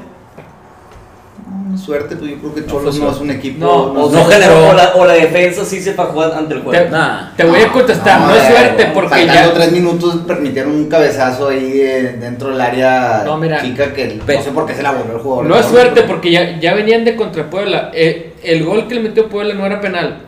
Suerte, 1.77 2.15
pues 2.15 2.31
yo 2.31 2.37
creo 2.37 2.55
que 2.55 2.65
Cholos 2.65 2.99
no 2.99 3.11
es 3.11 3.17
un 3.17 3.31
equipo. 3.31 3.59
No, 3.93 4.09
No, 4.09 4.25
generó. 4.25 4.69
O 4.69 4.73
la, 4.73 4.93
o 4.95 5.05
la 5.05 5.13
defensa 5.13 5.63
sí 5.65 5.79
se 5.81 5.93
fajó 5.93 6.21
ante 6.21 6.53
el 6.55 6.59
Te, 6.61 6.65
juego. 6.65 6.89
Nah. 6.91 7.35
te 7.35 7.43
voy 7.43 7.61
a 7.61 7.67
contestar, 7.71 8.21
no, 8.21 8.35
es 8.35 8.43
suerte 8.47 8.91
porque 8.93 9.09
faltando 9.09 9.49
ya... 9.49 9.53
tres 9.53 9.71
minutos 9.71 10.15
permitieron 10.27 10.73
un 10.73 10.89
cabezazo 10.89 11.49
ahí 11.49 11.71
eh, 11.81 12.17
dentro 12.19 12.49
del 12.49 12.61
área 12.61 13.23
No, 13.25 13.37
mira. 13.37 13.61
chica 13.61 13.93
que 13.93 14.19
no 14.25 14.41
sé 14.43 14.51
por 14.51 14.65
qué 14.65 14.73
se 14.75 14.83
la 14.83 14.91
volvió 14.91 15.13
el 15.15 15.19
jugador. 15.21 15.45
No 15.45 15.57
es 15.57 15.65
suerte 15.65 16.03
porque 16.03 16.31
ya, 16.31 16.59
ya 16.59 16.73
venían 16.73 17.03
de 17.05 17.15
contra 17.15 17.49
Puebla. 17.49 17.91
Eh, 17.93 18.33
el 18.43 18.63
gol 18.63 18.87
que 18.87 18.95
le 18.95 19.01
metió 19.01 19.27
Puebla 19.29 19.53
no 19.53 19.65
era 19.65 19.79
penal. 19.81 20.19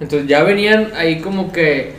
Entonces 0.00 0.28
ya 0.28 0.42
venían 0.42 0.92
ahí 0.96 1.20
como 1.20 1.50
que 1.52 1.96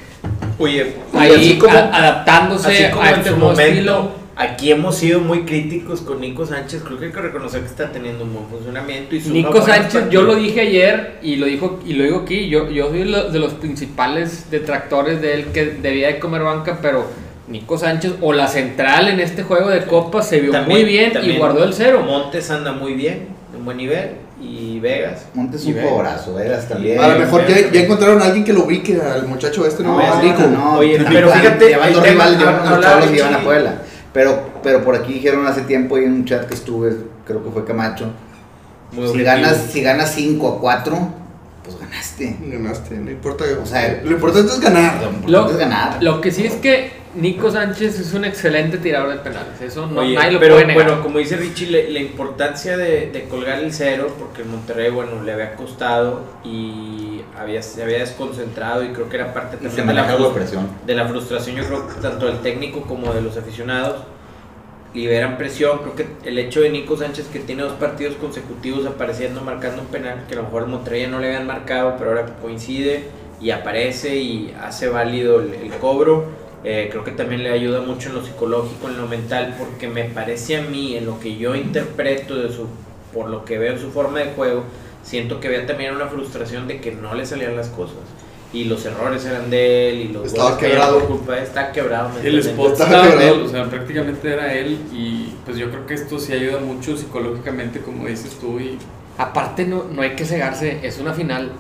Oye, 0.57 0.93
ahí 1.13 1.57
como, 1.57 1.73
a- 1.73 1.89
adaptándose 1.95 2.67
así 2.85 2.91
como 2.93 3.03
a 3.03 3.09
este 3.11 3.29
nuevo 3.31 3.45
momento, 3.51 3.61
estilo. 3.71 4.11
Aquí 4.39 4.71
hemos 4.71 4.95
sido 4.95 5.19
muy 5.19 5.41
críticos 5.43 5.99
con 6.01 6.21
Nico 6.21 6.45
Sánchez. 6.45 6.81
Creo 6.85 6.97
que 6.97 7.05
hay 7.07 7.11
que 7.11 7.21
reconocer 7.21 7.59
que 7.61 7.67
está 7.67 7.91
teniendo 7.91 8.23
un 8.23 8.33
buen 8.33 8.45
funcionamiento. 8.47 9.13
Y 9.15 9.19
Nico 9.29 9.61
Sánchez, 9.61 10.09
yo 10.09 10.21
lo 10.23 10.35
dije 10.35 10.61
ayer 10.61 11.17
y 11.21 11.35
lo 11.35 11.45
dijo 11.45 11.79
y 11.85 11.93
lo 11.93 12.03
digo 12.05 12.19
aquí, 12.21 12.47
yo, 12.49 12.69
yo 12.69 12.89
soy 12.89 13.03
lo- 13.03 13.29
de 13.29 13.37
los 13.39 13.53
principales 13.53 14.49
detractores 14.49 15.21
de 15.21 15.33
él 15.33 15.45
que 15.53 15.65
debía 15.65 16.07
de 16.07 16.19
comer 16.19 16.41
banca, 16.43 16.79
pero 16.81 17.05
Nico 17.49 17.77
Sánchez 17.77 18.13
o 18.21 18.31
la 18.31 18.47
central 18.47 19.09
en 19.09 19.19
este 19.19 19.43
juego 19.43 19.69
de 19.69 19.83
Copa 19.83 20.21
se 20.21 20.39
vio 20.39 20.51
También- 20.51 20.79
muy 20.79 20.87
bien 20.89 21.11
y 21.21 21.37
guardó 21.37 21.63
el 21.65 21.73
cero. 21.73 22.01
Montes 22.05 22.49
anda 22.49 22.71
muy 22.71 22.93
bien, 22.93 23.27
en 23.55 23.65
buen 23.65 23.77
nivel. 23.77 24.11
Y 24.41 24.79
Vegas. 24.79 25.25
Montes 25.33 25.65
un 25.65 25.73
jugadorazo, 25.73 26.33
Vegas 26.35 26.65
también. 26.69 26.97
A 26.97 27.09
lo 27.09 27.19
mejor 27.19 27.45
ya, 27.45 27.69
ya 27.71 27.81
encontraron 27.81 28.21
a 28.21 28.25
alguien 28.27 28.45
que 28.45 28.53
lo 28.53 28.63
ubique 28.63 28.97
al 29.01 29.27
muchacho 29.27 29.65
este, 29.65 29.83
¿no? 29.83 29.97
No, 29.97 29.99
a 29.99 30.23
no, 30.23 30.47
no, 30.47 30.77
Oye, 30.77 30.97
pero 31.11 31.29
fíjate, 31.29 31.65
rivales, 31.67 32.39
cholos 32.39 32.85
y 32.87 33.01
Richie. 33.01 33.15
llevan 33.17 33.33
a 33.33 33.43
Puebla. 33.43 33.73
Pero, 34.13 34.49
pero 34.63 34.83
por 34.83 34.95
aquí 34.95 35.13
dijeron 35.13 35.45
hace 35.45 35.61
tiempo 35.61 35.97
en 35.97 36.11
un 36.11 36.25
chat 36.25 36.47
que 36.47 36.53
estuve, 36.55 36.95
creo 37.25 37.43
que 37.43 37.51
fue 37.51 37.65
Camacho. 37.65 38.05
Muy 38.91 39.03
si 39.03 39.09
objetivo. 39.11 39.25
ganas, 39.25 39.57
si 39.71 39.81
ganas 39.81 40.11
5 40.15 40.47
a 40.47 40.59
4, 40.59 40.97
pues 41.63 41.79
ganaste. 41.79 42.37
Ganaste, 42.41 42.95
no 42.97 43.11
importa. 43.11 43.45
O 43.61 43.65
sea, 43.65 44.01
lo 44.03 44.11
importante 44.11 44.51
es 44.51 44.59
ganar. 44.59 44.95
Lo 45.01 45.09
importante 45.09 45.31
Lo, 45.31 45.51
es 45.51 45.57
ganar. 45.57 46.03
lo 46.03 46.21
que 46.21 46.31
sí 46.31 46.45
es 46.47 46.55
que 46.55 46.91
Nico 47.15 47.49
Sánchez 47.49 47.99
es 47.99 48.13
un 48.13 48.23
excelente 48.23 48.77
tirador 48.77 49.09
de 49.09 49.17
penales, 49.17 49.59
eso 49.61 49.87
no, 49.87 50.01
Oye, 50.01 50.13
nadie 50.15 50.33
lo 50.33 50.39
pero 50.39 50.55
puede 50.55 50.67
negar. 50.67 50.85
bueno, 50.85 51.01
como 51.03 51.17
dice 51.17 51.37
Richie, 51.37 51.67
le- 51.67 51.89
la 51.89 51.99
importancia 51.99 52.77
de, 52.77 53.07
de 53.11 53.23
colgar 53.23 53.59
el 53.59 53.73
cero, 53.73 54.13
porque 54.19 54.43
el 54.43 54.47
Monterrey, 54.47 54.91
bueno, 54.91 55.23
le 55.23 55.31
había 55.33 55.55
costado 55.55 56.21
y 56.43 57.21
había, 57.37 57.63
se 57.63 57.81
había 57.81 57.99
desconcentrado 57.99 58.83
y 58.83 58.89
creo 58.89 59.09
que 59.09 59.15
era 59.15 59.33
parte 59.33 59.57
también 59.57 59.87
de 59.87 59.93
la, 59.93 60.17
la 60.19 60.33
presión. 60.33 60.67
de 60.85 60.93
la 60.95 61.07
frustración, 61.07 61.55
yo 61.55 61.63
creo 61.65 61.87
que 61.87 61.95
tanto 62.01 62.27
del 62.27 62.39
técnico 62.41 62.81
como 62.81 63.11
de 63.11 63.21
los 63.23 63.35
aficionados 63.37 64.03
liberan 64.93 65.37
presión. 65.37 65.79
Creo 65.79 65.95
que 65.95 66.29
el 66.29 66.37
hecho 66.37 66.61
de 66.61 66.69
Nico 66.69 66.95
Sánchez 66.97 67.27
que 67.33 67.39
tiene 67.39 67.63
dos 67.63 67.73
partidos 67.73 68.15
consecutivos 68.17 68.85
apareciendo, 68.85 69.41
marcando 69.41 69.81
un 69.81 69.87
penal, 69.87 70.25
que 70.27 70.33
a 70.35 70.37
lo 70.37 70.43
mejor 70.43 70.63
el 70.63 70.69
Monterrey 70.69 71.07
no 71.07 71.19
le 71.19 71.27
habían 71.27 71.47
marcado, 71.47 71.95
pero 71.97 72.11
ahora 72.11 72.25
coincide 72.41 73.03
y 73.41 73.51
aparece 73.51 74.15
y 74.17 74.53
hace 74.61 74.89
válido 74.89 75.39
el, 75.41 75.53
el 75.53 75.71
cobro. 75.75 76.38
Eh, 76.63 76.89
creo 76.91 77.03
que 77.03 77.11
también 77.11 77.43
le 77.43 77.51
ayuda 77.51 77.81
mucho 77.81 78.09
en 78.09 78.15
lo 78.15 78.25
psicológico, 78.25 78.89
en 78.89 78.97
lo 78.97 79.07
mental, 79.07 79.55
porque 79.57 79.87
me 79.87 80.03
parece 80.05 80.57
a 80.57 80.61
mí, 80.61 80.95
en 80.97 81.05
lo 81.05 81.19
que 81.19 81.37
yo 81.37 81.55
interpreto 81.55 82.35
de 82.35 82.49
su, 82.51 82.67
por 83.13 83.29
lo 83.29 83.45
que 83.45 83.57
veo 83.57 83.73
en 83.73 83.79
su 83.79 83.91
forma 83.91 84.19
de 84.19 84.31
juego, 84.31 84.63
siento 85.03 85.39
que 85.39 85.47
había 85.47 85.65
también 85.65 85.95
una 85.95 86.07
frustración 86.07 86.67
de 86.67 86.81
que 86.81 86.91
no 86.91 87.13
le 87.13 87.25
salían 87.25 87.55
las 87.55 87.69
cosas. 87.69 87.95
Y 88.51 88.63
los 88.65 88.83
errores 88.85 89.23
eran 89.25 89.49
de 89.51 89.89
él 89.91 89.99
y 90.01 90.07
los 90.09 90.25
Estaba 90.25 90.57
quebrado. 90.57 90.99
por 90.99 91.07
culpa 91.07 91.35
de- 91.35 91.43
está 91.43 91.71
quebrado. 91.71 92.09
El 92.23 92.39
spot 92.39 92.71
Estaba 92.73 93.03
quebrado. 93.09 93.35
él, 93.35 93.41
o 93.43 93.47
sea, 93.47 93.65
prácticamente 93.69 94.27
era 94.33 94.53
él 94.55 94.79
y 94.91 95.35
pues 95.45 95.55
yo 95.55 95.69
creo 95.69 95.85
que 95.85 95.93
esto 95.93 96.17
sí 96.19 96.33
ayuda 96.33 96.59
mucho 96.59 96.97
psicológicamente, 96.97 97.79
como 97.79 98.07
dices 98.07 98.37
tú, 98.39 98.59
y 98.59 98.77
Aparte 99.19 99.65
no, 99.65 99.83
no 99.91 100.01
hay 100.01 100.11
que 100.15 100.25
cegarse, 100.25 100.79
es 100.81 100.97
una 100.97 101.13
final. 101.13 101.51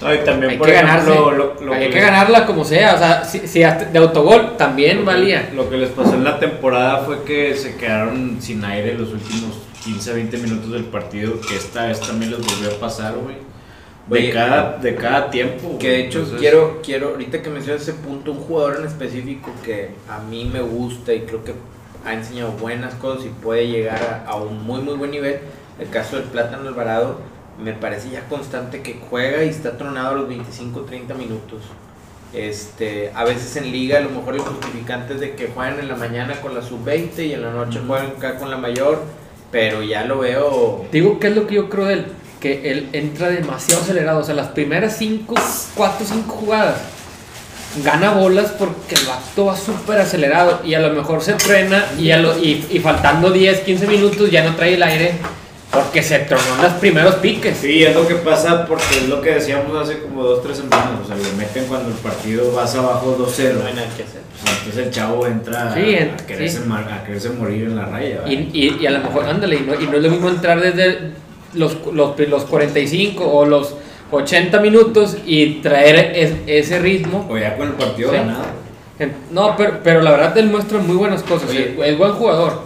No, 0.00 0.12
y 0.12 0.18
también, 0.18 0.50
Hay 0.52 0.58
por 0.58 0.66
que 0.66 0.74
ejemplo, 0.78 1.30
lo, 1.30 1.54
lo 1.60 1.72
hay 1.72 1.88
que 1.88 1.94
les- 1.94 2.04
ganarla 2.04 2.44
como 2.46 2.64
sea, 2.64 2.94
o 2.94 2.98
sea, 2.98 3.24
si, 3.24 3.46
si 3.46 3.62
hasta 3.62 3.84
de 3.86 3.98
autogol 3.98 4.56
también 4.56 4.98
lo 4.98 5.02
que- 5.02 5.06
valía. 5.06 5.50
Lo 5.54 5.70
que 5.70 5.76
les 5.76 5.90
pasó 5.90 6.14
en 6.14 6.24
la 6.24 6.38
temporada 6.38 7.04
fue 7.04 7.22
que 7.24 7.54
se 7.54 7.76
quedaron 7.76 8.36
sin 8.40 8.64
aire 8.64 8.94
los 8.98 9.12
últimos 9.12 9.56
15, 9.84 10.12
20 10.14 10.36
minutos 10.38 10.72
del 10.72 10.84
partido, 10.84 11.40
que 11.40 11.56
esta 11.56 11.86
vez 11.86 12.00
también 12.00 12.32
les 12.32 12.40
volvió 12.40 12.76
a 12.76 12.80
pasar, 12.80 13.14
güey. 13.14 13.36
De 14.08 14.18
Oye, 14.18 14.30
cada, 14.32 14.76
de 14.78 14.94
cada 14.96 15.30
tiempo. 15.30 15.78
Que 15.78 15.88
de 15.88 16.00
hecho 16.00 16.18
Entonces, 16.18 16.40
quiero, 16.40 16.80
quiero, 16.84 17.08
ahorita 17.10 17.40
que 17.40 17.48
mencionas 17.48 17.82
ese 17.82 17.94
punto, 17.94 18.32
un 18.32 18.38
jugador 18.40 18.76
en 18.80 18.86
específico 18.86 19.50
que 19.64 19.92
a 20.10 20.18
mí 20.18 20.50
me 20.52 20.60
gusta 20.60 21.14
y 21.14 21.20
creo 21.20 21.42
que 21.42 21.54
ha 22.04 22.12
enseñado 22.12 22.50
buenas 22.52 22.94
cosas 22.96 23.24
y 23.24 23.28
puede 23.28 23.66
llegar 23.68 24.24
a, 24.26 24.30
a 24.30 24.36
un 24.36 24.62
muy 24.66 24.82
muy 24.82 24.94
buen 24.94 25.10
nivel, 25.10 25.38
el 25.78 25.88
caso 25.88 26.16
del 26.16 26.26
Plátano 26.26 26.68
Alvarado, 26.68 27.20
me 27.62 27.72
parece 27.72 28.10
ya 28.10 28.26
constante 28.28 28.82
que 28.82 28.98
juega 29.10 29.44
y 29.44 29.48
está 29.48 29.76
tronado 29.76 30.08
a 30.10 30.14
los 30.14 30.28
25, 30.28 30.80
30 30.82 31.14
minutos. 31.14 31.62
Este, 32.32 33.12
a 33.14 33.22
veces 33.24 33.54
en 33.56 33.70
liga 33.70 33.98
a 33.98 34.00
lo 34.00 34.10
mejor 34.10 34.34
el 34.34 34.40
justificante 34.40 35.14
es 35.14 35.20
de 35.20 35.34
que 35.36 35.46
juegan 35.54 35.78
en 35.78 35.86
la 35.88 35.94
mañana 35.94 36.34
con 36.40 36.52
la 36.54 36.62
sub-20 36.62 37.26
y 37.28 37.32
en 37.32 37.42
la 37.42 37.50
noche 37.52 37.80
juegan 37.86 38.06
acá 38.16 38.38
con 38.38 38.50
la 38.50 38.56
mayor, 38.56 39.02
pero 39.52 39.82
ya 39.84 40.04
lo 40.04 40.18
veo 40.18 40.84
Digo, 40.90 41.20
¿qué 41.20 41.28
es 41.28 41.36
lo 41.36 41.46
que 41.46 41.54
yo 41.54 41.68
creo 41.70 41.84
de 41.86 41.94
él? 41.94 42.06
Que 42.40 42.72
él 42.72 42.88
entra 42.92 43.28
demasiado 43.28 43.82
acelerado. 43.82 44.18
O 44.18 44.24
sea, 44.24 44.34
las 44.34 44.48
primeras 44.48 44.96
5, 44.98 45.32
4, 45.76 46.06
5 46.06 46.32
jugadas 46.34 46.76
gana 47.84 48.12
bolas 48.12 48.52
porque 48.58 48.94
el 48.96 49.06
vato 49.06 49.46
va 49.46 49.56
súper 49.56 49.98
acelerado 50.00 50.60
y 50.64 50.74
a 50.74 50.80
lo 50.80 50.92
mejor 50.92 51.22
se 51.22 51.34
frena 51.38 51.84
y, 51.98 52.10
a 52.10 52.18
lo- 52.18 52.38
y, 52.38 52.66
y 52.70 52.78
faltando 52.80 53.30
10, 53.30 53.60
15 53.60 53.86
minutos 53.86 54.30
ya 54.30 54.44
no 54.44 54.54
trae 54.56 54.74
el 54.74 54.82
aire 54.82 55.14
porque 55.74 56.02
se 56.02 56.20
tronó 56.20 56.42
en 56.56 56.62
los 56.62 56.72
primeros 56.74 57.14
piques. 57.16 57.56
Sí, 57.58 57.82
es 57.82 57.94
lo 57.94 58.06
que 58.06 58.14
pasa 58.16 58.64
porque 58.66 58.96
es 58.98 59.08
lo 59.08 59.20
que 59.20 59.34
decíamos 59.34 59.76
hace 59.76 59.98
como 60.00 60.22
2, 60.22 60.42
3 60.42 60.56
semanas. 60.56 60.88
O 61.02 61.06
sea, 61.06 61.16
le 61.16 61.32
meten 61.36 61.64
cuando 61.66 61.88
el 61.90 61.94
partido 61.96 62.52
vas 62.52 62.74
abajo 62.76 63.16
2-0. 63.18 63.54
no 63.60 63.66
hay 63.66 63.74
nada 63.74 63.88
que 63.96 64.02
hacer. 64.04 64.20
Sea, 64.42 64.52
entonces 64.58 64.86
el 64.86 64.90
chavo 64.90 65.26
entra 65.26 65.74
Sí, 65.74 65.94
a, 65.96 66.16
quererse 66.26 66.58
sí. 66.58 66.64
mar- 66.68 66.90
a 66.92 67.04
quererse 67.04 67.30
morir 67.30 67.64
en 67.64 67.76
la 67.76 67.86
raya. 67.86 68.20
Y, 68.26 68.34
y, 68.52 68.78
y 68.80 68.86
a 68.86 68.90
lo 68.90 68.98
mejor, 69.00 69.24
ándale, 69.26 69.56
y 69.56 69.60
no, 69.60 69.74
y 69.80 69.86
no 69.86 69.96
es 69.96 70.02
lo 70.02 70.10
mismo 70.10 70.28
entrar 70.28 70.60
desde 70.60 71.12
los, 71.54 71.76
los, 71.92 72.18
los 72.18 72.44
45 72.44 73.24
o 73.24 73.44
los 73.46 73.74
80 74.10 74.60
minutos 74.60 75.16
y 75.26 75.54
traer 75.60 76.12
es- 76.16 76.32
ese 76.46 76.78
ritmo. 76.78 77.26
O 77.30 77.36
ya 77.38 77.56
con 77.56 77.68
el 77.68 77.74
partido 77.74 78.10
Sí. 78.10 78.16
ganado. 78.16 78.44
No, 79.32 79.56
pero, 79.56 79.80
pero 79.82 80.02
la 80.02 80.12
verdad 80.12 80.38
él 80.38 80.46
muestra 80.50 80.78
muy 80.78 80.94
buenas 80.96 81.22
cosas. 81.24 81.50
Oye. 81.50 81.74
es 81.84 81.98
buen 81.98 82.12
jugador. 82.12 82.62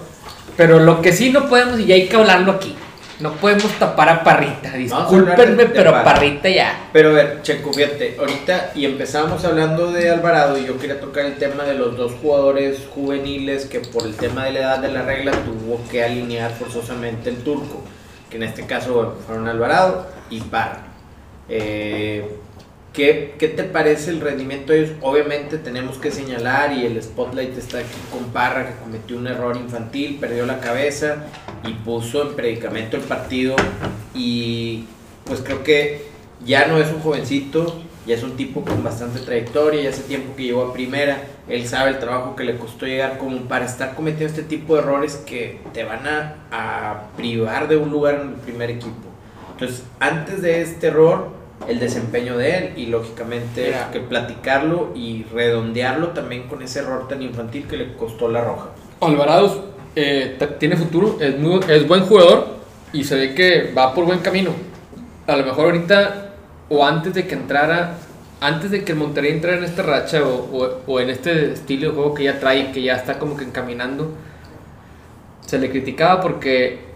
Pero 0.56 0.78
lo 0.80 1.00
que 1.00 1.12
sí 1.12 1.30
no 1.30 1.48
podemos, 1.48 1.78
y 1.80 1.90
hay 1.92 2.06
que 2.08 2.16
hablarlo 2.16 2.52
aquí, 2.52 2.74
no 3.20 3.32
podemos 3.32 3.70
tapar 3.78 4.08
a 4.08 4.22
Parrita. 4.22 4.72
Discúlpenme, 4.72 5.66
pero. 5.66 5.92
Parrita 5.92 6.48
ya. 6.48 6.88
Pero 6.92 7.10
a 7.10 7.12
ver, 7.12 7.42
Checo, 7.42 7.72
fíjate, 7.72 8.16
ahorita 8.18 8.72
y 8.74 8.84
empezamos 8.84 9.44
hablando 9.44 9.90
de 9.90 10.10
Alvarado 10.10 10.56
y 10.58 10.66
yo 10.66 10.78
quería 10.78 11.00
tocar 11.00 11.26
el 11.26 11.36
tema 11.36 11.64
de 11.64 11.74
los 11.74 11.96
dos 11.96 12.12
jugadores 12.22 12.86
juveniles 12.94 13.66
que 13.66 13.80
por 13.80 14.06
el 14.06 14.14
tema 14.14 14.44
de 14.44 14.52
la 14.52 14.60
edad 14.60 14.78
de 14.78 14.92
la 14.92 15.02
regla 15.02 15.32
tuvo 15.32 15.80
que 15.90 16.04
alinear 16.04 16.52
forzosamente 16.52 17.30
el 17.30 17.38
turco, 17.38 17.82
que 18.30 18.36
en 18.36 18.44
este 18.44 18.66
caso 18.66 18.94
bueno, 18.94 19.14
fueron 19.26 19.48
Alvarado 19.48 20.06
y 20.30 20.40
Parra. 20.40 20.86
Eh, 21.48 22.38
¿qué, 22.92 23.34
qué 23.38 23.48
te 23.48 23.64
parece 23.64 24.10
el 24.10 24.20
rendimiento 24.20 24.72
de 24.72 24.84
ellos? 24.84 24.96
Obviamente 25.02 25.58
tenemos 25.58 25.98
que 25.98 26.10
señalar 26.10 26.72
y 26.72 26.86
el 26.86 27.02
spotlight 27.02 27.56
está 27.56 27.78
aquí 27.78 27.98
con 28.10 28.24
Parra 28.32 28.68
que 28.68 28.74
cometió 28.80 29.16
un 29.16 29.26
error 29.26 29.56
infantil, 29.56 30.18
perdió 30.20 30.46
la 30.46 30.60
cabeza 30.60 31.26
y 31.64 31.72
puso 31.72 32.22
en 32.22 32.36
predicamento 32.36 32.96
el 32.96 33.02
partido 33.02 33.56
y 34.14 34.84
pues 35.24 35.40
creo 35.40 35.62
que 35.62 36.08
ya 36.44 36.66
no 36.66 36.78
es 36.78 36.88
un 36.88 37.00
jovencito, 37.00 37.82
ya 38.06 38.14
es 38.14 38.22
un 38.22 38.36
tipo 38.36 38.62
con 38.62 38.82
bastante 38.82 39.20
trayectoria, 39.20 39.82
ya 39.82 39.90
hace 39.90 40.02
tiempo 40.02 40.34
que 40.34 40.44
llegó 40.44 40.62
a 40.62 40.72
primera, 40.72 41.24
él 41.48 41.66
sabe 41.66 41.90
el 41.90 41.98
trabajo 41.98 42.36
que 42.36 42.44
le 42.44 42.56
costó 42.56 42.86
llegar 42.86 43.18
como 43.18 43.40
para 43.42 43.66
estar 43.66 43.94
cometiendo 43.94 44.32
este 44.34 44.42
tipo 44.42 44.74
de 44.74 44.82
errores 44.82 45.16
que 45.26 45.60
te 45.72 45.84
van 45.84 46.06
a, 46.06 46.36
a 46.50 47.16
privar 47.16 47.68
de 47.68 47.76
un 47.76 47.90
lugar 47.90 48.16
en 48.16 48.28
el 48.28 48.34
primer 48.34 48.70
equipo. 48.70 49.08
Entonces, 49.52 49.82
antes 49.98 50.40
de 50.40 50.62
este 50.62 50.86
error, 50.86 51.37
el 51.66 51.80
desempeño 51.80 52.36
de 52.38 52.56
él 52.56 52.72
y 52.76 52.86
lógicamente 52.86 53.66
Mira. 53.66 53.90
que 53.92 54.00
platicarlo 54.00 54.92
y 54.94 55.24
redondearlo 55.24 56.08
también 56.08 56.44
con 56.44 56.62
ese 56.62 56.78
error 56.80 57.08
tan 57.08 57.20
infantil 57.22 57.66
que 57.68 57.76
le 57.76 57.94
costó 57.94 58.28
la 58.28 58.42
roja. 58.42 58.68
Alvarado 59.00 59.64
eh, 59.96 60.38
tiene 60.58 60.76
futuro, 60.76 61.18
es, 61.20 61.38
muy, 61.38 61.60
es 61.68 61.86
buen 61.88 62.02
jugador, 62.02 62.58
y 62.92 63.04
se 63.04 63.16
ve 63.16 63.34
que 63.34 63.72
va 63.76 63.92
por 63.94 64.04
buen 64.04 64.20
camino. 64.20 64.50
A 65.26 65.36
lo 65.36 65.44
mejor 65.44 65.66
ahorita, 65.66 66.30
o 66.68 66.84
antes 66.86 67.12
de 67.14 67.26
que 67.26 67.34
entrara, 67.34 67.94
antes 68.40 68.70
de 68.70 68.84
que 68.84 68.92
el 68.92 68.98
Monterrey 68.98 69.32
entrara 69.32 69.58
en 69.58 69.64
esta 69.64 69.82
racha, 69.82 70.22
o, 70.24 70.34
o- 70.56 70.80
o 70.86 71.00
en 71.00 71.10
este 71.10 71.52
estilo 71.52 71.88
de 71.90 71.94
juego 71.94 72.14
que 72.14 72.24
ya 72.24 72.38
trae, 72.38 72.70
que 72.72 72.80
ya 72.82 72.94
está 72.94 73.18
como 73.18 73.36
que 73.36 73.44
encaminando, 73.44 74.12
se 75.44 75.58
le 75.58 75.70
criticaba 75.70 76.20
porque 76.20 76.87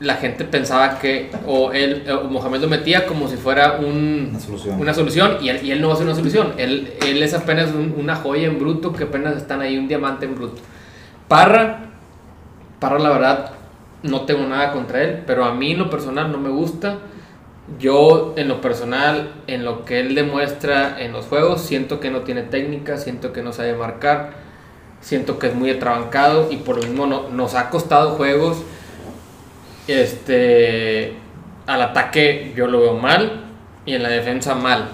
la 0.00 0.16
gente 0.16 0.44
pensaba 0.44 0.98
que, 0.98 1.30
o 1.46 1.72
él, 1.72 2.04
o 2.10 2.24
Mohamed 2.28 2.60
lo 2.60 2.68
metía 2.68 3.06
como 3.06 3.28
si 3.28 3.36
fuera 3.36 3.78
un, 3.80 4.28
Una 4.30 4.40
solución. 4.40 4.80
una 4.80 4.92
solución, 4.94 5.38
y 5.40 5.48
él, 5.48 5.60
y 5.64 5.70
él 5.70 5.80
no 5.80 5.88
va 5.88 5.94
a 5.94 5.96
ser 5.96 6.06
una 6.06 6.14
solución. 6.14 6.52
Él, 6.58 6.92
él 7.06 7.22
es 7.22 7.32
apenas 7.34 7.70
un- 7.72 7.94
una 7.98 8.14
joya 8.16 8.46
en 8.46 8.58
bruto, 8.58 8.92
que 8.92 9.04
apenas 9.04 9.36
están 9.36 9.60
ahí, 9.62 9.78
un 9.78 9.88
diamante 9.88 10.26
en 10.26 10.34
bruto. 10.34 10.60
Parra, 11.28 11.80
Parra, 12.78 12.98
la 12.98 13.08
verdad, 13.08 13.50
no 14.02 14.22
tengo 14.22 14.46
nada 14.46 14.72
contra 14.72 15.02
él, 15.02 15.22
pero 15.26 15.44
a 15.46 15.54
mí 15.54 15.72
en 15.72 15.78
lo 15.78 15.88
personal 15.88 16.30
no 16.30 16.36
me 16.38 16.50
gusta. 16.50 16.98
Yo, 17.80 18.34
en 18.36 18.48
lo 18.48 18.60
personal, 18.60 19.30
en 19.46 19.64
lo 19.64 19.84
que 19.86 19.98
él 20.00 20.14
demuestra 20.14 21.00
en 21.00 21.12
los 21.12 21.24
juegos, 21.24 21.62
siento 21.62 21.98
que 22.00 22.10
no 22.10 22.20
tiene 22.20 22.42
técnica, 22.42 22.96
siento 22.98 23.32
que 23.32 23.42
no 23.42 23.52
sabe 23.52 23.74
marcar, 23.74 24.34
siento 25.00 25.38
que 25.38 25.48
es 25.48 25.54
muy 25.54 25.70
atrabancado 25.70 26.48
y 26.52 26.58
por 26.58 26.76
lo 26.76 26.82
mismo 26.82 27.06
no- 27.06 27.28
nos 27.30 27.54
ha 27.54 27.70
costado 27.70 28.10
juegos. 28.10 28.58
Este, 29.86 31.14
al 31.66 31.82
ataque 31.82 32.52
yo 32.56 32.66
lo 32.66 32.80
veo 32.80 32.94
mal 32.94 33.44
y 33.84 33.94
en 33.94 34.02
la 34.02 34.08
defensa 34.08 34.54
mal. 34.54 34.88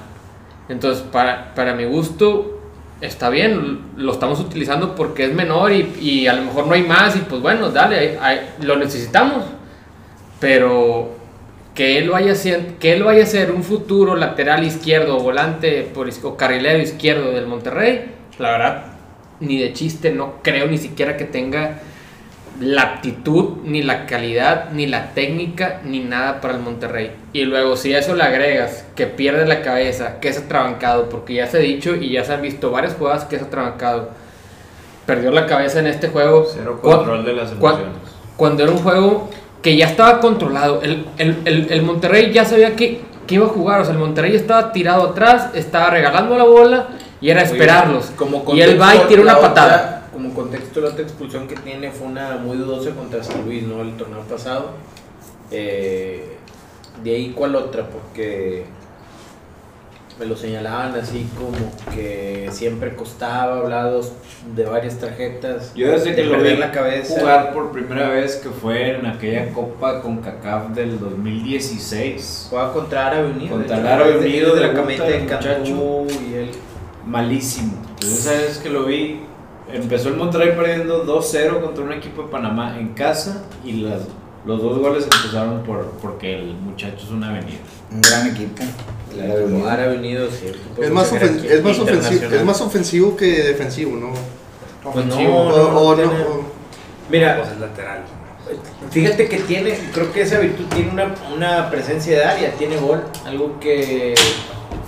Entonces, 0.69 1.03
para, 1.05 1.55
para 1.55 1.75
mi 1.75 1.85
gusto, 1.85 2.61
está 3.01 3.31
bien, 3.31 3.81
lo 3.97 4.13
estamos 4.13 4.41
utilizando 4.41 4.95
porque 4.95 5.25
es 5.25 5.35
menor 5.35 5.73
y, 5.73 5.95
y 6.01 6.27
a 6.27 6.35
lo 6.35 6.43
mejor 6.43 6.67
no 6.67 6.75
hay 6.75 6.83
más 6.83 7.17
y 7.17 7.21
pues 7.21 7.43
bueno, 7.43 7.71
dale, 7.71 8.19
lo 8.61 8.77
necesitamos. 8.77 9.45
Pero 10.41 11.23
que 11.75 11.99
él, 11.99 12.11
vaya 12.11 12.35
ser, 12.35 12.75
que 12.79 12.93
él 12.93 13.03
vaya 13.03 13.23
a 13.23 13.27
ser 13.27 13.51
un 13.53 13.63
futuro 13.63 14.15
lateral 14.15 14.65
izquierdo 14.65 15.17
o 15.17 15.21
volante 15.21 15.83
por, 15.95 16.09
o 16.23 16.37
carrilero 16.37 16.79
izquierdo 16.79 17.33
del 17.33 17.47
Monterrey, 17.47 18.13
la 18.39 18.51
verdad, 18.51 18.85
ni 19.41 19.59
de 19.59 19.73
chiste, 19.73 20.13
no 20.13 20.35
creo 20.43 20.67
ni 20.67 20.79
siquiera 20.79 21.17
que 21.17 21.25
tenga 21.25 21.81
la 22.61 22.83
aptitud, 22.83 23.59
ni 23.65 23.83
la 23.83 24.07
calidad, 24.07 24.71
ni 24.73 24.87
la 24.87 25.13
técnica, 25.15 25.81
ni 25.85 26.01
nada 26.01 26.41
para 26.41 26.55
el 26.55 26.61
Monterrey. 26.61 27.13
Y 27.33 27.45
luego, 27.45 27.77
si 27.77 27.95
a 27.95 27.99
eso 27.99 28.15
le 28.15 28.23
agregas 28.23 28.85
que 28.95 29.07
pierde 29.07 29.47
la 29.47 29.63
cabeza, 29.63 30.21
que 30.21 30.29
es 30.29 30.39
atrabancado, 30.39 31.09
porque 31.09 31.35
ya 31.35 31.47
se 31.47 31.59
ha 31.59 31.61
dicho 31.61 31.95
y 31.97 32.11
ya 32.11 32.25
se 32.25 32.35
han 32.35 32.43
visto 32.43 32.71
varias 32.71 32.95
jugadas 32.95 33.25
que 33.25 33.37
es 33.37 33.43
atrabancado, 33.43 34.11
perdió 35.07 35.31
la 35.31 35.47
cabeza 35.47 35.81
en 35.81 35.87
este 35.87 36.09
juego. 36.09 36.47
Cero 36.53 36.79
control 36.81 37.25
de 37.25 37.33
las 37.33 37.53
emociones. 37.53 37.95
Cuando 38.37 38.63
era 38.63 38.73
un 38.73 38.79
juego 38.79 39.31
que 39.61 39.77
ya 39.77 39.87
estaba 39.87 40.21
controlado, 40.21 40.83
el, 40.83 41.07
el, 41.19 41.39
el, 41.45 41.67
el 41.71 41.83
Monterrey 41.83 42.33
ya 42.33 42.45
sabía 42.45 42.77
que, 42.77 43.01
que 43.27 43.35
iba 43.37 43.47
a 43.47 43.51
jugar, 43.51 43.81
o 43.81 43.85
sea, 43.85 43.93
el 43.93 44.01
Monterrey 44.01 44.35
estaba 44.35 44.73
tirado 44.73 45.11
atrás, 45.11 45.51
estaba 45.55 45.91
regalando 45.91 46.37
la 46.37 46.45
bola 46.45 46.89
y 47.21 47.31
era 47.31 47.43
esperarlos. 47.43 48.13
Como 48.17 48.45
y 48.53 48.61
él 48.61 48.81
va 48.81 48.95
y 48.97 48.99
tira 49.09 49.23
una 49.23 49.39
patada. 49.39 50.02
Como 50.13 50.35
contexto, 50.35 50.81
la 50.81 50.89
otra 50.91 51.03
expulsión 51.03 51.49
que 51.49 51.55
tiene 51.57 51.91
fue 51.91 52.07
una 52.07 52.37
muy 52.37 52.57
dudosa 52.57 52.91
contra 52.91 53.23
San 53.23 53.45
Luis, 53.45 53.63
¿no? 53.65 53.81
El 53.83 53.97
torneo 53.97 54.21
pasado. 54.23 54.71
Eh, 55.51 56.37
de 57.03 57.11
ahí, 57.15 57.33
¿cuál 57.35 57.57
otra? 57.57 57.89
Porque 57.89 58.65
me 60.21 60.27
lo 60.27 60.37
señalaban 60.37 60.95
así 60.95 61.27
como 61.37 61.57
que 61.95 62.49
siempre 62.53 62.95
costaba, 62.95 63.59
hablados 63.59 64.13
de 64.55 64.65
varias 64.65 64.99
tarjetas. 64.99 65.73
Yo 65.75 65.91
desde 65.91 66.11
de 66.11 66.17
que 66.17 66.25
lo 66.25 66.41
vi 66.41 66.57
la 66.57 66.71
cabeza. 66.71 67.19
jugar 67.19 67.53
por 67.53 67.73
primera 67.73 68.11
vez 68.11 68.37
que 68.37 68.51
fue 68.51 68.97
en 68.97 69.07
aquella 69.07 69.53
Copa 69.53 70.03
con 70.03 70.19
CACAF 70.19 70.69
del 70.71 71.01
2016. 71.01 72.47
Jugaba 72.51 72.73
contra 72.73 73.07
Árabe 73.09 73.31
Unido. 73.31 73.57
Contra 73.57 73.79
el 73.79 73.87
Árabe 73.87 74.13
de- 74.13 74.19
Unido, 74.19 74.55
de 74.55 74.61
la 74.61 74.75
camita 74.75 75.05
de. 75.05 75.27
Cantú 75.27 76.07
y 76.29 76.35
él. 76.35 76.51
Malísimo. 77.07 77.73
Entonces 77.95 78.19
esa 78.27 78.33
vez 78.33 78.59
que 78.59 78.69
lo 78.69 78.85
vi, 78.85 79.21
empezó 79.73 80.09
el 80.09 80.17
Monterrey 80.17 80.53
perdiendo 80.57 81.05
2-0 81.05 81.61
contra 81.61 81.85
un 81.85 81.93
equipo 81.93 82.23
de 82.23 82.29
Panamá 82.29 82.79
en 82.79 82.89
casa 82.95 83.43
y 83.65 83.73
las, 83.83 84.03
los 84.45 84.61
dos 84.63 84.79
goles 84.79 85.05
empezaron 85.05 85.63
por, 85.63 85.87
porque 86.03 86.39
el 86.39 86.55
muchacho 86.55 87.05
es 87.05 87.11
una 87.11 87.31
avenida. 87.31 87.59
Un 87.91 88.01
gran 88.01 88.27
equipo. 88.29 88.63
el 89.15 89.21
Árabe 89.31 89.45
Unido. 89.45 89.69
Árabe 89.69 89.97
Unido, 89.99 90.29
sí. 90.31 90.47
Es 90.81 90.91
más, 90.91 91.13
es, 91.13 91.63
más 91.63 91.79
ofensivo, 91.79 92.25
es 92.35 92.45
más 92.45 92.61
ofensivo 92.61 93.17
que 93.17 93.43
defensivo, 93.43 93.97
¿no? 93.97 94.13
Pues 94.93 95.07
no, 95.07 95.17
O- 95.17 95.49
no, 95.51 95.73
no 95.73 95.81
o 95.81 95.95
tiene- 95.95 96.11
o- 96.13 96.43
Mira, 97.11 97.39
Pues 97.39 97.51
es 97.53 97.59
lateral. 97.61 98.03
Fíjate 98.91 99.29
que 99.29 99.39
tiene, 99.39 99.79
creo 99.95 100.13
que 100.13 100.23
esa 100.23 100.39
virtud 100.41 100.65
tiene 100.75 100.91
una, 100.91 101.15
una 101.35 101.71
presencia 101.71 102.19
de 102.19 102.25
área, 102.25 102.51
tiene 102.53 102.77
gol, 102.77 103.05
algo 103.25 103.59
que 103.61 104.15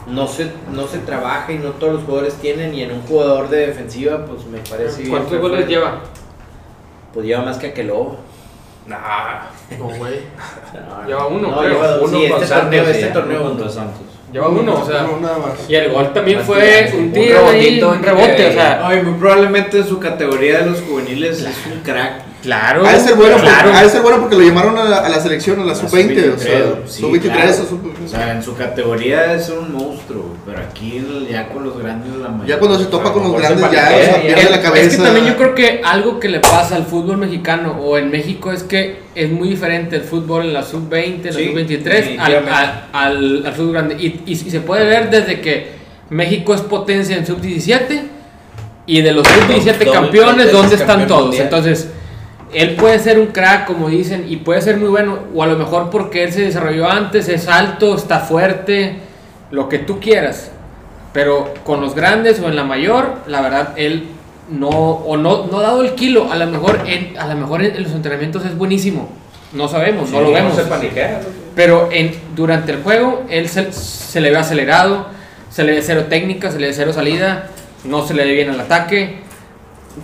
no 0.06 0.26
se, 0.28 0.50
no 0.72 0.86
se 0.86 0.98
trabaja 0.98 1.50
y 1.52 1.58
no 1.58 1.70
todos 1.70 1.94
los 1.94 2.02
jugadores 2.04 2.34
tienen 2.34 2.74
y 2.74 2.82
en 2.82 2.92
un 2.92 3.02
jugador 3.02 3.48
de 3.48 3.66
defensiva 3.68 4.24
pues 4.26 4.44
me 4.46 4.58
parece 4.58 5.08
¿Cuántos 5.08 5.40
goles 5.40 5.66
lleva? 5.66 6.00
Pues 7.12 7.26
lleva 7.26 7.42
más 7.42 7.56
que 7.58 7.68
Aqueloba. 7.68 8.16
Nah. 8.86 8.98
No, 9.78 9.84
güey. 9.96 10.20
Lleva 11.06 11.26
uno, 11.28 11.48
No, 11.50 11.58
creo. 11.58 11.70
lleva 11.72 11.86
dos. 11.88 12.08
Uno 12.10 12.18
Sí, 12.20 12.28
con 12.28 12.42
este 12.42 12.54
torneo, 12.54 12.82
este 12.84 13.06
torneo. 13.06 13.42
contra 13.44 13.68
Santos. 13.70 14.02
Lleva 14.32 14.48
uno, 14.48 14.74
o 14.82 14.84
sea. 14.86 15.02
no, 15.04 15.20
nada 15.20 15.38
más. 15.38 15.70
Y 15.70 15.74
el 15.76 15.90
gol 15.92 16.12
también 16.12 16.38
Más 16.38 16.46
fue 16.46 16.92
un 16.94 17.12
tiro 17.12 17.46
un 17.46 17.52
que- 17.52 17.98
rebote, 18.02 18.48
o 18.48 18.52
sea. 18.52 18.86
Ay, 18.86 19.02
muy 19.02 19.14
probablemente 19.14 19.78
en 19.78 19.86
su 19.86 19.98
categoría 20.00 20.58
de 20.60 20.66
los 20.70 20.80
juveniles 20.82 21.40
es 21.40 21.56
un 21.72 21.80
crack. 21.80 22.20
Claro. 22.44 22.86
Ha 22.86 22.92
de 22.92 23.00
ser 23.00 23.14
bueno, 23.16 23.36
claro. 23.38 23.62
porque, 23.64 23.78
ha 23.78 23.82
de 23.82 23.88
ser 23.88 24.02
bueno 24.02 24.20
porque 24.20 24.36
lo 24.36 24.42
llamaron 24.42 24.76
a 24.78 24.84
la, 24.84 24.98
a 24.98 25.08
la 25.08 25.18
selección, 25.18 25.58
a 25.60 25.64
la 25.64 25.72
La 25.72 25.74
sub-20, 25.74 26.34
o 26.34 26.38
sea, 26.38 26.58
sí, 26.86 27.00
sub-23 27.00 27.20
claro. 27.22 27.50
o 27.50 27.54
sub- 27.54 27.94
O 28.04 28.08
sea, 28.08 28.32
en 28.32 28.42
su 28.42 28.54
categoría 28.54 29.32
es 29.34 29.48
un 29.48 29.72
monstruo, 29.72 30.36
pero 30.44 30.58
aquí 30.58 31.02
ya 31.30 31.48
con 31.48 31.64
los 31.64 31.78
grandes 31.78 32.14
la 32.16 32.28
mayoría. 32.28 32.54
Ya 32.54 32.58
cuando 32.60 32.78
se 32.78 32.84
topa 32.84 33.12
con 33.12 33.22
los 33.24 33.32
grandes, 33.40 33.60
ya, 33.72 33.90
o 33.90 34.04
sea, 34.04 34.20
pierde 34.22 34.42
Es- 34.42 34.50
la 34.50 34.60
cabeza. 34.60 34.86
Es 34.86 34.96
que 34.98 35.02
también 35.02 35.26
yo 35.26 35.36
creo 35.36 35.54
que 35.54 35.80
algo 35.82 36.20
que 36.20 36.28
le 36.28 36.40
pasa 36.40 36.76
al 36.76 36.84
fútbol 36.84 37.16
mexicano 37.16 37.78
o 37.80 37.96
en 37.96 38.10
México 38.10 38.52
es 38.52 38.62
que 38.62 38.98
es 39.14 39.30
muy 39.30 39.48
diferente 39.48 39.96
el 39.96 40.02
fútbol 40.02 40.42
en 40.44 40.52
la 40.52 40.62
sub-20, 40.62 41.20
en 41.20 41.24
la 41.24 41.32
Sí, 41.32 41.46
sub-23 41.46 42.18
al, 42.18 42.34
al, 42.48 42.84
al, 42.92 43.46
al 43.46 43.52
fútbol 43.54 43.72
grande. 43.72 43.94
Y, 43.98 44.06
y, 44.26 44.32
y 44.32 44.36
se 44.36 44.60
puede 44.60 44.84
ver 44.84 45.08
desde 45.08 45.40
que 45.40 45.72
México 46.10 46.54
es 46.54 46.60
potencia 46.60 47.16
en 47.16 47.26
sub-17 47.26 48.02
y 48.86 49.00
de 49.00 49.12
los 49.12 49.26
sub-17 49.26 49.78
Doble- 49.78 49.92
campeones, 49.92 50.52
¿dónde 50.52 50.74
están 50.76 51.06
todos? 51.06 51.22
mundial. 51.28 51.44
Entonces, 51.44 51.88
él 52.54 52.76
puede 52.76 52.98
ser 52.98 53.18
un 53.18 53.26
crack, 53.26 53.66
como 53.66 53.88
dicen, 53.88 54.26
y 54.28 54.36
puede 54.36 54.62
ser 54.62 54.76
muy 54.76 54.88
bueno, 54.88 55.18
o 55.34 55.42
a 55.42 55.46
lo 55.46 55.56
mejor 55.56 55.90
porque 55.90 56.24
él 56.24 56.32
se 56.32 56.42
desarrolló 56.42 56.88
antes, 56.88 57.28
es 57.28 57.48
alto, 57.48 57.96
está 57.96 58.20
fuerte, 58.20 58.96
lo 59.50 59.68
que 59.68 59.78
tú 59.78 60.00
quieras. 60.00 60.50
Pero 61.12 61.52
con 61.64 61.80
los 61.80 61.94
grandes 61.94 62.40
o 62.40 62.48
en 62.48 62.56
la 62.56 62.64
mayor, 62.64 63.18
la 63.26 63.40
verdad, 63.40 63.74
él 63.76 64.08
no, 64.50 64.68
o 64.68 65.16
no, 65.16 65.46
no 65.46 65.58
ha 65.58 65.62
dado 65.62 65.82
el 65.82 65.94
kilo. 65.94 66.30
A 66.30 66.36
lo 66.36 66.46
mejor 66.46 66.80
en, 66.86 67.16
a 67.18 67.26
lo 67.26 67.36
mejor 67.36 67.62
en, 67.62 67.82
los 67.82 67.92
entrenamientos 67.92 68.44
es 68.44 68.56
buenísimo. 68.56 69.08
No 69.52 69.68
sabemos, 69.68 70.10
no 70.10 70.20
lo 70.20 70.32
vemos. 70.32 70.56
No 70.56 70.62
se 70.64 70.68
paniquea. 70.68 71.20
¿no? 71.22 71.28
Pero 71.54 71.88
en, 71.92 72.12
durante 72.34 72.72
el 72.72 72.82
juego, 72.82 73.24
él 73.28 73.48
se, 73.48 73.72
se 73.72 74.20
le 74.20 74.30
ve 74.30 74.36
acelerado, 74.36 75.06
se 75.50 75.62
le 75.62 75.72
ve 75.72 75.82
cero 75.82 76.06
técnica, 76.08 76.50
se 76.50 76.58
le 76.58 76.68
ve 76.68 76.72
cero 76.72 76.92
salida, 76.92 77.48
no 77.84 78.04
se 78.06 78.14
le 78.14 78.24
ve 78.24 78.32
bien 78.32 78.50
al 78.50 78.60
ataque, 78.60 79.20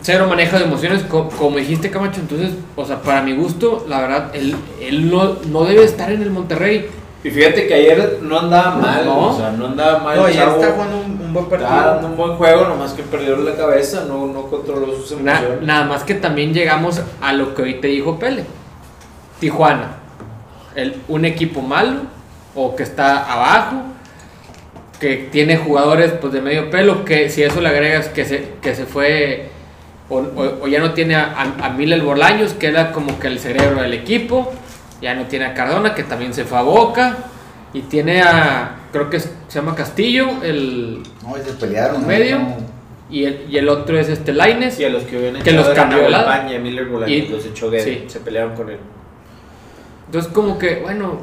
cero 0.03 0.27
manejo 0.29 0.59
de 0.59 0.65
emociones, 0.65 1.03
co- 1.05 1.29
como, 1.29 1.57
dijiste 1.59 1.91
Camacho. 1.91 2.21
Entonces, 2.21 2.53
o 2.77 2.85
sea, 2.85 3.01
para 3.03 3.23
mi 3.23 3.33
gusto, 3.35 3.85
la 3.89 4.01
verdad, 4.01 4.31
él, 4.35 4.57
él 4.81 5.11
no, 5.11 5.37
no 5.49 5.65
debe 5.65 5.85
estar 5.85 6.11
en 6.13 6.23
el 6.23 6.31
Monterrey. 6.31 6.89
Y 7.23 7.31
fíjate 7.31 7.67
que 7.67 7.75
ayer 7.75 8.19
no 8.23 8.39
andaba 8.39 8.77
mal, 8.77 9.05
No. 9.05 9.29
o 9.29 9.37
sea, 9.37 9.51
no 9.51 9.67
andaba 9.67 9.99
mal. 9.99 10.17
No, 10.17 10.31
chavo. 10.31 10.59
está 10.61 10.73
jugando 10.73 10.97
un, 11.01 11.21
un 11.21 11.33
buen 11.35 11.47
partido. 11.47 11.71
dando 11.71 12.07
un 12.09 12.17
buen 12.17 12.33
juego, 12.37 12.67
nomás 12.67 12.93
que 12.95 13.03
perdió 13.03 13.37
la 13.37 13.55
cabeza, 13.57 14.05
no, 14.09 14.27
no 14.27 14.45
controló 14.45 14.87
sus 14.97 15.21
Na- 15.21 15.33
emociones. 15.39 15.67
nada 15.67 15.85
más 15.85 16.03
que 16.05 16.15
también 16.15 16.55
llegamos 16.55 17.03
a 17.21 17.33
lo 17.35 17.55
que 17.55 17.63
hoy 17.63 17.75
te 17.75 17.89
dijo 17.89 18.19
Pele. 18.19 18.45
Tijuana, 19.39 19.97
el, 20.75 20.97
un 21.09 21.25
equipo 21.27 21.61
malo 21.63 22.03
o 22.55 22.75
que 22.75 22.83
está 22.83 23.31
abajo, 23.31 23.83
que 24.99 25.29
tiene 25.31 25.57
jugadores 25.57 26.13
pues 26.21 26.33
de 26.33 26.41
medio 26.43 26.71
pelo, 26.71 27.05
que 27.05 27.29
si 27.31 27.43
eso 27.43 27.61
le 27.61 27.69
agregas 27.69 28.09
que 28.09 28.25
se, 28.27 28.49
que 28.61 28.75
se 28.75 28.85
fue 28.85 29.51
o, 30.11 30.17
o- 30.19 30.65
o 30.65 30.69
ya 30.69 30.81
no 30.81 30.93
tiene 30.93 31.15
a, 31.15 31.33
a, 31.35 31.67
a 31.67 31.71
Miller 31.71 32.03
Bolaños, 32.03 32.53
que 32.53 32.67
era 32.67 32.93
como 32.93 33.19
que 33.19 33.29
el 33.29 33.39
cerebro 33.39 33.81
del 33.83 33.95
equipo, 33.95 34.53
ya 35.01 35.15
no 35.15 35.25
tiene 35.25 35.47
a 35.47 35.55
Cardona, 35.55 35.95
que 35.95 36.03
también 36.03 36.35
se 36.35 36.45
fue 36.45 36.59
a 36.59 36.63
Boca, 36.63 37.17
y 37.73 37.83
tiene 37.83 38.21
a, 38.23 38.77
creo 38.93 39.09
que 39.09 39.17
es- 39.19 39.31
se 39.49 39.59
llama 39.61 39.75
Castillo, 39.75 40.29
el 40.43 41.03
No, 41.23 41.35
se 41.37 41.53
pelearon. 41.55 42.07
medio, 42.07 42.39
No. 42.41 42.57
y 43.09 43.25
el, 43.25 43.47
y 43.49 43.57
el 43.59 43.69
otro 43.69 43.99
es 43.99 44.09
este 44.09 44.33
Laines. 44.33 44.79
Y 44.81 44.85
a 44.85 44.91
los 44.91 45.05
que 45.05 45.17
habían 45.17 45.43
Que 45.43 45.53
los 45.53 45.69
cambió 45.71 45.99
Miller 46.61 46.87
Bolaños, 46.87 47.17
Y- 47.17 47.29
los 47.29 47.47
echó 47.47 47.71
sí. 47.71 48.05
se 48.09 48.21
pelearon 48.21 48.55
con 48.57 48.69
él. 48.71 48.79
Entonces 50.07 50.33
como 50.33 50.59
que, 50.59 50.77
bueno, 50.83 51.19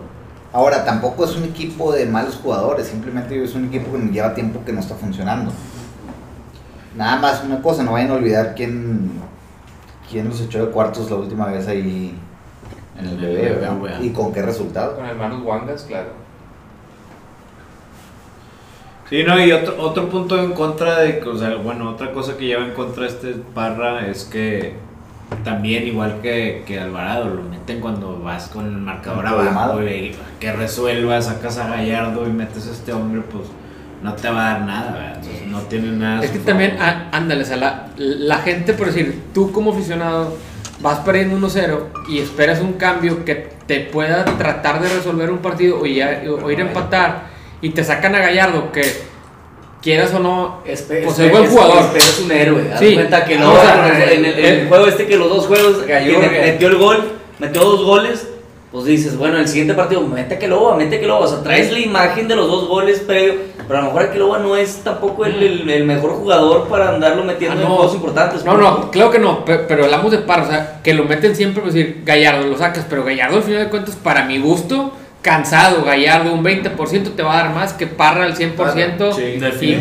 Ahora, 0.54 0.86
tampoco 0.86 1.26
es 1.26 1.36
un 1.36 1.44
equipo 1.44 1.92
de 1.92 2.06
malos 2.06 2.36
jugadores, 2.42 2.88
simplemente 2.88 3.44
es 3.44 3.54
un 3.54 3.66
equipo 3.66 3.92
que 3.92 4.00
lleva 4.14 4.34
tiempo 4.34 4.64
que 4.66 4.72
no 4.72 4.80
está 4.80 4.96
funcionando. 4.96 5.52
Nada 6.98 7.18
más 7.18 7.44
una 7.44 7.62
cosa, 7.62 7.84
no 7.84 7.92
vayan 7.92 8.10
a 8.10 8.16
olvidar 8.16 8.56
quién, 8.56 9.12
quién 10.10 10.28
los 10.28 10.42
echó 10.42 10.66
de 10.66 10.72
cuartos 10.72 11.12
la 11.12 11.18
última 11.18 11.46
vez 11.46 11.68
ahí 11.68 12.18
En 12.98 13.06
el. 13.06 13.18
BBVA. 13.18 14.02
¿Y 14.02 14.10
con 14.10 14.34
qué 14.34 14.42
resultado? 14.42 14.96
Con 14.96 15.06
hermanos 15.06 15.44
Wangas, 15.46 15.84
claro. 15.84 16.10
Sí, 19.08 19.24
no, 19.24 19.40
y 19.40 19.52
otro, 19.52 19.80
otro 19.80 20.10
punto 20.10 20.44
en 20.44 20.54
contra 20.54 21.00
de, 21.00 21.22
o 21.22 21.38
sea, 21.38 21.56
bueno, 21.58 21.92
otra 21.92 22.12
cosa 22.12 22.36
que 22.36 22.48
lleva 22.48 22.66
en 22.66 22.74
contra 22.74 23.06
este 23.06 23.36
Parra 23.54 24.08
es 24.08 24.26
que 24.26 24.76
también, 25.44 25.86
igual 25.86 26.20
que, 26.22 26.64
que 26.66 26.80
Alvarado, 26.80 27.30
lo 27.30 27.44
meten 27.44 27.80
cuando 27.80 28.20
vas 28.20 28.48
con 28.48 28.66
el 28.66 28.72
marcador 28.72 29.28
abajo 29.28 29.84
y 29.84 30.16
que 30.40 30.52
resuelvas, 30.52 31.26
sacas 31.26 31.60
a 31.60 31.68
Gallardo 31.68 32.28
y 32.28 32.32
metes 32.32 32.68
a 32.68 32.72
este 32.72 32.92
hombre, 32.92 33.22
pues 33.32 33.46
no 34.02 34.14
te 34.14 34.30
va 34.30 34.46
a 34.46 34.54
dar 34.54 34.62
nada, 34.62 34.92
¿verdad? 34.92 35.16
Entonces, 35.16 35.48
no 35.48 35.60
tiene 35.62 35.92
nada. 35.92 36.20
a 36.22 36.24
Es 36.24 36.32
que 36.32 36.40
también, 36.40 36.72
favor. 36.78 36.86
á- 36.86 37.08
ándale, 37.12 37.44
o 37.44 37.46
sea, 37.46 37.58
la, 37.58 37.88
la 37.98 38.38
gente, 38.40 38.74
por 38.74 38.88
decir, 38.88 39.24
tú 39.34 39.52
como 39.52 39.72
aficionado 39.74 40.36
vas 40.80 41.00
perdiendo 41.00 41.36
1-0 41.36 41.80
y 42.08 42.20
esperas 42.20 42.60
un 42.62 42.74
cambio 42.74 43.26
que 43.26 43.50
te 43.66 43.80
pueda 43.82 44.24
tratar 44.38 44.82
de 44.82 44.90
resolver 44.90 45.32
un 45.32 45.40
partido 45.40 45.80
o, 45.82 45.86
ya- 45.86 46.22
o 46.44 46.52
ir 46.52 46.60
a 46.60 46.62
empatar 46.62 47.24
y 47.62 47.70
te 47.72 47.84
sacan 47.84 48.14
a 48.16 48.20
Gallardo 48.20 48.72
que 48.72 48.84
quieras 49.82 50.14
o 50.14 50.20
no, 50.20 50.64
Espe- 50.66 51.04
pues 51.06 51.18
es 51.20 51.32
buen 51.32 51.48
jugador. 51.48 51.78
espe- 51.84 51.98
es 51.98 52.22
un 52.24 52.32
héroe. 52.32 52.72
Haz 52.74 52.80
Sí. 52.80 52.94
cuenta 52.94 53.26
que 53.26 53.38
No, 53.38 53.46
no, 53.46 53.54
o 53.54 53.62
sea, 53.62 54.12
en, 54.12 54.26
el, 54.26 54.26
en 54.26 54.46
eh, 54.46 54.62
el 54.62 54.68
juego 54.68 54.86
este 54.88 55.08
que 55.08 55.18
los 55.18 55.30
dos 55.30 55.48
juegos 55.48 55.78
que- 55.84 56.40
metió 56.52 56.68
el 56.68 56.76
gol, 56.78 57.12
metió 57.40 57.62
dos 57.62 57.84
goles. 57.84 58.28
Pues 58.78 58.86
dices, 58.86 59.18
bueno, 59.18 59.38
el 59.40 59.48
siguiente 59.48 59.74
partido, 59.74 60.02
mete 60.02 60.38
que 60.38 60.48
loba, 60.48 60.76
mete 60.78 61.00
que 61.00 61.08
loba. 61.08 61.22
O 61.26 61.28
sea, 61.28 61.42
traes 61.42 61.72
la 61.72 61.80
imagen 61.80 62.28
de 62.28 62.36
los 62.36 62.48
dos 62.48 62.68
goles 62.68 63.00
previo. 63.00 63.34
Pero 63.68 63.80
a 63.80 63.82
lo 63.82 63.88
mejor 63.92 64.12
que 64.12 64.20
loba 64.20 64.38
no 64.38 64.56
es 64.56 64.84
tampoco 64.84 65.26
el, 65.26 65.42
el- 65.42 65.68
el 65.70 65.84
mejor 65.84 66.12
jugador 66.12 66.68
para 66.68 66.90
andarlo 66.90 67.24
metiendo 67.24 67.58
Ah, 67.60 67.62
en 67.64 67.68
juegos 67.68 67.96
importantes. 67.96 68.46
No, 68.46 68.56
no, 68.56 68.92
claro 68.92 69.10
que 69.10 69.18
no, 69.18 69.44
pe- 69.44 69.58
pero 69.68 69.86
hablamos 69.86 70.12
de 70.12 70.20
Parra, 70.20 70.44
o 70.44 70.48
sea, 70.48 70.80
que 70.84 70.94
lo 70.94 71.06
meten 71.06 71.36
siempre, 71.36 71.64
pues 71.64 71.74
decir, 71.74 72.04
Gallardo 72.06 72.46
lo 72.48 72.56
sacas, 72.56 72.86
pero 72.88 73.04
Gallardo 73.04 73.38
al 73.38 73.44
final 73.44 73.64
de 73.64 73.70
cuentas, 73.70 73.96
para 73.96 74.26
mi 74.26 74.38
gusto, 74.38 74.92
cansado, 75.24 75.84
Gallardo 75.84 76.32
un 76.34 76.44
20% 76.44 77.16
te 77.16 77.24
va 77.24 77.34
a 77.40 77.44
dar 77.44 77.56
más 77.56 77.74
que 77.74 77.88
Parra 77.88 78.26
al 78.26 78.36
100% 78.36 79.14
Sí, 79.14 79.40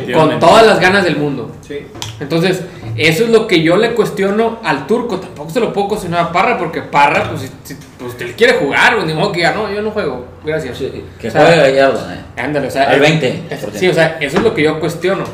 y 0.08 0.12
con 0.12 0.40
todas 0.40 0.66
las 0.66 0.80
ganas 0.80 1.04
del 1.04 1.16
mundo. 1.18 1.52
Sí. 1.60 1.80
Entonces, 2.18 2.62
eso 2.96 3.24
es 3.24 3.30
lo 3.30 3.46
que 3.46 3.62
yo 3.62 3.76
le 3.76 3.92
cuestiono 3.94 4.58
al 4.64 4.86
turco. 4.86 5.18
Tampoco 5.20 5.50
se 5.50 5.60
lo 5.60 5.72
puedo 5.72 5.88
cuestionar 5.88 6.20
a 6.26 6.32
Parra, 6.32 6.58
porque 6.58 6.82
Parra, 6.82 7.28
pues, 7.30 7.50
si, 7.64 7.74
pues 7.98 8.14
él 8.20 8.34
quiere 8.34 8.54
jugar, 8.54 8.94
pues, 8.94 9.06
ni 9.06 9.14
modo 9.14 9.32
que 9.32 9.38
diga, 9.38 9.52
no, 9.52 9.70
yo 9.72 9.82
no 9.82 9.90
juego. 9.90 10.26
Gracias. 10.44 10.78
Que 11.20 11.28
O 11.28 11.30
sea, 11.30 11.42
juegue 11.44 11.56
Gallardo, 11.56 12.00
eh. 12.12 12.40
Ándale, 12.40 12.68
o 12.68 12.70
sea, 12.70 12.84
Al 12.88 12.94
es- 12.96 13.00
20. 13.00 13.42
es- 13.50 13.66
sí, 13.74 13.88
o 13.88 13.94
sea, 13.94 14.16
eso 14.20 14.38
es 14.38 14.42
lo 14.42 14.54
que 14.54 14.62
yo 14.62 14.78
cuestiono. 14.80 15.24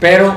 Pero 0.00 0.34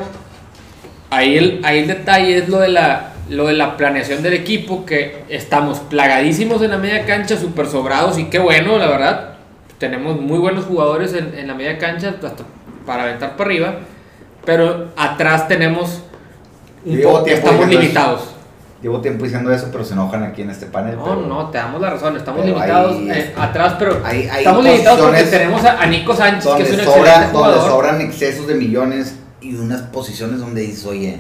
ahí 1.10 1.38
el, 1.38 1.62
ahí 1.64 1.80
el 1.80 1.88
detalle 1.88 2.38
es 2.38 2.50
lo 2.50 2.60
de 2.60 2.70
la 2.70 3.12
lo 3.28 3.48
de 3.48 3.54
la 3.54 3.76
planeación 3.76 4.22
del 4.22 4.34
equipo, 4.34 4.86
que 4.86 5.24
estamos 5.30 5.80
plagadísimos 5.80 6.62
en 6.62 6.70
la 6.70 6.78
media 6.78 7.06
cancha, 7.08 7.36
súper 7.40 7.66
sobrados 7.66 8.20
y 8.20 8.26
qué 8.26 8.38
bueno, 8.38 8.78
la 8.78 8.88
verdad. 8.88 9.30
Tenemos 9.80 10.22
muy 10.22 10.38
buenos 10.38 10.66
jugadores 10.66 11.14
en, 11.16 11.34
en 11.36 11.48
la 11.48 11.56
media 11.56 11.80
cancha 11.80 12.10
hasta 12.10 12.44
para 12.86 13.04
aventar 13.04 13.32
para 13.36 13.50
arriba, 13.50 13.76
pero 14.46 14.90
atrás 14.96 15.48
tenemos 15.48 16.04
Llevo 16.86 17.24
tiempo 17.24 17.48
estamos 17.50 17.68
limitados. 17.70 18.22
Llevo 18.82 19.02
tiempo 19.02 19.24
diciendo 19.24 19.52
eso, 19.52 19.70
pero 19.72 19.84
se 19.84 19.94
enojan 19.94 20.22
aquí 20.24 20.44
en 20.44 20.52
este 20.52 20.68
panel. 20.68 20.96
No, 20.98 21.04
pero- 21.06 21.22
no, 21.22 21.50
te 21.50 21.58
damos 21.58 21.82
la 21.82 21.90
razón, 21.90 22.16
estamos 22.18 22.46
limitados 22.46 22.96
hay- 22.98 23.10
eh, 23.10 23.34
atrás, 23.36 23.76
pero 23.80 24.02
hay- 24.06 24.28
hay 24.28 24.40
estamos 24.40 24.64
limitados 24.64 25.02
porque 25.02 25.24
tenemos 25.24 25.64
a, 25.66 25.82
a 25.82 25.86
Nico 25.88 26.14
Sánchez, 26.16 26.44
que 26.56 26.64
es 26.64 26.70
donde, 26.70 26.84
un 26.84 26.90
sobra- 26.94 27.08
excelente 27.10 27.34
donde 27.34 27.50
jugador. 27.54 27.70
sobran 27.72 28.02
excesos 28.02 28.48
de 28.48 28.56
millones 28.56 29.16
y 29.42 29.56
unas 29.56 29.82
posiciones 29.82 30.40
donde 30.40 30.62
dices, 30.62 30.86
oye, 30.86 31.20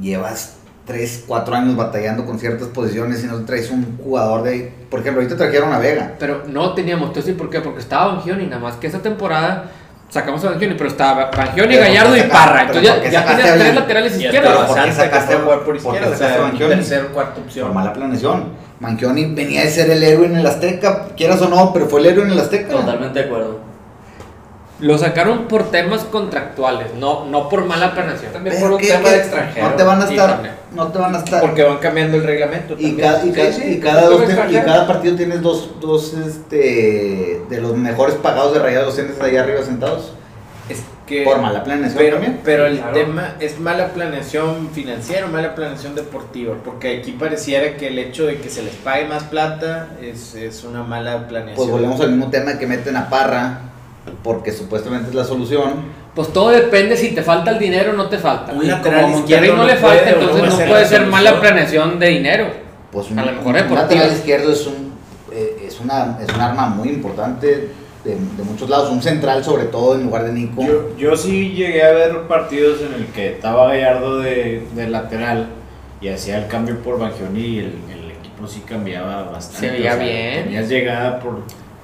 llevas 0.00 0.56
3, 0.86 1.24
4 1.26 1.54
años 1.54 1.76
batallando 1.76 2.26
con 2.26 2.38
ciertas 2.38 2.68
posiciones 2.68 3.22
y 3.24 3.28
no 3.28 3.44
traes 3.44 3.70
un 3.70 3.96
jugador 4.02 4.42
de... 4.42 4.72
Por 4.90 5.00
ejemplo, 5.00 5.22
ahorita 5.22 5.36
trajeron 5.38 5.72
a 5.72 5.78
Vega. 5.78 6.14
Pero 6.18 6.42
no 6.48 6.74
teníamos, 6.74 7.12
¿tú 7.12 7.22
sí 7.22 7.32
por 7.32 7.48
qué? 7.50 7.60
Porque 7.60 7.78
estaba 7.80 8.14
Bangioni, 8.14 8.46
nada 8.46 8.60
más 8.60 8.76
que 8.76 8.88
esa 8.88 8.98
temporada 9.00 9.70
sacamos 10.12 10.44
a 10.44 10.50
Bangioni, 10.50 10.74
pero 10.74 10.90
estaba 10.90 11.30
Bangioni, 11.34 11.74
Gallardo 11.76 12.10
¿por 12.10 12.18
y 12.18 12.22
Parra. 12.28 12.66
saca- 12.66 12.78
Entonces 12.78 12.82
ya, 12.84 13.10
ya 13.10 13.26
tenías 13.26 13.50
a 13.50 13.54
tres 13.54 13.74
laterales 13.74 14.12
izquierdos. 14.12 14.52
Pero 14.52 14.66
¿por 14.66 14.84
qué 14.84 14.92
sacaste- 14.92 15.32
fue 15.34 15.42
jugar 15.44 15.60
por 15.64 15.76
izquierda, 15.76 16.08
o 16.08 16.16
sacaste 16.16 16.64
a 16.64 16.68
tercer, 16.68 17.06
cuarta 17.06 17.40
opción. 17.40 17.66
Por 17.68 17.74
mala 17.74 17.92
planeación. 17.92 18.44
Mangioni 18.80 19.34
venía 19.34 19.62
de 19.62 19.70
ser 19.70 19.90
el 19.90 20.02
héroe 20.02 20.26
en 20.26 20.36
el 20.36 20.46
Azteca, 20.46 21.06
quieras 21.16 21.40
o 21.40 21.48
no, 21.48 21.72
pero 21.72 21.86
fue 21.86 22.00
el 22.00 22.06
héroe 22.06 22.24
en 22.26 22.32
el 22.32 22.38
Azteca. 22.40 22.68
Totalmente 22.72 23.20
de 23.20 23.24
acuerdo. 23.26 23.71
Lo 24.82 24.98
sacaron 24.98 25.46
por 25.46 25.70
temas 25.70 26.02
contractuales, 26.02 26.88
no, 26.98 27.24
no 27.26 27.48
por 27.48 27.64
mala 27.64 27.94
planeación. 27.94 28.32
También 28.32 28.56
Pero 28.56 28.66
por 28.66 28.74
un 28.74 28.80
¿qué- 28.80 28.88
tema 28.92 29.08
de 29.10 29.16
extranjero. 29.16 29.68
No 29.70 29.74
te 29.76 29.82
van 29.84 30.02
a 30.02 30.04
estar, 30.10 30.42
no 30.74 30.88
te 30.88 30.98
van 30.98 31.14
a 31.14 31.18
estar. 31.18 31.40
Porque 31.40 31.62
van 31.62 31.78
cambiando 31.78 32.16
el 32.16 32.24
reglamento. 32.24 32.74
Y 32.78 32.96
cada, 32.96 33.24
y 33.24 33.28
Sí, 33.30 33.32
cada, 33.32 33.52
sí, 33.52 33.62
y 33.64 33.80
cada 33.80 34.00
todo 34.02 34.18
dos- 34.18 34.30
y 34.50 34.54
cada 34.56 34.86
partido 34.88 35.14
tienes 35.16 35.40
dos, 35.40 35.70
dos 35.80 36.14
este, 36.14 37.42
de 37.48 37.60
los 37.60 37.76
mejores 37.76 38.16
pagados 38.16 38.52
de 38.54 38.58
rayados, 38.58 38.86
los 38.88 38.96
tienes 38.96 39.20
allá 39.20 39.42
arriba 39.44 39.62
sentados. 39.62 40.12
Es 40.68 40.82
que, 41.06 41.22
Por 41.24 41.40
mala 41.40 41.62
planeación 41.64 41.98
pero, 41.98 42.16
también. 42.16 42.40
pero 42.44 42.66
el 42.66 42.78
Claro. 42.78 42.92
tema 42.94 43.34
es 43.40 43.58
mala 43.60 43.88
planeación 43.88 44.70
financiera, 44.72 45.26
mala 45.26 45.54
planeación 45.54 45.94
deportiva, 45.94 46.54
porque 46.64 46.98
aquí 46.98 47.12
pareciera 47.12 47.76
que 47.76 47.88
el 47.88 47.98
hecho 47.98 48.26
de 48.26 48.38
que 48.38 48.48
se 48.48 48.62
les 48.62 48.74
pague 48.76 49.04
más 49.06 49.24
plata 49.24 49.88
es, 50.00 50.34
es 50.34 50.64
una 50.64 50.82
mala 50.82 51.28
planeación. 51.28 51.56
Pues 51.56 51.68
volvemos 51.70 52.00
al 52.00 52.10
mismo 52.10 52.30
tema 52.30 52.58
que 52.58 52.66
meten 52.66 52.96
a 52.96 53.08
Parra, 53.10 53.60
porque 54.22 54.52
supuestamente 54.52 55.10
es 55.10 55.14
la 55.14 55.24
solución. 55.24 56.02
Pues 56.14 56.32
todo 56.32 56.50
depende 56.50 56.96
si 56.96 57.14
te 57.14 57.22
falta 57.22 57.52
el 57.52 57.58
dinero 57.58 57.92
o 57.92 57.94
no 57.94 58.08
te 58.08 58.18
falta. 58.18 58.52
Un 58.52 58.64
Y 58.64 58.66
lateral 58.66 59.02
como 59.02 59.14
a 59.14 59.18
Monterrey 59.18 59.48
izquierdo 59.48 59.56
no 59.56 59.64
le 59.66 59.74
no 59.74 59.80
puede 59.80 59.98
falta, 59.98 60.10
o 60.10 60.14
no 60.14 60.20
entonces 60.20 60.58
no 60.58 60.66
puede 60.70 60.86
ser 60.86 61.06
mala 61.06 61.40
planeación 61.40 61.98
de 61.98 62.06
dinero. 62.08 62.46
Pues 62.90 63.10
un, 63.10 63.18
A 63.18 63.24
lo 63.24 63.32
mejor 63.32 63.54
un 63.68 63.74
lateral 63.74 64.12
izquierdo 64.12 64.52
es 64.52 64.66
un, 64.66 64.92
eh, 65.32 65.64
es, 65.66 65.80
una, 65.80 66.18
es 66.20 66.34
un 66.34 66.40
arma 66.40 66.66
muy 66.66 66.90
importante 66.90 67.70
de, 68.04 68.10
de 68.10 68.42
muchos 68.44 68.68
lados. 68.68 68.90
Un 68.90 69.00
central, 69.00 69.42
sobre 69.42 69.64
todo, 69.64 69.94
en 69.94 70.04
lugar 70.04 70.24
de 70.24 70.32
Nico. 70.32 70.62
Yo, 70.62 70.96
yo 70.98 71.16
sí 71.16 71.52
llegué 71.52 71.82
a 71.82 71.92
ver 71.92 72.26
partidos 72.28 72.80
en 72.82 72.92
el 72.92 73.06
que 73.06 73.32
estaba 73.32 73.68
Gallardo 73.68 74.18
de, 74.18 74.66
de 74.74 74.88
lateral 74.88 75.48
y 76.02 76.08
hacía 76.08 76.36
el 76.36 76.48
cambio 76.48 76.76
por 76.80 76.98
Bangioni 76.98 77.40
y 77.40 77.58
el, 77.60 77.78
el 77.90 78.10
equipo 78.10 78.46
sí 78.46 78.62
cambiaba 78.68 79.22
bastante. 79.30 79.68
Se 79.68 79.72
veía 79.72 79.94
bien. 79.94 80.44
Tenías 80.44 80.68
llegada 80.68 81.18
por, 81.20 81.38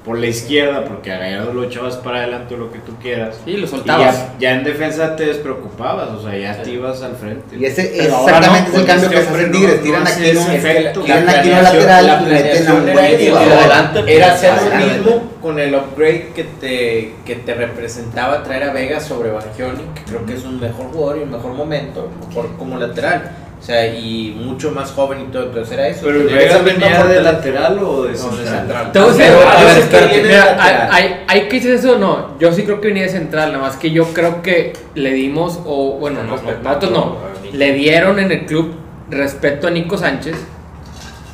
por 0.08 0.18
la 0.18 0.26
izquierda 0.26 0.86
porque 0.86 1.12
a 1.12 1.18
Gallardo 1.18 1.52
lo 1.52 1.64
echabas 1.64 1.96
para 1.98 2.20
adelante 2.20 2.54
o 2.54 2.56
lo 2.56 2.72
que 2.72 2.78
tú 2.78 2.92
quieras. 3.02 3.36
Sí, 3.44 3.58
lo 3.58 3.66
Y 3.66 3.68
soltabas. 3.68 4.16
ya, 4.16 4.34
ya 4.38 4.52
en 4.54 4.64
defensa 4.64 5.14
te 5.16 5.26
despreocupabas, 5.26 6.08
o 6.12 6.22
sea, 6.22 6.34
ya 6.34 6.62
te 6.62 6.70
ibas 6.70 7.02
al 7.02 7.14
frente. 7.16 7.56
Y 7.58 7.66
ese 7.66 7.92
Pero 7.94 8.16
ahora 8.16 8.38
exactamente 8.38 8.70
no, 8.70 8.74
es 8.76 8.80
el 8.80 8.86
cambio 8.86 9.10
que 9.10 9.16
se 9.22 9.48
Tigres. 9.50 9.82
Tiran 9.82 10.06
aquí 10.06 10.30
un, 10.30 10.50
efecto. 10.50 11.00
tiran 11.02 11.28
aquí 11.28 11.50
un 11.50 11.62
lateral 11.62 12.06
la 12.06 12.22
y 12.22 12.24
meten 12.24 12.68
a 12.68 12.74
un 12.74 12.92
buen 12.94 14.08
era- 14.08 14.32
hacer 14.32 14.52
lo 14.54 14.76
mismo 14.86 15.32
con 15.42 15.58
el 15.58 15.74
upgrade 15.74 16.28
que 16.34 16.44
te, 16.44 17.14
que 17.26 17.34
te 17.36 17.52
representaba 17.52 18.42
traer 18.42 18.62
a 18.64 18.72
Vega 18.72 19.00
sobre 19.00 19.30
Bangioni, 19.30 19.82
que 19.94 20.02
creo 20.04 20.24
que 20.24 20.32
es 20.34 20.44
un 20.44 20.58
mejor 20.58 20.86
jugador 20.86 21.18
y 21.18 21.22
un 21.24 21.32
mejor 21.32 21.52
momento, 21.52 22.10
mejor 22.28 22.56
como 22.56 22.78
lateral. 22.78 23.30
O 23.60 23.64
sea, 23.68 23.86
y 23.86 24.34
mucho 24.40 24.70
más 24.70 24.92
joven 24.92 25.20
y 25.28 25.32
todo, 25.32 25.44
entonces 25.44 25.74
era 25.74 25.88
eso. 25.88 26.02
Pero 26.04 26.24
Vega 26.24 26.58
venía 26.58 27.04
de 27.04 27.20
lateral 27.20 27.78
o 27.82 28.04
de 28.04 28.12
No, 28.16 28.28
de 28.36 28.46
central. 28.46 28.92
Te 28.92 28.98
voy 29.00 29.08
a 29.08 29.12
decir, 29.12 29.26
Pero 29.26 29.48
a 29.50 29.64
ver, 29.64 29.78
espérate, 29.78 30.22
mira, 30.22 30.88
hay, 30.92 31.24
hay, 31.26 31.48
que 31.48 31.56
decir 31.56 31.72
eso 31.72 31.98
no. 31.98 32.38
Yo 32.38 32.52
sí 32.52 32.62
creo 32.62 32.80
que 32.80 32.88
venía 32.88 33.02
de 33.02 33.08
central, 33.10 33.52
nada 33.52 33.64
más 33.64 33.76
que 33.76 33.90
yo 33.90 34.04
creo 34.14 34.42
que 34.42 34.74
le 34.94 35.12
dimos, 35.12 35.58
o 35.66 35.94
bueno, 35.98 36.22
no, 36.22 36.36
nosotros 36.36 36.92
no, 36.92 37.16
le 37.52 37.72
dieron 37.72 38.18
en 38.20 38.30
el 38.30 38.46
club 38.46 38.74
respeto 39.10 39.66
a 39.66 39.70
Nico 39.70 39.96
Sánchez 39.98 40.36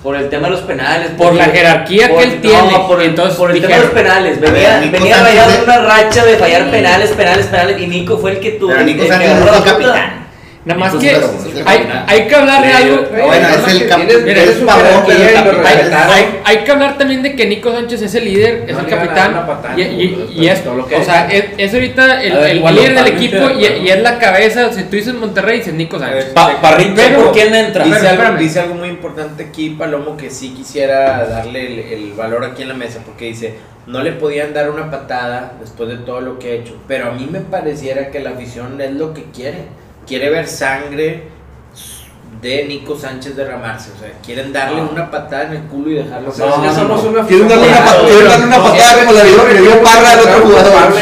Por 0.02 0.16
el 0.16 0.28
tema 0.30 0.46
de 0.48 0.52
los 0.52 0.60
penales. 0.62 1.10
por 1.18 1.34
la 1.34 1.44
jerarquía 1.46 2.08
por- 2.08 2.18
que 2.18 2.24
él 2.24 2.40
tiene. 2.40 2.72
No, 2.72 2.88
por, 2.88 3.00
el- 3.02 3.08
entonces 3.10 3.36
por 3.36 3.50
el 3.50 3.56
tema 3.60 3.68
de 3.68 3.80
dijeron, 3.82 3.94
los 3.94 4.02
penales. 4.02 4.40
Venía, 4.40 4.68
ver, 4.70 4.80
Nico 4.86 4.92
venía 4.98 5.16
Sánchez 5.16 5.30
rayado 5.34 5.50
es- 5.50 5.58
en 5.58 5.64
una 5.64 5.78
racha 5.78 6.24
de 6.24 6.36
fallar 6.36 6.70
penales, 6.70 7.10
penales, 7.10 7.46
penales. 7.46 7.80
Y 7.82 7.86
Nico 7.86 8.16
fue 8.18 8.30
el 8.32 8.40
que 8.40 8.52
tuvo. 8.52 8.70
Pero 8.70 8.82
Nico 8.84 9.06
Sánchez 9.06 9.30
el 9.30 9.44
batuta. 9.44 9.64
capitán. 9.72 10.23
Nada 10.64 10.80
más 10.80 10.94
que 10.94 11.10
hay, 12.06 12.26
que 12.26 12.34
hablar 12.34 12.62
de 12.64 12.72
algo. 12.72 13.04
Bueno, 13.10 13.48
es 13.48 13.74
el 13.74 13.86
capitán. 13.86 14.16
Hay, 16.10 16.40
hay 16.44 16.56
que 16.64 16.70
hablar 16.72 16.96
también 16.96 17.22
de 17.22 17.36
que 17.36 17.46
Nico 17.46 17.70
Sánchez 17.70 18.00
es 18.02 18.14
el 18.14 18.24
líder, 18.24 18.64
es 18.66 18.72
No 18.74 18.80
el 18.80 18.86
capitán. 18.86 19.34
y, 19.76 19.82
y- 19.82 20.28
y 20.34 20.48
es, 20.48 20.64
todo 20.64 20.76
lo 20.76 20.86
que 20.86 20.96
o 20.96 21.04
sea, 21.04 21.28
es, 21.30 21.74
ahorita 21.74 22.22
el, 22.22 22.62
líder 22.62 22.94
del 22.94 23.06
equipo 23.08 23.50
y, 23.50 23.88
es 23.88 24.00
la 24.02 24.18
cabeza. 24.18 24.72
Si 24.72 24.84
tú 24.84 24.96
dices 24.96 25.14
Monterrey, 25.14 25.58
dices 25.58 25.74
Nico 25.74 25.98
Sánchez. 25.98 26.32
Pero- 26.96 27.22
¿por 27.24 27.32
quién 27.32 27.54
entra? 27.54 27.84
Dice 27.84 27.96
Pero 27.98 28.10
algo, 28.10 28.22
espérame. 28.22 28.42
dice 28.42 28.60
algo 28.60 28.74
muy 28.74 28.88
importante 28.88 29.44
aquí, 29.44 29.70
Palomo, 29.70 30.16
que 30.16 30.30
sí 30.30 30.54
quisiera 30.56 31.26
darle 31.26 31.66
el, 31.66 31.78
el 31.92 32.12
valor 32.14 32.42
aquí 32.44 32.62
en 32.62 32.68
la 32.68 32.74
mesa, 32.74 33.00
porque 33.04 33.26
dice, 33.26 33.54
no 33.86 34.02
le 34.02 34.12
podían 34.12 34.54
dar 34.54 34.70
una 34.70 34.90
patada 34.90 35.52
después 35.60 35.90
de 35.90 35.96
todo 35.98 36.22
lo 36.22 36.38
que 36.38 36.52
ha 36.52 36.54
hecho, 36.54 36.78
pero 36.88 37.08
a 37.08 37.10
mí 37.12 37.28
me 37.30 37.40
pareciera 37.40 38.10
que 38.10 38.20
la 38.20 38.30
afición 38.30 38.80
es 38.80 38.92
lo 38.92 39.12
que 39.12 39.24
quiere, 39.24 39.58
quiere 40.06 40.30
ver 40.30 40.46
sangre 40.48 41.24
de 42.40 42.64
Nico 42.66 42.98
Sánchez 42.98 43.36
derramarse, 43.36 43.90
o 43.96 43.98
sea, 43.98 44.12
quieren 44.24 44.52
darle 44.52 44.82
una 44.82 45.10
patada 45.10 45.44
en 45.44 45.52
el 45.54 45.62
culo 45.62 45.90
y 45.90 45.94
dejarlo 45.94 46.28
O 46.28 46.32
sea, 46.32 46.50
caer. 46.50 46.62
ya 46.64 46.74
somos 46.74 47.04
una 47.04 47.26
Quieren 47.26 47.48
darle 47.48 47.68
una, 47.68 47.76
Claro, 47.82 48.00
pa- 48.02 48.06
quieren 48.06 48.28
darle 48.28 48.46
una 48.46 48.56
no, 48.58 48.62
patada 48.64 48.98
como 49.00 49.12
la 49.12 49.24
dio, 49.24 49.46
que 49.46 49.54
le 49.54 49.60
dio 49.62 49.82
Parra 49.82 50.10
al 50.10 50.18
otro 50.20 50.40
jugador. 50.42 50.92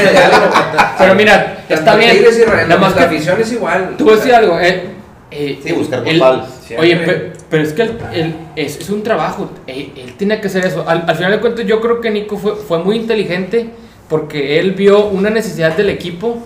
Pero 0.98 1.14
mira, 1.16 1.64
está 1.68 1.96
bien. 1.96 2.22
Nada 2.68 2.76
más 2.80 2.94
la 2.96 3.02
afición 3.04 3.40
es 3.40 3.52
igual. 3.52 3.94
tú 3.98 4.04
vas 4.04 4.14
a 4.14 4.16
decir 4.18 4.34
algo. 4.34 4.58
eh, 4.60 4.84
eh, 5.30 5.60
Sí, 5.64 5.72
buscar 5.72 6.04
culpables. 6.04 6.44
Oye, 6.78 6.96
pe- 6.96 7.32
pero, 7.50 7.62
es 7.64 7.72
que 7.72 7.82
él, 7.82 7.98
él- 8.12 8.34
es, 8.56 8.78
es 8.78 8.88
un 8.90 9.02
trabajo. 9.02 9.50
Él, 9.66 9.92
él 9.96 10.14
tiene 10.16 10.40
que 10.40 10.46
hacer 10.46 10.64
eso. 10.64 10.84
Al, 10.88 11.04
al 11.08 11.16
final 11.16 11.32
de 11.32 11.40
cuentas, 11.40 11.66
yo 11.66 11.80
creo 11.80 12.00
que 12.00 12.10
Nico 12.10 12.38
fue, 12.38 12.54
fue 12.56 12.78
muy 12.78 12.96
inteligente 12.96 13.70
porque 14.08 14.60
él 14.60 14.72
vio 14.72 15.06
una 15.06 15.28
necesidad 15.30 15.76
del 15.76 15.90
equipo 15.90 16.38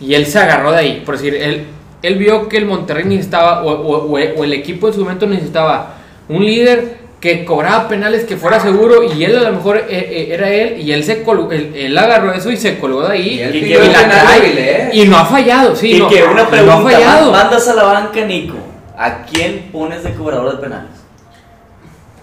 y 0.00 0.14
él 0.14 0.26
se 0.26 0.38
agarró 0.38 0.70
de 0.72 0.78
ahí. 0.78 1.02
Por 1.04 1.16
decir, 1.16 1.34
él, 1.34 1.66
él 2.02 2.14
vio 2.16 2.48
que 2.48 2.58
el 2.58 2.66
Monterrey 2.66 3.04
necesitaba, 3.04 3.62
o, 3.62 3.70
o- 3.70 4.06
o- 4.06 4.18
o 4.18 4.44
el 4.44 4.52
equipo 4.52 4.88
en 4.88 4.94
su 4.94 5.00
momento 5.00 5.26
necesitaba 5.26 5.94
un 6.28 6.44
líder 6.44 7.06
que 7.20 7.44
cobraba 7.44 7.88
penales, 7.88 8.24
que 8.24 8.36
fuera 8.36 8.60
seguro, 8.60 9.02
y 9.02 9.24
él 9.24 9.36
a 9.38 9.42
lo 9.42 9.52
mejor 9.52 9.78
eh, 9.78 9.84
eh, 9.88 10.28
era 10.32 10.50
él, 10.50 10.80
y 10.80 10.92
él 10.92 11.02
se 11.02 11.24
él, 11.50 11.72
él 11.74 11.98
agarró 11.98 12.32
eso 12.32 12.50
y 12.50 12.56
se 12.56 12.78
colgó 12.78 13.02
de 13.08 13.14
ahí. 13.14 13.28
Y 13.36 13.40
él 13.40 13.56
y, 13.56 13.68
la 13.74 14.08
trae, 14.08 14.90
no 15.06 15.16
ha 15.16 15.24
fallado, 15.24 15.74
sí. 15.74 15.92
y 15.92 15.98
no, 15.98 16.08
que 16.08 16.22
una 16.22 16.42
no 16.44 16.48
pregunta, 16.50 16.74
ha 16.76 16.82
fallado. 16.82 17.32
ma- 17.32 17.38
mandas 17.44 17.66
a 17.68 17.74
la 17.74 17.82
banca, 17.84 18.20
Nico. 18.24 18.54
¿A 18.98 19.22
quién 19.24 19.70
pones 19.72 20.04
de 20.04 20.12
cobrador 20.14 20.52
de 20.56 20.58
penales? 20.62 20.90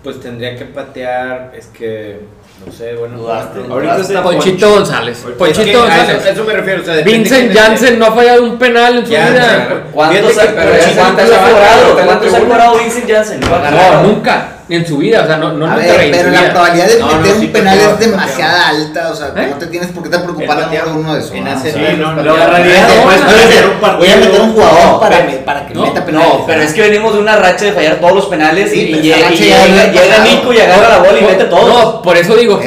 Pues 0.03 0.19
tendría 0.19 0.55
que 0.57 0.65
patear, 0.65 1.53
es 1.57 1.67
que, 1.67 2.19
no 2.65 2.71
sé, 2.71 2.95
bueno. 2.95 3.17
Dudaste. 3.17 3.59
Ahorita 3.69 3.97
está 3.97 4.23
Ponchito 4.23 4.69
González. 4.69 5.25
Ponchito 5.37 5.79
a 5.79 5.81
González. 5.81 6.17
eso, 6.19 6.27
a 6.27 6.31
eso 6.31 6.43
me 6.45 6.53
refiero, 6.53 6.81
o 6.81 6.85
sea, 6.85 6.95
Vincent 7.03 7.47
esté. 7.49 7.59
Janssen 7.59 7.99
no 7.99 8.05
ha 8.05 8.11
fallado 8.13 8.43
un 8.43 8.57
penal 8.57 8.97
en 8.99 9.05
su 9.05 9.11
Janssen, 9.13 9.33
vida. 9.35 9.83
¿Cuántos 9.91 10.37
ha, 10.37 10.41
que- 10.41 10.47
pero 10.53 10.71
pero 10.71 10.95
¿cuántos 10.95 11.25
esa- 11.25 11.35
ha 11.45 11.49
cobrado? 11.49 12.05
¿Cuántos 12.05 12.33
ha 12.33 12.39
cobrado 12.39 12.77
Vincent 12.79 13.09
Janssen? 13.11 13.39
No, 13.41 14.03
nunca. 14.03 14.47
En 14.69 14.87
su 14.87 14.97
vida. 14.97 15.23
O 15.23 15.27
sea, 15.27 15.37
no, 15.37 15.51
no 15.53 15.65
A 15.69 15.75
ver, 15.75 16.09
pero 16.11 16.31
la 16.31 16.51
probabilidad 16.51 16.87
de 16.87 16.99
No, 16.99 17.11
no, 17.11 17.17
meter 17.19 17.35
sí 17.37 17.45
un 17.47 17.51
penal 17.51 17.77
es 17.79 17.99
demasiada 17.99 18.69
alta, 18.69 19.09
o 19.11 19.15
sea, 19.15 19.27
¿Eh? 19.35 19.47
no 19.51 19.57
te 19.57 19.67
tienes 19.67 19.89
por 19.91 20.03
qué 20.03 20.07
estar 20.09 20.23
preocupando 20.23 20.69
por 20.69 20.95
uno 20.95 21.13
de 21.13 21.19
esos. 21.19 21.31
en 21.33 21.43
sea, 21.45 21.91
no, 21.97 22.13
no, 22.15 22.23
voy 22.31 22.41
a 22.41 22.47
no, 22.47 22.53
meter- 22.53 23.65
un 23.69 23.79
partido. 23.81 23.97
Voy 23.97 24.09
a 24.09 24.15
meter 24.17 24.41
un 24.41 24.53
jugador 24.53 24.85
No, 24.85 24.99
para, 25.01 25.27
para 25.45 25.67
que 25.67 25.73
No, 25.73 25.81
meta 25.81 26.05
penales. 26.05 26.27
no, 26.29 26.45
pero 26.47 26.61
es 26.61 26.73
que 26.73 26.81
venimos 26.81 27.13
de 27.13 27.19
una 27.19 27.35
racha 27.35 27.65
de 27.65 27.73
fallar 27.73 27.95
todos 27.99 28.15
los 28.15 28.25
penales 28.27 28.71
Sí, 28.71 28.79
y, 28.81 28.85
pero 28.93 28.97
y- 28.97 29.33
y 29.33 29.37
llega. 29.37 30.23
Nico 30.23 30.53
y 30.53 30.59
agarra 30.59 30.89
la 30.89 30.97
bola 30.99 31.19
y 31.19 31.23
mete 31.23 31.43
todos. 31.45 31.67
No, 31.67 32.01
por 32.01 32.15
eso 32.17 32.35
digo. 32.35 32.59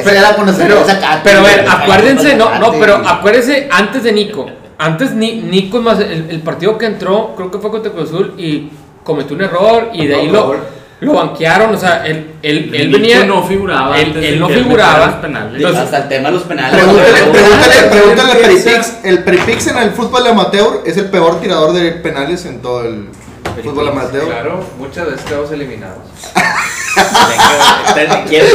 Pero, 1.24 1.40
a 1.40 1.42
ver, 1.42 1.64
acuérdense, 1.68 2.34
no, 2.36 2.58
no, 2.58 2.72
pero 2.72 2.96
acuérdense 3.06 3.68
antes 3.70 4.02
de 4.02 4.12
Nico. 4.12 4.46
Antes 4.78 5.12
Ni- 5.12 5.36
Nico 5.40 5.80
más 5.80 5.98
el, 6.00 6.26
el 6.30 6.40
partido 6.42 6.76
que 6.76 6.86
entró, 6.86 7.32
creo 7.36 7.50
que 7.50 7.58
fue 7.58 7.70
contra 7.70 7.90
Cruz 7.90 8.10
Azul 8.10 8.34
y 8.36 8.70
cometió 9.02 9.34
un 9.34 9.42
error 9.42 9.90
y 9.94 10.06
de 10.06 10.14
ahí 10.16 10.28
lo, 10.28 10.54
lo 11.00 11.12
banquearon, 11.12 11.74
o 11.74 11.78
sea, 11.78 12.06
él, 12.06 12.36
él, 12.42 12.70
él 12.74 12.90
venía 12.90 13.24
no 13.26 13.42
figuraba 13.42 14.00
él, 14.00 14.16
él 14.16 14.40
no 14.40 14.48
figuraba. 14.48 15.20
Entonces, 15.22 15.82
Hasta 15.82 15.98
el 15.98 16.08
tema 16.08 16.28
de 16.28 16.34
los 16.34 16.44
penales. 16.44 16.82
Pregúntale, 16.82 17.22
pregúntale, 17.32 17.82
pregúntale 17.90 18.32
al 18.32 18.38
Peripix. 18.38 18.96
El 19.04 19.24
Peripix 19.24 19.66
en 19.66 19.78
el 19.78 19.90
fútbol 19.90 20.26
amateur 20.26 20.82
es 20.86 20.96
el 20.96 21.06
peor 21.10 21.40
tirador 21.40 21.74
de 21.74 21.92
penales 21.92 22.46
en 22.46 22.62
todo 22.62 22.84
el 22.84 23.08
fútbol 23.62 23.88
amateur. 23.88 24.24
Claro, 24.24 24.64
muchas 24.78 25.06
veces 25.06 25.20
quedamos 25.26 25.50
eliminados. 25.52 25.98
Le 27.94 28.24
quieren, 28.24 28.50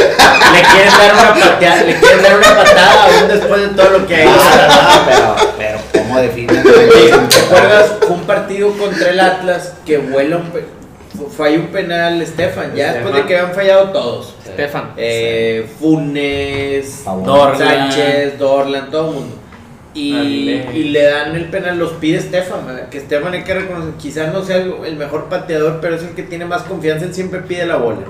le 0.52 0.62
quieren 0.62 0.92
dar 0.98 1.14
una 1.14 1.34
pateada, 1.34 1.82
le 1.82 1.94
quieren 1.94 2.22
dar 2.22 2.38
una 2.38 2.56
patada 2.56 3.04
aún 3.04 3.28
después 3.28 3.60
de 3.60 3.68
todo 3.68 3.90
lo 3.98 4.06
que 4.06 4.16
ha 4.16 4.22
hecho. 4.22 4.32
Pero, 5.06 5.36
pero 5.58 5.78
¿cómo 5.92 6.18
definen? 6.18 6.62
¿Te 6.62 7.40
acuerdas? 7.40 7.92
Fue 8.00 8.10
un 8.10 8.22
partido 8.22 8.72
contra 8.76 9.10
el 9.10 9.20
Atlas 9.20 9.74
que 9.86 9.98
vuela 9.98 10.38
un 10.38 10.50
falló 11.28 11.60
un 11.60 11.66
penal 11.68 12.20
Estefan, 12.20 12.74
ya 12.74 12.94
después 12.94 13.14
de 13.14 13.26
que 13.26 13.36
habían 13.36 13.54
fallado 13.54 13.90
todos. 13.90 14.34
Estefan. 14.44 14.92
Eh, 14.96 15.66
Funes. 15.78 17.04
Dorlan. 17.04 17.58
Sánchez, 17.58 18.38
Dorlan, 18.38 18.90
todo 18.90 19.08
el 19.08 19.14
mundo. 19.14 19.36
Y, 19.94 20.84
le 20.90 21.02
dan 21.02 21.36
el 21.36 21.46
penal, 21.46 21.78
los 21.78 21.92
pide 21.92 22.18
Estefan, 22.18 22.66
¿verdad? 22.66 22.88
que 22.88 22.98
Estefan 22.98 23.34
hay 23.34 23.44
que 23.44 23.54
reconocer, 23.54 23.92
quizás 23.94 24.32
no 24.32 24.42
sea 24.42 24.56
el, 24.56 24.72
el 24.86 24.96
mejor 24.96 25.28
pateador, 25.28 25.80
pero 25.82 25.96
es 25.96 26.02
el 26.02 26.10
que 26.10 26.22
tiene 26.22 26.46
más 26.46 26.62
confianza, 26.62 27.04
él 27.04 27.14
siempre 27.14 27.40
pide 27.40 27.66
la 27.66 27.76
bola. 27.76 28.06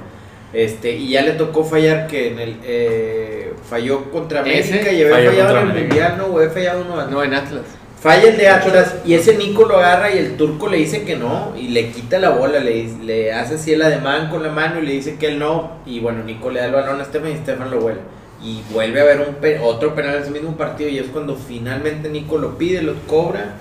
Este, 0.53 0.93
y 0.93 1.09
ya 1.09 1.23
le 1.23 1.33
tocó 1.33 1.65
fallar 1.65 2.07
que 2.07 2.31
en 2.31 2.39
el 2.39 2.57
eh, 2.63 3.55
falló 3.69 4.11
contra 4.11 4.43
Ese 4.43 4.75
América 4.75 4.93
y 4.93 5.03
había 5.03 5.31
fallado 5.31 5.61
en 5.61 5.71
el 5.71 5.79
mundial, 5.87 6.15
no, 6.19 6.27
o 6.27 6.39
había 6.39 6.51
fallado 6.51 6.83
uno 6.83 7.01
antes. 7.01 7.11
No, 7.11 7.25
en 7.25 7.35
Atlas. 7.35 7.63
Falla 8.03 8.31
el 8.31 8.37
de 8.37 8.49
Atlas 8.49 8.97
y 9.07 9.15
ese 9.15 9.37
Nico 9.37 9.65
lo 9.65 9.77
agarra 9.79 10.13
y 10.13 10.19
el 10.19 10.37
turco 10.37 10.69
le 10.69 10.79
dice 10.79 11.05
que 11.05 11.15
no 11.17 11.53
y 11.57 11.69
le 11.69 11.91
quita 11.91 12.19
la 12.19 12.31
bola, 12.31 12.59
le, 12.59 12.89
le 13.05 13.33
hace 13.33 13.55
así 13.55 13.73
el 13.73 13.83
ademán 13.83 14.29
con 14.29 14.43
la 14.43 14.49
mano 14.51 14.83
y 14.83 14.87
le 14.87 14.93
dice 14.95 15.17
que 15.17 15.29
él 15.29 15.39
no 15.39 15.75
y 15.87 16.01
bueno, 16.01 16.25
Nico 16.25 16.51
le 16.51 16.59
da 16.59 16.67
el 16.67 16.73
balón 16.73 16.99
a 16.99 17.05
Estefan 17.05 17.31
y 17.31 17.35
Estefan 17.35 17.71
lo 17.71 17.79
vuela. 17.81 18.01
Y 18.43 18.61
vuelve 18.73 18.99
a 18.99 19.05
haber 19.05 19.21
un 19.21 19.35
pe- 19.37 19.61
otro 19.61 19.95
penal 19.95 20.17
en 20.17 20.23
ese 20.23 20.33
mismo 20.33 20.57
partido 20.57 20.91
y 20.91 20.99
es 20.99 21.07
cuando 21.07 21.37
finalmente 21.37 22.09
Nico 22.09 22.39
lo 22.39 22.59
pide, 22.59 22.83
lo 22.83 22.95
cobra 23.07 23.55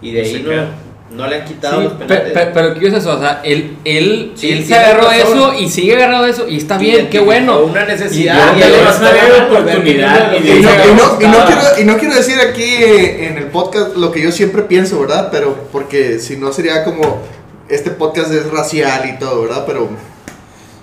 y 0.00 0.12
de 0.12 0.20
Y 0.20 0.24
ahí 0.24 0.32
queda. 0.50 0.68
No, 1.10 1.16
no 1.24 1.26
le 1.28 1.36
han 1.36 1.44
quitado 1.44 1.76
Sí, 1.78 1.84
los 1.84 1.92
pe- 1.94 2.04
penales. 2.06 2.32
pe- 2.32 2.50
pero 2.54 2.74
¿qué 2.74 2.86
es 2.88 2.94
eso? 2.94 3.16
O 3.16 3.20
sea, 3.20 3.40
él, 3.44 3.76
él, 3.84 4.32
Sí, 4.36 4.50
él 4.52 4.64
se 4.64 4.74
agarró 4.76 5.02
razón. 5.08 5.18
eso 5.38 5.54
y 5.58 5.68
sigue 5.68 5.96
agarrado 5.96 6.26
eso 6.26 6.48
y 6.48 6.56
está 6.58 6.78
bien, 6.78 7.08
qué 7.10 7.18
bueno. 7.20 7.60
Una 7.60 7.84
necesidad. 7.84 8.54
yo 8.56 8.66
y 8.66 9.52
oportunidad 9.52 10.32
y 10.34 10.60
no, 10.62 10.70
no- 10.94 11.18
no 11.28 11.44
quiero, 11.46 11.62
y 11.80 11.84
no 11.84 11.98
quiero 11.98 12.14
decir 12.14 12.36
aquí 12.40 12.62
eh, 12.64 13.26
en 13.28 13.38
el 13.38 13.44
podcast 13.46 13.96
lo 13.96 14.12
que 14.12 14.22
yo 14.22 14.30
siempre 14.32 14.62
pienso, 14.62 15.00
¿verdad? 15.00 15.28
Pero 15.32 15.66
porque 15.72 16.18
si 16.20 16.36
no 16.36 16.52
sería 16.52 16.84
como 16.84 17.22
este 17.68 17.90
podcast 17.90 18.32
es 18.32 18.50
racial 18.50 19.08
y 19.14 19.18
todo, 19.18 19.42
¿verdad? 19.42 19.64
Pero 19.66 19.88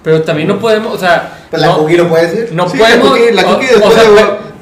Pero 0.04 0.22
también 0.24 0.48
no 0.48 0.60
podemos, 0.60 0.94
o 0.94 0.98
sea, 1.00 1.46
Pues 1.50 1.62
la 1.62 1.68
no, 1.70 1.78
Cookie 1.80 1.98
lo 1.98 2.08
puede 2.10 2.28
decir. 2.28 2.50
no 2.54 2.70
Sí, 2.70 2.78
podemos. 2.78 3.10
la 3.10 3.16
cookie- 3.18 3.32
la 3.34 3.42
o- 3.42 3.54
cookie 3.54 3.66
o 3.68 3.74
después 3.80 3.94
sea, 3.94 4.04
de- 4.04 4.10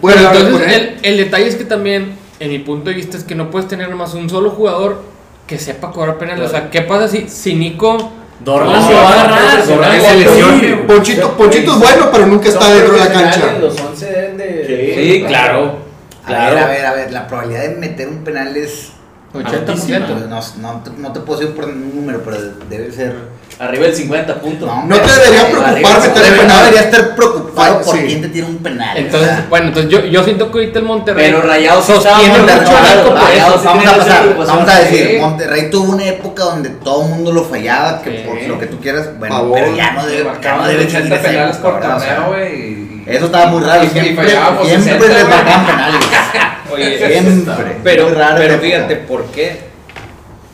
pero- 0.02 0.18
hablar 0.28 0.36
entonces 0.36 0.74
el, 0.74 0.98
el 1.04 1.18
detalle 1.18 1.48
es 1.48 1.56
que 1.56 1.66
también, 1.66 2.16
en 2.40 2.50
mi 2.50 2.60
punto 2.60 2.90
de 2.90 2.96
vista, 2.96 3.18
es 3.18 3.24
que 3.24 3.36
no 3.36 3.50
puedes 3.52 3.68
tener 3.68 3.90
nomás 3.90 4.14
un 4.14 4.30
solo 4.30 4.50
jugador 4.52 5.02
que 5.48 5.58
sepa 5.60 5.92
cobrar 5.92 6.18
penales. 6.18 6.48
O 6.48 6.50
sea, 6.50 6.70
¿qué 6.70 6.82
pasa 6.82 7.08
si, 7.08 7.28
si 7.30 7.56
Nico. 7.56 8.12
Dorlan 8.40 8.74
No, 8.82 8.88
se 8.88 8.94
va 8.94 9.02
a 9.10 9.14
agarrar, 9.24 9.66
Dorlan 9.68 10.02
se 10.02 10.08
no, 10.14 10.20
lesione. 10.20 10.76
Ponchito, 10.88 11.32
Ponchito 11.38 11.72
es 11.74 11.80
bueno, 11.80 12.10
pero 12.12 12.28
nunca 12.28 12.50
está 12.50 12.70
dentro 12.74 12.94
de 12.94 13.00
la 13.00 13.12
cancha. 13.12 13.58
Los 13.60 13.80
11 13.80 14.06
deben 14.06 14.38
de. 14.38 14.94
Sí, 14.96 15.24
claro. 15.26 15.78
A 16.26 16.32
ver, 16.32 16.58
a 16.58 16.68
ver, 16.68 16.86
a 16.86 16.94
ver, 16.94 17.12
la 17.12 17.28
probabilidad 17.28 17.62
de 17.64 17.76
meter 17.76 18.08
un 18.10 18.24
penal 18.24 18.56
es 18.58 18.90
80%. 19.34 20.00
No, 20.28 20.28
no, 20.28 20.42
no 20.62 20.84
te- 20.84 20.92
no 20.98 21.14
te 21.14 21.20
puedo 21.22 21.40
decir 21.40 21.56
por 21.56 21.66
un 21.66 21.96
número, 21.96 22.22
pero 22.26 22.38
debe 22.70 22.92
ser. 22.92 23.16
Arriba 23.58 23.86
del 23.86 23.96
50 23.96 24.36
puntos. 24.42 24.70
No 24.86 24.98
te 25.00 25.12
debería 25.14 25.48
preocupar 25.50 26.02
meter. 26.02 26.46
No 26.46 26.58
debería 26.60 26.82
estar 26.82 27.16
preocupado 27.16 27.82
por 27.84 27.96
Sí. 27.96 28.04
quién 28.06 28.22
te 28.22 28.28
tira 28.28 28.48
un 28.48 28.58
penal. 28.58 28.98
Entonces, 28.98 29.30
o 29.30 29.34
sea, 29.34 29.46
bueno, 29.50 29.68
entonces 29.68 29.90
yo, 29.92 30.00
yo 30.06 30.24
siento 30.26 30.52
que 30.52 30.58
ahorita 30.60 30.80
el 30.80 30.86
Monterrey. 30.86 31.26
Pero 31.28 31.42
Rayados 31.42 31.86
sostiene 31.86 32.38
mucho. 32.40 32.54
Rayados 33.16 33.64
vamos 33.64 33.86
a 33.88 33.98
pasar, 33.98 34.36
vamos 34.38 34.70
a 34.70 34.80
decir, 34.80 35.08
Sí. 35.12 35.18
Monterrey 35.22 35.70
tuvo 35.70 35.94
una 35.94 36.04
época 36.06 36.44
donde 36.44 36.70
todo 36.70 37.04
el 37.04 37.10
mundo 37.12 37.32
lo 37.32 37.46
fallaba, 37.46 38.02
que 38.02 38.10
Sí. 38.12 38.24
por 38.28 38.42
lo 38.42 38.60
que 38.60 38.66
tú 38.66 38.80
quieras, 38.82 39.18
bueno, 39.20 39.50
pero 39.54 39.74
ya 39.74 39.92
no 39.94 40.06
debe, 40.06 40.30
ya 40.42 40.56
no 40.58 40.68
debe 40.68 40.84
seguir 40.84 40.98
80 40.98 41.16
esa 41.16 41.24
penales 41.30 41.56
por 41.58 41.80
torneo, 41.80 42.24
güey. 42.28 42.86
Eso 43.08 43.26
estaba 43.28 43.46
muy 43.46 43.64
raro, 43.64 43.82
siempre, 43.88 44.28
siempre 44.66 45.08
60, 45.08 45.08
les 45.08 45.30
marcaban 45.30 45.66
penales. 45.66 46.00
Oye, 46.74 46.98
Siempre. 46.98 47.78
Pero, 47.84 48.10
fíjate. 48.60 48.96
¿por 48.98 49.24
qué? 49.26 49.75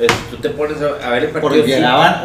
Pues, 0.02 0.12
tú 0.32 0.38
te 0.38 0.50
pones 0.50 0.78
a, 0.82 1.10
ver 1.12 1.26
el 1.26 1.30
partido. 1.30 1.42
Porque 1.42 1.62
sí, 1.64 1.68
llegaban. 1.74 2.24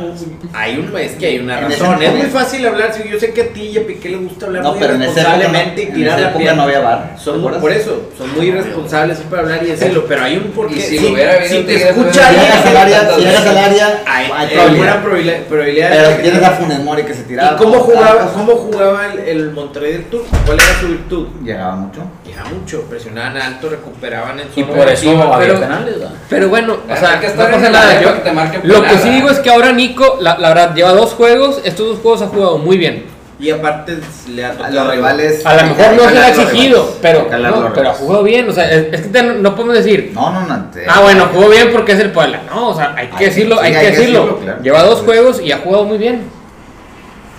Hay 0.54 0.78
un, 0.78 0.96
es 0.96 1.12
que 1.12 1.26
hay 1.26 1.38
una 1.40 1.58
En 1.58 1.70
razón. 1.70 2.02
Es 2.02 2.14
muy 2.14 2.26
fácil 2.28 2.66
hablar. 2.66 2.94
si 2.94 3.06
Yo 3.06 3.20
sé 3.20 3.34
que 3.34 3.42
a 3.42 3.48
ti 3.48 3.64
y 3.64 3.76
a 3.76 3.86
Piqué 3.86 4.08
le 4.08 4.16
gusta 4.16 4.46
hablar 4.46 4.62
No, 4.62 4.70
muy 4.70 4.80
pero 4.80 4.94
en 4.94 5.02
esa 5.02 5.10
época, 5.20 5.22
no, 5.28 5.34
responsablemente 5.34 5.82
y 5.82 5.86
en 5.88 5.94
tirar 5.94 6.18
esa 6.18 6.20
la 6.30 6.30
época 6.34 6.54
no 6.54 6.62
había 6.62 6.80
bar. 6.80 7.16
Son 7.22 7.40
muy, 7.42 7.52
por 7.52 7.70
eso, 7.70 8.08
son 8.16 8.34
muy 8.34 8.46
irresponsables 8.46 9.18
para 9.28 9.42
hablar 9.42 9.62
y 9.62 9.66
decirlo, 9.66 10.06
pero 10.08 10.22
hay 10.24 10.36
un 10.38 10.44
porqué. 10.52 10.76
Y 10.76 10.80
si 10.80 10.98
hubiera 11.12 11.46
si 11.46 11.58
un 11.58 11.66
te 11.66 11.74
Tigres, 11.74 11.96
escucha 11.98 12.12
Si 12.12 12.18
hubiera 12.18 12.30
llegas 12.32 12.56
alguien, 12.56 12.76
al 12.76 12.76
área, 12.82 12.98
tantas 13.00 13.16
si 13.16 13.20
llegas 13.24 13.46
al 13.46 13.54
veces. 13.54 13.70
área, 13.70 14.02
hay, 14.06 14.24
hay 14.24 14.32
hay 14.32 14.54
probabilidad. 14.54 14.76
buena 15.02 15.46
probabilidad, 15.48 15.88
Pero 15.90 16.16
que- 16.16 16.22
tienes 16.22 16.42
a 16.42 16.50
Funes 16.52 16.78
Mori 16.80 17.02
que 17.02 17.12
se 17.14 17.22
tiraba. 17.24 17.52
¿Y 17.52 17.56
cómo 17.62 17.78
jugaba, 17.80 18.32
cómo 18.32 18.52
jugaba 18.56 19.12
el, 19.12 19.18
el 19.18 19.50
Monterrey 19.52 19.92
del 19.92 20.04
Turco? 20.04 20.28
¿Cuál 20.46 20.56
era 20.58 20.80
su 20.80 20.88
virtud? 20.88 21.26
Llegaba 21.44 21.76
mucho. 21.76 22.00
Mucho, 22.44 22.82
presionaban 22.82 23.36
alto, 23.36 23.68
recuperaban 23.68 24.38
en 24.40 24.48
Y 24.54 24.60
zona 24.62 24.74
por 24.74 24.88
eso 24.88 25.10
había 25.10 25.38
pero- 25.38 25.60
penales, 25.60 25.98
¿verdad? 25.98 26.14
Pero 26.28 26.48
bueno, 26.48 26.76
o 26.88 26.96
sea, 26.96 27.20
que 27.20 27.28
no 27.28 27.34
pasa 27.50 27.70
nada. 27.70 28.00
Yo, 28.00 28.22
que 28.22 28.60
lo 28.68 28.82
que 28.82 28.98
sí 28.98 29.08
digo 29.10 29.28
es 29.30 29.38
que 29.40 29.50
ahora 29.50 29.72
Nico, 29.72 30.18
la, 30.20 30.38
la 30.38 30.48
verdad, 30.48 30.74
lleva 30.74 30.92
dos 30.92 31.12
juegos. 31.14 31.60
Estos 31.64 31.86
dos 31.88 31.98
juegos 32.00 32.22
ha 32.22 32.26
jugado 32.28 32.58
muy 32.58 32.76
bien. 32.76 33.06
Y 33.38 33.50
aparte 33.50 33.98
le 34.30 34.44
ha 34.46 34.50
A 34.52 34.70
los 34.70 34.90
rivales. 34.94 35.44
A 35.44 35.56
lo 35.56 35.62
mejor 35.74 35.92
no 35.94 36.04
se 36.08 36.14
le 36.14 36.20
ha 36.20 36.28
exigido, 36.30 36.96
pero, 37.02 37.28
no, 37.30 37.72
pero 37.74 37.90
ha 37.90 37.94
jugado 37.94 38.22
bien. 38.22 38.48
O 38.48 38.52
sea, 38.52 38.70
es, 38.70 38.86
es 38.94 39.00
que 39.02 39.08
te- 39.08 39.22
no 39.22 39.54
podemos 39.54 39.76
decir, 39.76 40.12
No, 40.14 40.30
no, 40.32 40.46
no. 40.46 40.70
te- 40.72 40.86
ah, 40.88 41.00
bueno, 41.02 41.28
jugó 41.34 41.50
bien 41.50 41.68
porque 41.70 41.92
es 41.92 41.98
el 42.00 42.12
Puebla. 42.12 42.40
No, 42.48 42.68
o 42.70 42.74
sea, 42.74 42.94
hay 42.96 43.08
que 43.08 43.16
Hay- 43.16 43.24
decirlo, 43.26 43.56
sí, 43.58 43.66
hay, 43.66 43.72
que 43.72 43.90
decirlo. 43.90 44.20
decirlo, 44.20 44.38
claro. 44.40 44.62
Lleva 44.62 44.82
dos 44.84 45.02
juegos 45.02 45.42
y 45.42 45.52
ha 45.52 45.58
jugado 45.58 45.84
muy 45.84 45.98
bien. 45.98 46.22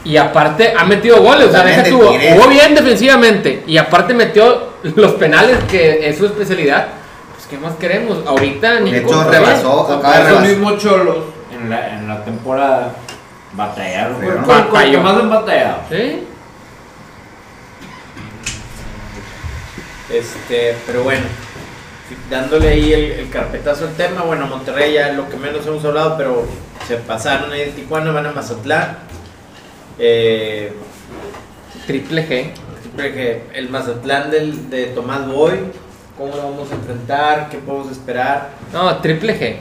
Y 0.07 0.15
aparte 0.15 0.73
ha 0.75 0.85
metido 0.85 1.21
goles, 1.21 1.47
o 1.47 1.51
sea, 1.51 1.65
deja 1.65 1.83
Tigres. 1.83 2.33
jugó 2.33 2.47
bien 2.47 2.73
defensivamente 2.73 3.65
y 3.67 3.77
aparte 3.77 4.13
metió 4.13 4.69
los 4.95 5.11
penales 5.15 5.57
que 5.69 6.07
es 6.07 6.17
su 6.17 6.27
especialidad. 6.27 6.87
Pues, 7.35 7.45
¿qué 7.47 7.57
más 7.57 7.75
queremos? 7.75 8.25
Ahorita 8.25 8.79
Nico. 8.79 8.95
De 8.95 8.99
hecho, 9.01 9.29
rebasó, 9.29 9.93
acaba 9.93 10.41
de 10.41 10.47
mismos 10.47 10.81
cholos 10.81 11.17
en 11.51 11.69
la, 11.69 11.93
en 11.93 12.07
la 12.07 12.23
temporada 12.23 12.93
batallaron. 13.51 14.15
Batalló. 14.47 14.91
que 14.91 14.97
más 14.97 15.17
han 15.19 15.29
batallado. 15.29 15.79
¿Sí? 15.89 16.23
Este, 20.09 20.77
pero 20.85 21.03
bueno. 21.03 21.25
dándole 22.29 22.69
ahí 22.69 22.93
el, 22.93 23.11
el 23.11 23.29
carpetazo 23.29 23.87
al 23.87 23.95
tema, 23.95 24.21
bueno, 24.21 24.47
Monterrey 24.47 24.93
ya 24.93 25.11
lo 25.11 25.27
que 25.27 25.35
menos 25.35 25.67
hemos 25.67 25.83
hablado, 25.83 26.15
pero 26.17 26.45
se 26.87 26.95
pasaron 26.95 27.51
ahí 27.51 27.65
de 27.65 27.71
Tijuana, 27.71 28.11
van 28.11 28.27
a 28.27 28.31
Mazatlán. 28.31 29.06
Eh, 29.99 30.71
Triple 31.85 32.27
G. 32.27 32.51
siempre 32.81 33.13
que 33.13 33.43
el 33.53 33.69
Mazatlán 33.69 34.29
del, 34.29 34.69
de 34.69 34.87
Tomás 34.87 35.27
Boy, 35.27 35.59
¿cómo 36.17 36.35
lo 36.35 36.51
vamos 36.51 36.71
a 36.71 36.75
enfrentar? 36.75 37.49
¿Qué 37.49 37.57
podemos 37.57 37.91
esperar? 37.91 38.49
No, 38.73 38.97
Triple 38.97 39.39
G. 39.39 39.55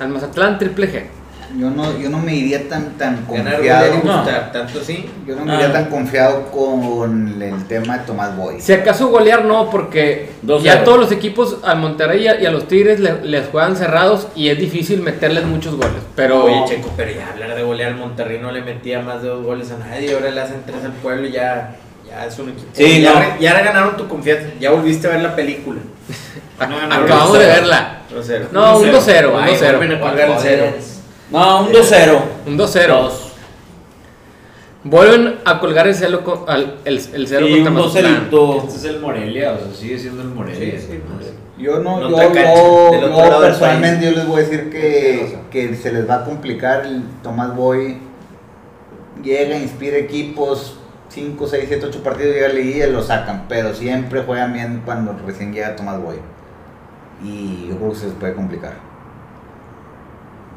Al 0.00 0.08
Mazatlán, 0.08 0.58
Triple 0.58 0.92
G. 0.92 1.15
Yo 1.58 1.70
no, 1.70 1.98
yo 1.98 2.10
no 2.10 2.18
me 2.18 2.34
iría 2.34 2.68
tan, 2.68 2.98
tan 2.98 3.26
Ganar, 3.30 3.54
confiado. 3.54 3.94
No. 4.04 4.22
tanto 4.52 4.80
sí. 4.82 5.08
Yo 5.26 5.36
no 5.36 5.44
me 5.44 5.52
Ah. 5.52 5.54
iría 5.54 5.72
tan 5.72 5.86
confiado 5.86 6.50
con 6.50 7.40
el 7.42 7.64
tema 7.66 7.98
de 7.98 8.04
Tomás 8.04 8.36
Boy. 8.36 8.60
Si 8.60 8.72
acaso 8.74 9.08
golear 9.08 9.44
no, 9.44 9.70
porque 9.70 10.30
ya 10.62 10.84
todos 10.84 10.98
los 11.00 11.12
equipos 11.12 11.58
al 11.64 11.78
Monterrey 11.78 12.24
y 12.24 12.28
a, 12.28 12.40
y 12.40 12.46
a 12.46 12.50
los 12.50 12.68
Tigres 12.68 13.00
le- 13.00 13.22
les 13.24 13.48
juegan 13.48 13.74
cerrados 13.76 14.28
y 14.34 14.48
es 14.50 14.58
difícil 14.58 15.00
meterles 15.00 15.44
muchos 15.44 15.76
goles. 15.76 15.92
Pero 16.14 16.44
Oye, 16.44 16.62
Checo, 16.68 16.92
pero 16.96 17.10
ya 17.12 17.30
hablar 17.32 17.54
de 17.54 17.62
golear 17.62 17.92
al 17.92 17.98
Monterrey 17.98 18.38
no 18.40 18.52
le 18.52 18.60
metía 18.62 19.00
más 19.00 19.22
de 19.22 19.28
dos 19.28 19.44
goles 19.44 19.70
a 19.70 19.78
nadie. 19.78 20.12
Ahora 20.14 20.30
le 20.30 20.40
hacen 20.40 20.62
tres 20.66 20.84
al 20.84 20.92
pueblo 20.92 21.26
y 21.26 21.32
ya, 21.32 21.74
ya 22.06 22.26
es 22.26 22.38
un 22.38 22.50
equipo. 22.50 22.68
Sí, 22.74 23.00
ya, 23.00 23.14
no. 23.14 23.20
re- 23.20 23.32
ya 23.40 23.60
ganaron 23.62 23.96
tu 23.96 24.06
confianza. 24.08 24.48
Ya 24.60 24.70
volviste 24.72 25.06
a 25.06 25.10
ver 25.12 25.22
la 25.22 25.34
película. 25.34 25.80
acabamos 26.58 27.38
de 27.38 27.46
verla. 27.46 28.00
2-0. 28.14 28.48
No, 28.52 28.78
un 28.78 28.90
2-0, 28.92 29.30
un 31.30 31.36
Ay, 31.36 31.72
2-0. 31.72 31.72
vuelven 31.74 31.74
a 31.74 31.78
colgar 31.78 31.78
el 31.78 31.84
cero. 31.84 32.22
No, 32.46 32.52
un 32.52 32.58
2-0. 32.58 32.58
Un 32.58 32.58
2-0. 32.58 33.10
Vuelven 34.84 35.38
a 35.44 35.58
colgar 35.58 35.88
el 35.88 35.94
cero, 35.94 36.22
con- 36.24 36.44
al- 36.48 36.76
el, 36.84 36.94
el 37.14 37.26
cero 37.26 37.46
Sí, 37.46 37.52
contra 37.54 37.70
un 37.72 37.78
Mazatlán. 37.78 38.30
2-0. 38.30 38.64
Este 38.66 38.76
es 38.76 38.84
el 38.84 39.00
Morelia, 39.00 39.52
o 39.52 39.58
sea, 39.58 39.74
sigue 39.74 39.98
siendo 39.98 40.22
el 40.22 40.28
Morelia. 40.28 40.78
Sí, 40.80 40.86
sí, 40.92 41.00
Yo 41.58 41.80
no, 41.80 42.04
En 42.04 42.10
yo, 42.10 42.32
yo- 42.32 43.30
yo 43.30 43.40
personalmente 43.40 44.04
yo 44.04 44.12
les 44.12 44.26
voy 44.26 44.36
a 44.42 44.44
decir 44.44 44.70
que, 44.70 45.38
que 45.50 45.74
se 45.74 45.92
les 45.92 46.08
va 46.08 46.16
a 46.16 46.24
complicar. 46.24 46.86
El 46.86 47.02
Tomás 47.22 47.56
Boy 47.56 47.98
llega, 49.24 49.56
inspira 49.56 49.96
equipos, 49.96 50.78
5, 51.08 51.46
6, 51.48 51.64
7, 51.66 51.86
8 51.86 52.02
partidos, 52.04 52.34
llega 52.34 52.46
a 52.46 52.52
liguilla 52.52 52.86
y 52.86 52.92
lo 52.92 53.02
sacan. 53.02 53.46
Pero 53.48 53.74
siempre 53.74 54.22
juegan 54.22 54.52
bien 54.52 54.82
cuando 54.84 55.16
recién 55.26 55.52
llega 55.52 55.74
Tomás 55.74 56.00
Boy. 56.00 56.16
Y 57.24 57.68
yo 57.70 57.76
creo 57.78 57.90
que 57.90 57.96
se 57.96 58.06
les 58.06 58.14
puede 58.14 58.34
complicar. 58.34 58.74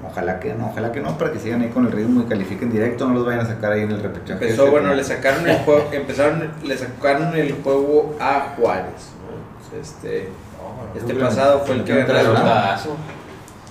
Ojalá 0.08 0.40
que 0.40 0.54
no, 0.54 0.68
ojalá 0.70 0.92
que 0.92 1.02
no, 1.02 1.18
para 1.18 1.32
que 1.32 1.40
sigan 1.40 1.62
ahí 1.62 1.70
con 1.70 1.86
el 1.86 1.92
ritmo 1.92 2.22
y 2.22 2.26
califiquen 2.26 2.72
directo, 2.72 3.08
no 3.08 3.14
los 3.16 3.26
vayan 3.26 3.42
a 3.42 3.46
sacar 3.46 3.74
ahí 3.74 3.82
en 3.82 3.92
el 3.92 4.02
repechaje. 4.02 4.34
Empezó, 4.34 4.64
Este, 4.64 4.70
bueno, 4.72 4.88
como- 4.88 4.98
le 4.98 5.04
sacaron 5.04 5.48
el 5.48 5.58
juego, 5.60 5.90
empezaron, 5.92 6.52
le 6.64 6.78
sacaron 6.78 7.36
el 7.36 7.52
juego 7.64 8.16
a 8.20 8.54
Juárez. 8.56 9.12
sea, 9.70 9.80
Este, 9.82 10.30
este 10.96 11.16
pasado 11.16 11.60
fue 11.66 11.76
el 11.76 11.84
que. 11.84 11.94
¿verdad? 11.94 12.80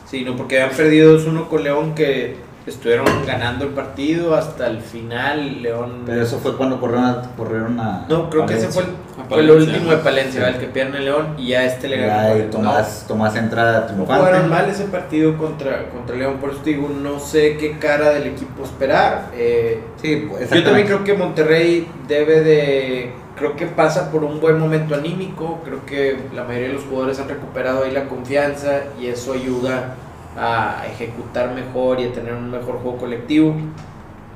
Sí, 0.07 0.25
no, 0.25 0.37
porque 0.37 0.61
habían 0.63 0.77
perdido 0.77 1.13
2-1 1.19 1.49
con 1.49 1.63
León 1.65 1.95
que 1.95 2.37
estuvieron 2.69 3.07
ganando 3.27 3.65
el 3.65 3.71
partido 3.73 4.35
hasta 4.35 4.67
el 4.67 4.81
final. 4.81 5.63
León. 5.63 6.03
Pero 6.07 6.23
eso 6.23 6.39
fue 6.39 6.57
cuando 6.57 6.79
corrieron 6.81 7.05
a. 7.07 7.23
Corrieron 7.37 7.79
a 7.81 8.07
no, 8.09 8.29
creo 8.31 8.47
que 8.47 8.55
ese 8.55 8.69
fue, 8.69 8.83
el- 8.85 8.89
fue 9.29 9.41
el 9.41 9.51
último 9.51 9.91
de 9.91 9.97
Palencia, 9.99 10.49
el 10.49 10.59
que 10.59 10.67
pierde 10.67 10.99
el 10.99 11.05
León 11.07 11.35
y 11.39 11.49
ya 11.49 11.65
este 11.65 11.89
le 11.89 11.99
ganó. 12.07 12.37
y 12.39 12.43
Tomás, 12.51 13.05
Tomás 13.09 13.35
entra 13.37 13.81
No 13.81 13.87
triunfante. 13.87 14.23
jugaron 14.23 14.49
mal 14.51 14.69
ese 14.69 14.85
partido 14.85 15.37
contra, 15.37 15.89
contra 15.91 16.17
León, 16.17 16.37
por 16.41 16.51
eso 16.51 16.61
te 16.61 16.71
digo, 16.71 16.89
no 16.89 17.19
sé 17.19 17.57
qué 17.57 17.79
cara 17.79 18.11
del 18.11 18.27
equipo 18.29 18.65
esperar. 18.65 19.31
Eh, 19.35 19.81
Sí, 20.01 20.27
pues, 20.31 20.49
yo 20.51 20.63
también 20.63 20.87
creo 20.87 21.03
que 21.05 21.15
Monterrey 21.15 21.89
debe 22.07 22.41
de, 22.43 23.13
creo 23.37 23.57
que 23.57 23.67
pasa 23.67 24.11
por 24.13 24.23
un 24.25 24.41
buen 24.41 24.59
momento 24.59 24.95
anímico, 24.95 25.61
creo 25.65 25.85
que 25.85 26.17
la 26.35 26.45
mayoría 26.45 26.69
de 26.69 26.75
los 26.75 26.85
jugadores 26.85 27.19
han 27.19 27.29
recuperado 27.29 27.83
ahí 27.85 27.91
la 27.91 28.05
confianza 28.05 28.81
y 29.01 29.07
eso 29.09 29.33
ayuda 29.33 29.95
a 30.39 30.85
ejecutar 30.87 31.53
mejor 31.55 32.01
y 32.01 32.05
a 32.05 32.13
tener 32.13 32.35
un 32.35 32.51
mejor 32.51 32.79
juego 32.81 32.99
colectivo. 32.99 33.55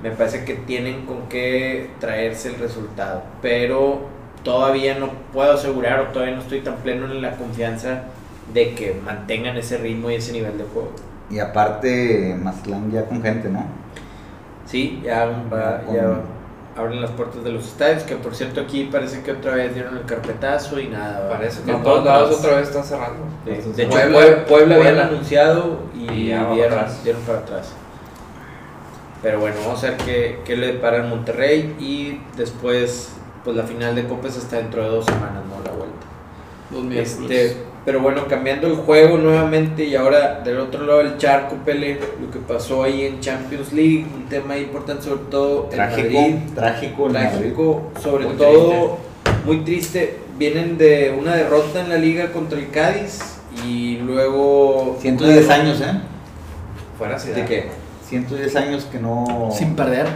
Me 0.03 0.11
parece 0.11 0.45
que 0.45 0.55
tienen 0.55 1.07
con 1.07 1.29
qué 1.29 1.91
traerse 2.01 2.49
el 2.49 2.57
resultado, 2.59 3.23
pero 3.41 4.01
todavía 4.43 4.99
no 4.99 5.11
puedo 5.33 5.53
asegurar 5.53 6.01
o 6.01 6.05
todavía 6.09 6.35
no 6.35 6.43
estoy 6.43 6.61
tan 6.61 6.77
pleno 6.77 7.07
en 7.07 7.23
la 7.23 7.37
confianza 7.37 8.05
de 8.53 8.75
que 8.75 9.01
mantengan 9.05 9.57
ese 9.57 9.79
ritmo 9.79 10.11
y 10.11 10.15
ese 10.17 10.33
nivel 10.33 10.59
de 10.59 10.65
juego. 10.65 10.91
Y 11.31 11.39
aparte, 11.39 12.37
Mazatlán 12.43 12.91
ya 12.91 13.05
con 13.07 13.23
gente, 13.23 13.49
¿no? 13.49 13.65
Sí, 14.67 15.01
ya, 15.05 15.27
va- 15.53 15.83
ya 15.93 16.21
abren 16.77 17.01
las 17.01 17.11
puertas 17.11 17.45
de 17.45 17.53
los 17.53 17.67
estadios, 17.67 18.03
que 18.05 18.17
por 18.17 18.35
cierto 18.35 18.61
aquí 18.61 18.89
parece 18.91 19.23
que 19.23 19.33
otra 19.33 19.55
vez 19.55 19.75
dieron 19.75 19.97
el 19.97 20.05
carpetazo 20.05 20.81
y 20.81 20.89
nada. 20.89 21.21
¿verdad? 21.21 21.37
Parece 21.37 21.63
que 21.63 21.71
No, 21.71 21.79
en 21.79 21.83
todos 21.85 22.05
lados 22.05 22.39
otra 22.39 22.57
vez 22.57 22.69
están 22.69 22.85
cerrando. 22.85 23.25
De, 23.45 23.57
Entonces, 23.57 23.77
de 23.77 23.83
hecho, 23.85 23.93
Puebla, 23.93 24.19
Puebla, 24.21 24.47
Puebla 24.47 24.77
habían 24.77 24.99
anunciado 24.99 25.79
y, 25.95 26.07
dieron, 26.07 26.73
atrás. 26.73 27.05
dieron 27.05 27.23
para 27.23 27.39
atrás. 27.39 27.73
Pero 29.23 29.39
bueno, 29.41 29.57
vamos 29.65 29.83
a 29.85 29.91
ver 29.91 29.97
qué, 29.99 30.41
qué 30.45 30.57
le 30.57 30.69
depara 30.69 30.99
en 30.99 31.09
Monterrey 31.09 31.77
y 31.79 32.21
después, 32.37 33.13
pues 33.45 33.57
la 33.57 33.63
final 33.65 33.95
de 33.95 34.07
Copas 34.09 34.37
está 34.37 34.57
dentro 34.57 34.83
de 34.83 34.89
dos 34.89 35.05
semanas, 35.05 35.45
¿no? 35.49 35.63
La 35.65 35.77
vuelta. 35.77 36.07
Dos 36.71 36.83
miércoles. 36.83 37.31
Este, 37.31 37.72
pero 37.85 38.01
bueno, 38.01 38.27
cambiando 38.29 38.67
el 38.69 38.77
juego 38.77 39.19
nuevamente 39.19 39.85
y 39.85 39.95
ahora 39.95 40.41
del 40.41 40.59
otro 40.61 40.87
lado 40.87 40.99
del 41.01 41.19
charco, 41.19 41.57
Pele, 41.65 41.99
lo 42.21 42.31
que 42.31 42.39
pasó 42.39 42.85
ahí 42.85 43.03
en 43.03 43.21
Champions 43.21 43.73
League, 43.73 44.07
un 44.15 44.29
tema 44.29 44.57
importante 44.57 45.03
sobre 45.05 45.23
todo 45.31 45.65
en 45.71 45.77
Trágico, 45.77 46.21
Madrid, 46.21 46.35
trágico 46.55 47.07
el 47.07 47.13
Madrid. 47.13 47.39
trágico, 47.39 47.93
sobre 48.01 48.27
Muy 48.27 48.37
todo 48.37 49.13
muy 49.45 49.59
triste. 49.59 50.19
Vienen 50.39 50.79
de 50.79 51.15
una 51.19 51.35
derrota 51.35 51.81
en 51.81 51.89
la 51.89 51.97
liga 51.99 52.33
contra 52.33 52.59
el 52.59 52.71
Cádiz 52.71 53.21
y 53.67 53.99
luego 53.99 54.99
110 55.01 55.51
años, 55.51 55.81
¿eh? 55.81 56.01
Fuera 56.99 57.19
ciudad. 57.19 57.37
de 57.37 57.45
qué? 57.45 57.69
110 58.09 58.57
años 58.57 58.85
que 58.91 58.99
no. 58.99 59.51
Sin 59.57 59.77
perder. 59.77 60.07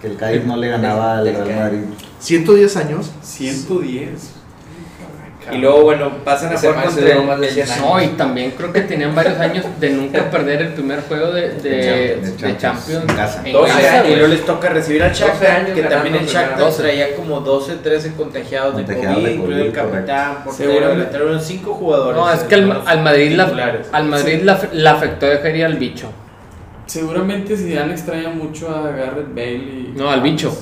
Que 0.00 0.08
el 0.08 0.16
Cádiz 0.16 0.44
no 0.44 0.56
le 0.56 0.68
ganaba 0.68 1.18
al 1.18 1.26
Real. 1.26 1.56
Madrid. 1.56 1.80
110 2.18 2.76
años. 2.76 3.10
110. 3.22 4.41
Y 5.50 5.58
luego 5.58 5.82
bueno, 5.82 6.10
pasan 6.24 6.54
a 6.54 6.58
jugar 6.58 6.76
más 6.76 6.94
de 6.94 7.02
el- 7.12 7.50
100 7.50 7.70
años. 7.70 7.80
No, 7.84 8.00
y 8.02 8.06
también 8.08 8.52
creo 8.52 8.72
que 8.72 8.82
tenían 8.82 9.14
varios 9.14 9.38
años 9.40 9.64
de 9.80 9.90
nunca 9.90 10.30
perder 10.30 10.62
el 10.62 10.68
primer 10.74 11.00
juego 11.02 11.32
de, 11.32 11.48
de, 11.54 11.70
De 11.70 12.16
de 12.16 12.56
Champions, 12.56 12.58
Champions. 12.60 13.04
en 13.10 13.16
casa. 13.16 13.42
en 13.44 13.52
12 13.52 13.72
casa, 13.72 13.92
años, 13.94 14.06
y 14.08 14.14
luego 14.14 14.28
les 14.28 14.44
toca 14.46 14.68
recibir 14.68 15.02
al 15.02 15.10
12 15.10 15.24
Shakhtar, 15.24 15.74
que 15.74 15.82
también 15.82 16.14
el 16.14 16.26
Shakhtar 16.26 16.72
traía 16.72 17.16
como 17.16 17.40
12, 17.40 17.74
13 17.76 18.12
contagiados 18.14 18.76
de 18.76 18.84
Contagiados 18.84 19.16
COVID, 19.16 19.26
de 19.26 19.34
incluido 19.34 19.64
el 19.64 19.72
COVID, 19.72 19.90
capitán, 19.92 20.36
Seguramente. 20.56 20.94
delantero, 20.96 21.28
eran 21.30 21.40
5 21.42 21.74
jugadores. 21.74 22.16
No, 22.20 22.32
es 22.32 22.40
que 22.44 22.54
al, 22.54 22.82
al 22.86 23.02
Madrid, 23.02 23.32
la, 23.32 23.80
al 23.92 24.04
Madrid 24.06 24.40
la, 24.42 24.60
la 24.72 24.90
afectó 24.92 25.26
de 25.26 25.38
feria 25.38 25.66
al 25.66 25.74
bicho. 25.74 26.08
Seguramente 26.86 27.56
Zidane 27.56 27.92
extraña 27.92 28.28
mucho 28.28 28.68
a 28.68 28.90
Garrett 28.90 29.28
Bale 29.34 29.52
y... 29.54 29.92
No, 29.96 30.10
al 30.10 30.20
bicho. 30.20 30.54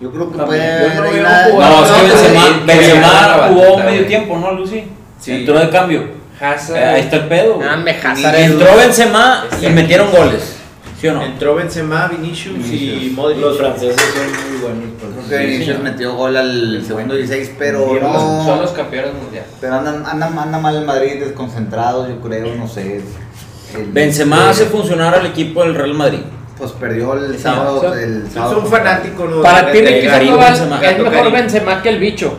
Yo 0.00 0.10
creo 0.10 0.30
que 0.30 0.36
También, 0.36 0.62
puede 0.98 1.16
yo 1.16 1.22
no. 1.22 1.60
No, 1.60 1.84
es 1.84 1.90
que 1.92 2.02
no, 2.02 2.08
Benzema, 2.08 2.42
sí, 2.46 2.52
Benzema 2.66 3.48
jugó 3.48 3.78
medio 3.78 4.06
tiempo, 4.06 4.38
¿no, 4.38 4.52
Lucy? 4.52 4.84
Sí. 5.20 5.32
Entró 5.32 5.58
de 5.58 5.70
cambio. 5.70 6.02
Hazard. 6.40 6.76
Eh, 6.76 6.84
ahí 6.84 7.00
está 7.02 7.16
el 7.16 7.28
pedo. 7.28 7.60
Ah, 7.66 7.76
me 7.76 7.92
Y 7.92 7.94
Hazard. 7.94 8.34
entró 8.36 8.76
Benzema 8.76 9.44
y 9.62 9.66
metieron 9.68 10.10
goles. 10.10 10.56
¿Sí 11.00 11.08
o 11.08 11.14
no? 11.14 11.22
Entró 11.22 11.54
Benzema, 11.54 12.08
Vinicius, 12.08 12.56
y. 12.66 13.12
Modric. 13.14 13.38
Los 13.40 13.58
franceses 13.58 13.96
son 14.00 14.50
muy 14.52 14.60
buenos. 14.62 15.26
Creo 15.28 15.40
que 15.40 15.46
Vinicius 15.46 15.78
metió 15.80 16.14
gol 16.14 16.36
al 16.36 16.84
segundo 16.86 17.14
16, 17.14 17.52
pero 17.58 17.86
Son 17.86 18.02
los- 18.02 18.44
Son 18.44 18.60
los 18.62 18.70
no. 18.72 18.76
campeones 18.76 19.14
mundiales. 19.14 19.50
Pero 19.60 19.74
anda, 19.76 20.10
anda, 20.10 20.26
anda 20.26 20.58
mal 20.58 20.76
el 20.76 20.84
Madrid, 20.84 21.20
desconcentrado, 21.20 22.08
yo 22.08 22.20
creo, 22.20 22.54
no 22.56 22.66
sé. 22.68 23.02
El- 23.74 23.92
Benzema 23.92 24.44
el- 24.44 24.50
hace 24.50 24.64
funcionar 24.66 25.14
al 25.14 25.26
equipo 25.26 25.62
del 25.62 25.74
Real 25.74 25.94
Madrid. 25.94 26.20
Pues 26.58 26.70
perdió 26.72 27.14
el 27.14 27.34
Sí, 27.36 27.42
sábado. 27.42 27.76
o 27.76 27.80
sea, 27.80 28.00
el 28.00 28.24
Es 28.26 28.32
sábado 28.32 28.60
un 28.60 28.66
fanático, 28.66 29.24
¿no? 29.26 29.42
Para 29.42 29.72
ti, 29.72 29.80
Benzema. 29.80 30.80
es 30.82 30.98
mejor. 30.98 31.32
Benzema 31.32 31.82
que 31.82 31.88
el 31.88 31.98
bicho. 31.98 32.34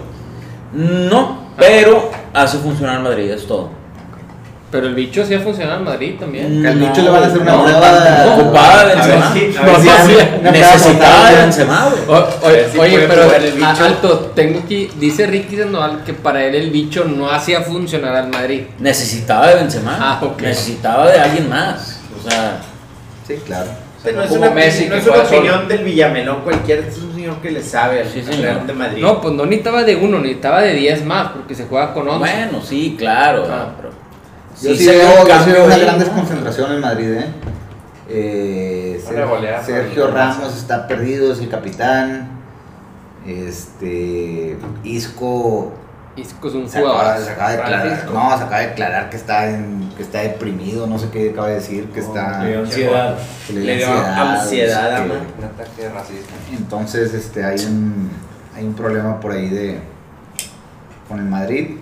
No, 0.73 1.49
pero 1.57 2.11
hace 2.33 2.57
funcionar 2.59 2.97
al 2.97 3.03
Madrid, 3.03 3.29
es 3.31 3.45
todo. 3.45 3.69
Pero 4.71 4.87
el 4.87 4.95
bicho 4.95 5.23
sí 5.25 5.33
ha 5.33 5.39
funcionado 5.39 5.77
en 5.79 5.83
Madrid 5.85 6.15
también. 6.19 6.61
Que 6.61 6.67
al 6.67 6.79
No, 6.79 6.87
bicho 6.87 7.01
le 7.01 7.09
van 7.09 7.23
a 7.23 7.27
hacer 7.27 7.39
una 7.39 7.51
no, 7.51 7.63
prueba. 7.63 8.35
ocupada 8.37 8.85
de 8.85 8.95
Benzema. 8.95 9.33
No, 9.63 9.71
no, 9.71 9.79
de. 11.31 11.35
Benzema, 11.41 11.91
oye, 12.41 12.69
si 12.71 12.77
oye, 12.79 12.99
pero 13.07 13.33
el 13.35 13.51
bicho. 13.53 13.85
alto, 13.85 14.31
tengo 14.35 14.59
aquí, 14.59 14.89
dice 14.99 15.27
Ricky 15.27 15.57
Sandoval 15.57 16.03
que 16.03 16.13
para 16.13 16.43
él 16.43 16.55
el 16.55 16.71
bicho 16.71 17.05
no 17.05 17.29
hacía 17.31 17.61
funcionar 17.61 18.15
al 18.15 18.29
Madrid. 18.29 18.63
Necesitaba 18.79 19.47
de 19.47 19.55
Benzema. 19.55 19.97
Ah, 19.99 20.19
ok. 20.21 20.41
Necesitaba 20.41 21.07
de 21.09 21.19
alguien 21.19 21.49
más. 21.49 21.99
O 22.25 22.29
sea, 22.29 22.59
Sí, 23.27 23.35
claro. 23.45 23.67
No 24.13 24.21
es 24.23 24.29
Como 24.29 24.41
una, 24.41 24.51
Messi, 24.51 24.85
no 24.85 24.91
que 24.93 24.97
es 24.99 25.07
una 25.07 25.15
solo. 25.25 25.27
opinión 25.37 25.67
del 25.67 25.83
Villamelón 25.83 26.41
cualquiera, 26.41 26.87
es 26.87 26.97
un 26.99 27.13
señor 27.13 27.37
que 27.37 27.51
le 27.51 27.61
sabe 27.63 28.01
al 28.01 28.07
Sí. 28.07 28.21
Real 28.21 28.65
de 28.67 28.73
Madrid. 28.73 29.01
No, 29.01 29.21
pues 29.21 29.33
no 29.33 29.45
necesitaba 29.45 29.83
de 29.83 29.95
uno, 29.95 30.19
necesitaba 30.19 30.61
de 30.61 30.73
10 30.73 31.05
más, 31.05 31.31
porque 31.31 31.55
se 31.55 31.65
juega 31.65 31.93
con 31.93 32.07
11. 32.07 32.19
bueno, 32.19 32.61
sí, 32.61 32.95
claro. 32.97 33.45
Ah. 33.49 33.73
pero 33.77 33.89
Yo 34.61 34.69
sí 34.71 34.77
sí, 34.77 34.85
se 34.85 34.91
veo, 34.97 35.07
un 35.09 35.15
yo 35.15 35.23
sí 35.25 35.29
cambio 35.31 35.53
veo 35.55 35.65
una 35.65 35.77
gran 35.77 35.99
desconcentración 35.99 36.71
en 36.73 36.79
Madrid, 36.81 37.11
¿eh? 37.13 37.25
Eh, 38.07 39.01
Sergio 39.03 39.27
golear. 39.27 40.13
Ramos 40.13 40.55
está 40.55 40.87
perdido, 40.87 41.33
es 41.33 41.39
el 41.39 41.49
capitán. 41.49 42.29
Este. 43.25 44.55
Isco 44.83 45.73
Isco 46.15 46.47
es 46.47 46.53
un 46.53 46.69
Se 46.69 46.79
acaba, 46.79 46.93
jugador. 46.99 47.23
se 47.25 47.31
acaba 47.31 47.49
de 47.51 47.57
declarar, 47.57 47.81
Francisco. 47.87 48.13
no, 48.13 48.29
se 48.37 48.43
acaba 48.43 48.59
de 48.59 48.67
declarar 48.67 49.09
que 49.09 49.17
está, 49.17 49.49
en, 49.49 49.89
que 49.97 50.03
está 50.03 50.19
deprimido, 50.21 50.87
no 50.87 50.97
sé 50.97 51.09
qué 51.09 51.29
acaba 51.31 51.47
de 51.49 51.55
decir, 51.55 51.85
que 51.89 51.99
está... 51.99 52.41
Le 52.43 52.49
dio 52.51 52.59
ansiedad. 52.61 53.17
que 53.47 53.53
Le 53.53 53.75
dio 53.77 53.87
ansiedad, 53.91 54.89
que- 54.89 54.95
ama. 55.13 55.13
Un 55.37 55.43
ataque 55.43 55.89
racista. 55.89 56.33
Entonces, 56.57 57.13
este, 57.13 57.43
hay 57.43 57.59
un, 57.65 58.09
hay 58.55 58.63
un 58.65 58.73
problema 58.73 59.19
por 59.19 59.31
ahí 59.33 59.49
de 59.49 59.79
con 61.09 61.19
el 61.19 61.25
Madrid. 61.25 61.77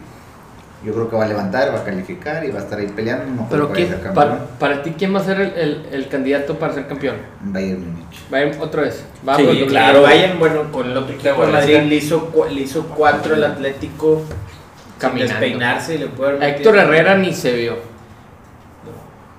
Yo 0.84 0.94
creo 0.94 1.10
que 1.10 1.16
va 1.16 1.24
a 1.24 1.28
levantar, 1.28 1.74
va 1.74 1.80
a 1.80 1.84
calificar 1.86 2.44
y 2.44 2.52
va 2.52 2.60
a 2.60 2.64
estar 2.64 2.78
ahí 2.78 2.88
peleando. 2.88 3.44
No 3.44 3.48
Pero 3.50 3.70
que 3.70 3.74
¿quién, 3.76 3.88
vaya 3.88 3.96
a 3.96 4.04
ser 4.04 4.14
campeón. 4.14 4.38
para, 4.38 4.60
para 4.60 4.84
ti, 4.84 4.94
¿quién 4.98 5.16
va 5.16 5.20
a 5.20 5.24
ser 5.24 5.40
el, 5.40 5.54
el- 5.58 5.86
el 5.94 6.08
candidato 6.10 6.60
para 6.60 6.74
ser 6.74 6.88
campeón? 6.88 7.16
Bayern 7.42 7.80
Múnich. 7.94 8.30
Bayern 8.30 8.62
otra 8.62 8.82
vez. 8.82 9.06
Va 9.28 9.38
Sí, 9.38 9.44
por 9.44 9.56
el- 9.56 9.66
claro, 9.68 10.02
Bayern, 10.02 10.40
bueno, 10.40 10.72
con 10.72 10.92
el 10.92 10.98
otro 10.98 11.14
equipo 11.16 11.46
Madrid 11.48 11.80
le 11.84 11.96
hizo, 11.96 12.32
le 12.50 12.62
hizo 12.62 12.84
cuatro 12.88 13.36
al 13.36 13.44
Atlético 13.46 14.22
sin 14.28 15.00
Caminando. 15.00 15.34
despeinarse 15.34 15.96
y 15.96 15.98
le 16.00 16.08
puede 16.08 16.32
haber 16.38 16.50
Héctor 16.50 16.78
Herrera 16.78 17.18
ni 17.18 17.34
se 17.34 17.54
vio. 17.54 17.76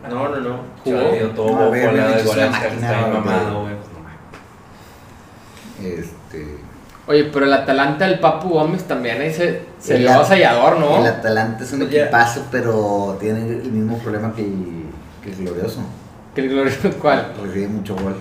No, 0.09 0.28
no, 0.28 0.36
no. 0.40 0.57
Jugó. 0.82 1.11
Se 1.11 1.16
dio 1.18 1.28
todo 1.30 1.51
No, 1.53 1.61
a 1.66 1.70
ver. 1.70 1.90
Este, 5.82 6.59
Oye, 7.07 7.24
pero 7.24 7.44
el 7.44 7.52
Atalanta 7.52 8.07
del 8.07 8.18
Papu 8.18 8.48
Gómez 8.48 8.84
también 8.84 9.20
ahí 9.20 9.32
se, 9.32 9.61
se 9.78 9.96
El 9.96 10.00
vio 10.02 10.12
avasallador, 10.14 10.78
¿no? 10.78 10.98
El 11.00 11.07
Atalanta 11.07 11.62
es 11.62 11.72
un 11.72 11.82
Oye. 11.82 12.00
equipazo, 12.02 12.46
pero 12.50 13.16
tiene 13.20 13.40
el 13.40 13.70
mismo 13.72 13.98
problema 13.98 14.32
que 14.34 14.42
el, 14.42 14.84
que 15.22 15.30
el 15.30 15.36
Glorioso. 15.36 15.80
Que 16.34 16.40
el 16.40 16.48
glorioso 16.48 16.90
cuál. 17.02 17.32
Recibe 17.42 17.68
mucho 17.68 17.94
gol. 17.94 18.16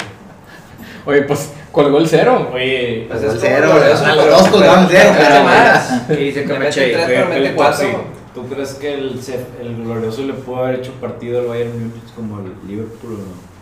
Oye, 1.05 1.21
pues 1.23 1.51
colgó 1.71 1.97
el 1.97 2.07
cero. 2.07 2.49
Oye, 2.53 3.07
Pues 3.09 3.21
como 3.21 3.34
cero, 3.39 3.69
los 4.15 4.29
dos 4.29 4.47
colgaron 4.49 4.88
cero, 4.89 5.11
pero 5.17 5.43
más. 5.43 6.01
cuatro. 7.55 7.88
sí. 7.88 7.93
¿Tú 8.34 8.47
crees 8.47 8.73
que 8.73 8.93
el, 8.95 9.19
el 9.61 9.84
glorioso 9.84 10.23
le 10.23 10.34
pudo 10.34 10.57
haber 10.65 10.79
hecho 10.79 10.91
partido 10.93 11.41
al 11.41 11.47
Bayern 11.47 11.71
Múnich 11.71 12.13
como 12.15 12.39
el 12.39 12.51
Liverpool 12.67 13.13
o 13.13 13.17
no? 13.17 13.53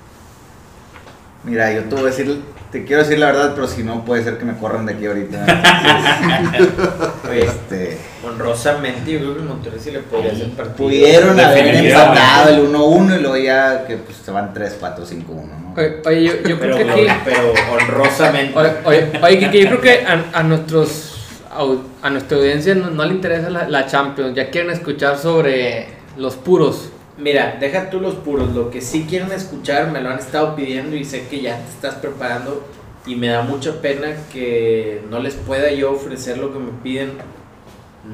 Mira, 1.43 1.73
yo 1.73 1.83
te 1.83 1.95
voy 1.95 2.03
a 2.03 2.07
decir, 2.07 2.41
te 2.71 2.85
quiero 2.85 3.03
decir 3.03 3.19
la 3.19 3.27
verdad, 3.27 3.51
pero 3.53 3.67
si 3.67 3.83
no 3.83 4.05
puede 4.05 4.23
ser 4.23 4.37
que 4.37 4.45
me 4.45 4.57
corran 4.57 4.85
de 4.85 4.93
aquí 4.93 5.05
ahorita. 5.05 5.45
Oye, 7.29 7.45
este, 7.45 7.97
honrosamente 8.25 9.11
yo 9.11 9.19
creo 9.19 9.33
que 9.35 9.39
el 9.41 9.45
Monterrey 9.47 9.79
sí 9.79 9.91
le 9.91 9.99
podría 9.99 10.31
hacer 10.31 10.49
partido. 10.51 10.75
pudieron 10.77 11.39
haber 11.39 11.75
empatado 11.75 12.49
el 12.49 12.67
1-1 12.73 13.17
y 13.17 13.21
luego 13.21 13.37
ya 13.37 13.85
que 13.85 13.97
pues, 13.97 14.17
se 14.17 14.31
van 14.31 14.53
3, 14.53 14.77
4, 14.79 15.05
5, 15.05 15.31
1, 15.31 15.43
¿no? 15.45 15.73
Oye, 15.75 16.01
oye, 16.05 16.23
yo, 16.23 16.33
yo 16.49 16.59
creo 16.59 16.75
Pero, 16.77 16.95
que 16.95 17.09
aquí. 17.09 17.21
pero 17.25 17.53
honrosamente. 17.73 18.57
Oye, 18.57 18.71
oye, 18.85 19.11
oye, 19.21 19.39
Kike, 19.39 19.59
yo 19.61 19.67
creo 19.67 19.81
que 19.81 20.05
a, 20.05 20.25
a 20.39 20.43
nuestros 20.43 21.15
au- 21.57 21.81
a 22.01 22.09
nuestra 22.09 22.37
audiencia 22.37 22.75
no, 22.75 22.89
no 22.89 23.05
le 23.05 23.13
interesa 23.13 23.49
la, 23.49 23.67
la 23.69 23.85
Champions, 23.85 24.35
ya 24.35 24.49
quieren 24.49 24.71
escuchar 24.71 25.17
sobre 25.17 25.87
los 26.17 26.35
puros. 26.35 26.89
Mira, 27.21 27.57
deja 27.59 27.89
tú 27.89 27.99
los 27.99 28.15
puros. 28.15 28.53
Lo 28.55 28.71
que 28.71 28.81
sí 28.81 29.05
quieren 29.07 29.31
escuchar 29.31 29.91
me 29.91 30.01
lo 30.01 30.09
han 30.09 30.19
estado 30.19 30.55
pidiendo 30.55 30.95
y 30.95 31.05
sé 31.05 31.27
que 31.27 31.41
ya 31.41 31.57
te 31.57 31.69
estás 31.69 31.95
preparando. 31.95 32.65
Y 33.05 33.15
me 33.15 33.27
da 33.27 33.43
mucha 33.43 33.81
pena 33.81 34.07
que 34.33 35.01
no 35.09 35.19
les 35.19 35.35
pueda 35.35 35.71
yo 35.71 35.91
ofrecer 35.91 36.37
lo 36.37 36.51
que 36.51 36.59
me 36.59 36.71
piden. 36.83 37.11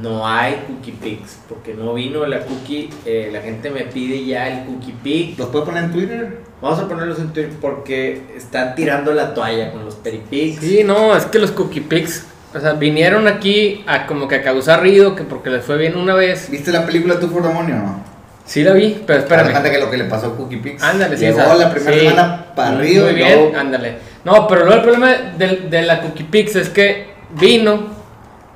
No 0.01 0.27
hay 0.27 0.61
Cookie 0.67 0.91
Picks. 0.91 1.39
Porque 1.47 1.73
no 1.73 1.93
vino 1.93 2.25
la 2.25 2.41
Cookie. 2.41 2.89
eh, 3.05 3.29
la 3.31 3.41
gente 3.41 3.69
me 3.69 3.83
pide 3.83 4.25
ya 4.25 4.49
el 4.49 4.65
Cookie 4.65 4.93
Pick. 5.03 5.39
¿Los 5.39 5.49
puedo 5.49 5.65
poner 5.65 5.85
en 5.85 5.91
Twitter? 5.91 6.39
Vamos 6.61 6.79
a 6.79 6.87
ponerlos 6.87 7.19
en 7.19 7.31
Twitter 7.31 7.53
porque 7.61 8.23
están 8.35 8.75
tirando 8.75 9.13
la 9.13 9.33
toalla 9.33 9.71
con 9.71 9.85
los 9.85 9.95
Peripix. 9.95 10.59
Sí, 10.59 10.83
no, 10.83 11.15
es 11.15 11.25
que 11.25 11.39
los 11.39 11.51
Cookie 11.51 11.81
Picks, 11.81 12.25
o 12.53 12.59
sea, 12.59 12.73
vinieron 12.73 13.27
aquí 13.27 13.83
a 13.87 14.07
como 14.07 14.27
que 14.27 14.35
a 14.35 14.43
causar 14.43 14.81
ruido, 14.81 15.15
que 15.15 15.23
porque 15.23 15.49
les 15.49 15.63
fue 15.63 15.77
bien 15.77 15.95
una 15.95 16.15
vez. 16.15 16.49
¿Viste 16.49 16.71
la 16.71 16.85
película 16.85 17.19
Tu 17.19 17.27
for 17.27 17.43
Demonio 17.43 17.75
o 17.75 17.79
no? 17.79 18.16
Sí 18.47 18.63
la 18.63 18.71
vi, 18.71 19.03
pero 19.05 19.19
Espérame. 19.19 19.47
Fíjate 19.49 19.69
que 19.71 19.77
lo 19.77 19.91
que 19.91 19.97
le 19.97 20.05
pasó 20.05 20.27
a 20.27 20.35
Cookie 20.37 20.57
Pix. 20.57 20.81
Ándale, 20.81 21.17
sí. 21.17 21.25
Llegó 21.25 21.53
la 21.53 21.69
primera 21.69 21.93
sí. 21.93 21.99
semana 21.99 22.45
para 22.55 22.69
arriba 22.69 23.05
Muy 23.05 23.13
bien, 23.13 23.39
luego 23.39 23.57
ándale. 23.59 23.97
No, 24.23 24.47
pero 24.47 24.61
luego 24.61 24.75
el 24.77 24.81
problema 24.81 25.13
de, 25.37 25.47
de 25.69 25.81
la 25.81 25.99
Cookie 26.01 26.23
Pix 26.23 26.55
es 26.55 26.69
que 26.69 27.07
vino, 27.31 27.87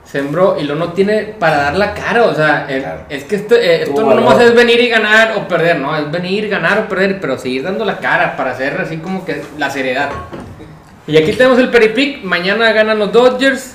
sembró 0.06 0.58
y 0.60 0.64
lo 0.64 0.76
no 0.76 0.94
tiene 0.94 1.36
para 1.38 1.58
dar 1.58 1.76
la 1.76 1.94
cara. 1.94 2.24
O 2.24 2.34
sea, 2.34 2.66
el- 2.70 2.82
Claro. 2.84 3.02
es 3.10 3.26
que 3.26 3.36
esto, 3.36 3.56
eh, 3.56 3.82
esto 3.84 3.96
Tuvo 3.96 4.14
no 4.14 4.22
nomás 4.22 4.40
es 4.42 4.56
venir 4.56 4.80
y 4.80 4.88
ganar 4.88 5.34
o 5.38 5.46
perder, 5.48 5.78
no, 5.80 5.96
es 5.98 6.10
venir, 6.10 6.48
ganar 6.48 6.80
o 6.80 6.88
perder, 6.88 7.20
pero 7.20 7.38
seguir 7.38 7.64
dando 7.64 7.84
la 7.84 7.98
cara 7.98 8.38
para 8.38 8.52
hacer 8.52 8.80
así 8.82 8.98
como 8.98 9.26
que 9.26 9.42
la 9.58 9.70
seriedad. 9.70 10.10
Y 11.06 11.18
aquí 11.18 11.34
tenemos 11.34 11.60
el 11.60 11.70
Peripic, 11.70 12.24
mañana 12.24 12.72
ganan 12.72 12.98
los 12.98 13.12
Dodgers. 13.12 13.74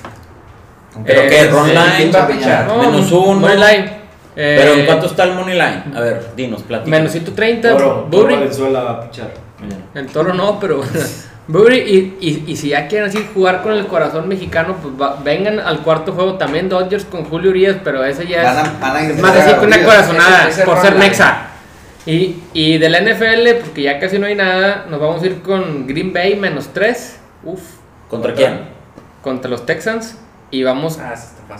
¿Pero 1.05 1.21
Eh, 1.21 1.27
qué? 1.29 1.41
sí, 1.43 1.47
¿Ron 1.51 1.65
sí, 1.67 1.71
line? 1.73 2.11
va 2.11 2.23
a 2.23 2.27
pichar. 2.27 2.65
No, 2.67 2.77
Menos 2.79 3.11
uno. 3.11 3.47
Eh, 4.39 4.55
¿Pero 4.61 4.73
en 4.75 4.85
cuánto 4.85 5.07
está 5.07 5.23
el 5.23 5.33
money 5.33 5.55
line? 5.55 5.83
A 5.95 5.99
ver, 5.99 6.27
dinos, 6.35 6.61
platica. 6.61 6.91
Menos 6.91 7.11
130, 7.11 7.69
Toro, 7.71 7.79
Toro 7.85 8.07
Burry. 8.09 8.35
Valenzuela 8.35 8.83
va 8.83 8.91
a 8.91 9.01
pichar 9.01 9.31
mañana. 9.59 9.81
El 9.95 10.05
toro 10.07 10.33
no, 10.33 10.59
pero. 10.59 10.81
Burry, 11.49 11.77
y, 11.79 12.17
y, 12.19 12.43
y 12.51 12.55
si 12.57 12.69
ya 12.69 12.87
quieren 12.89 13.07
así 13.09 13.25
jugar 13.33 13.63
con 13.63 13.71
el 13.71 13.87
corazón 13.87 14.27
mexicano, 14.27 14.75
pues 14.81 14.93
va- 15.01 15.17
vengan 15.23 15.61
al 15.61 15.79
cuarto 15.79 16.11
juego 16.11 16.33
también 16.33 16.67
Dodgers 16.67 17.05
con 17.05 17.23
Julio 17.23 17.51
Urias, 17.51 17.77
pero 17.85 18.03
ese 18.03 18.27
ya 18.27 18.43
van 18.43 18.57
es, 18.57 18.71
a, 18.73 18.77
van 18.81 18.95
a 18.97 19.01
es 19.09 19.17
más 19.21 19.35
así 19.37 19.53
que 19.57 19.65
una 19.65 19.81
corazonada 19.83 20.41
Ese- 20.41 20.49
ese 20.49 20.63
por 20.65 20.81
ser. 20.81 20.95
Nexa. 20.97 21.47
Y, 22.05 22.35
y 22.53 22.77
de 22.77 22.89
la 22.89 22.99
NFL, 22.99 23.63
porque 23.63 23.81
ya 23.83 23.97
casi 23.97 24.19
no 24.19 24.27
hay 24.27 24.35
nada, 24.35 24.85
nos 24.89 24.99
vamos 24.99 25.23
a 25.23 25.25
ir 25.25 25.41
con 25.41 25.87
Green 25.87 26.11
Bay 26.13 26.35
menos 26.35 26.69
3. 26.73 27.17
Uf. 27.45 27.61
¿Contra 28.09 28.33
quién? 28.33 28.59
Contra 29.21 29.49
los 29.49 29.65
Texans. 29.65 30.17
Y 30.51 30.63
vamos 30.63 30.99
Ah, 31.01 31.15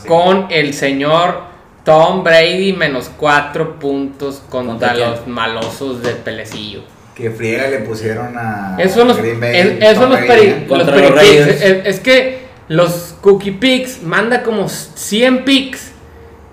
con 0.08 0.48
el 0.50 0.74
señor 0.74 1.44
Tom 1.88 2.22
Brady 2.22 2.74
menos 2.74 3.10
4 3.18 3.80
puntos 3.80 4.42
contra 4.50 4.90
¿Contra 4.90 5.10
los 5.10 5.26
malosos 5.28 6.04
de 6.04 6.12
Pelecillo. 6.16 6.82
Que 7.16 7.32
friega 7.32 7.70
le 7.70 7.78
pusieron 7.80 8.38
a 8.38 8.78
son 8.94 9.08
los, 9.08 9.18
Green 9.18 9.40
Bay, 9.40 9.56
es- 9.58 9.66
esos 9.82 9.94
son 9.96 10.10
Tom 10.12 10.12
los, 10.12 10.20
peri- 10.30 10.42
¿eh? 10.48 10.66
los 10.68 10.78
Contra 10.80 10.98
los 10.98 11.12
peri 11.14 11.28
picks. 11.46 11.62
Es, 11.62 11.86
es 11.86 12.00
que 12.02 12.40
los 12.68 13.16
cookie 13.22 13.52
picks 13.52 14.04
manda 14.04 14.44
como 14.44 14.68
100 14.68 15.46
picks, 15.46 15.92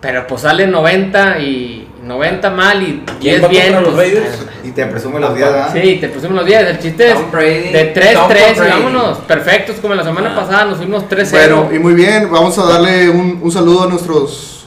pero 0.01 0.24
pues 0.28 0.43
sale 0.43 0.68
90 0.68 1.41
y 1.41 1.89
90 2.05 2.51
mal 2.51 2.80
y 2.82 3.03
¿Quién 3.20 3.41
10 3.41 3.43
va 3.43 3.49
bien. 3.49 3.72
los 3.72 3.82
pues, 3.87 3.97
Raiders? 3.97 4.47
Y 4.62 4.70
te 4.70 4.87
presume 4.87 5.18
los 5.18 5.35
días, 5.37 5.51
¿verdad? 5.53 5.70
Sí, 5.72 5.99
te 6.01 6.09
pusimos 6.11 6.37
los 6.37 6.47
10. 6.47 6.61
El 6.62 6.78
chiste 6.78 7.11
es 7.11 7.32
Brady. 7.32 7.72
de 7.72 7.93
3-3 7.95 8.12
Tom 8.14 8.30
y 8.30 8.35
Brady. 8.61 8.70
vámonos. 8.70 9.18
Perfectos, 9.18 9.76
como 9.82 9.95
la 9.95 10.05
semana 10.05 10.30
Ah. 10.32 10.37
pasada 10.41 10.64
nos 10.66 10.76
fuimos 10.78 11.09
3-0. 11.09 11.57
Bueno, 11.57 11.74
y 11.74 11.78
muy 11.80 11.95
bien, 11.95 12.30
vamos 12.30 12.57
a 12.59 12.64
darle 12.66 13.11
un, 13.11 13.41
un 13.43 13.51
saludo 13.51 13.82
a 13.82 13.87
nuestros 13.89 14.64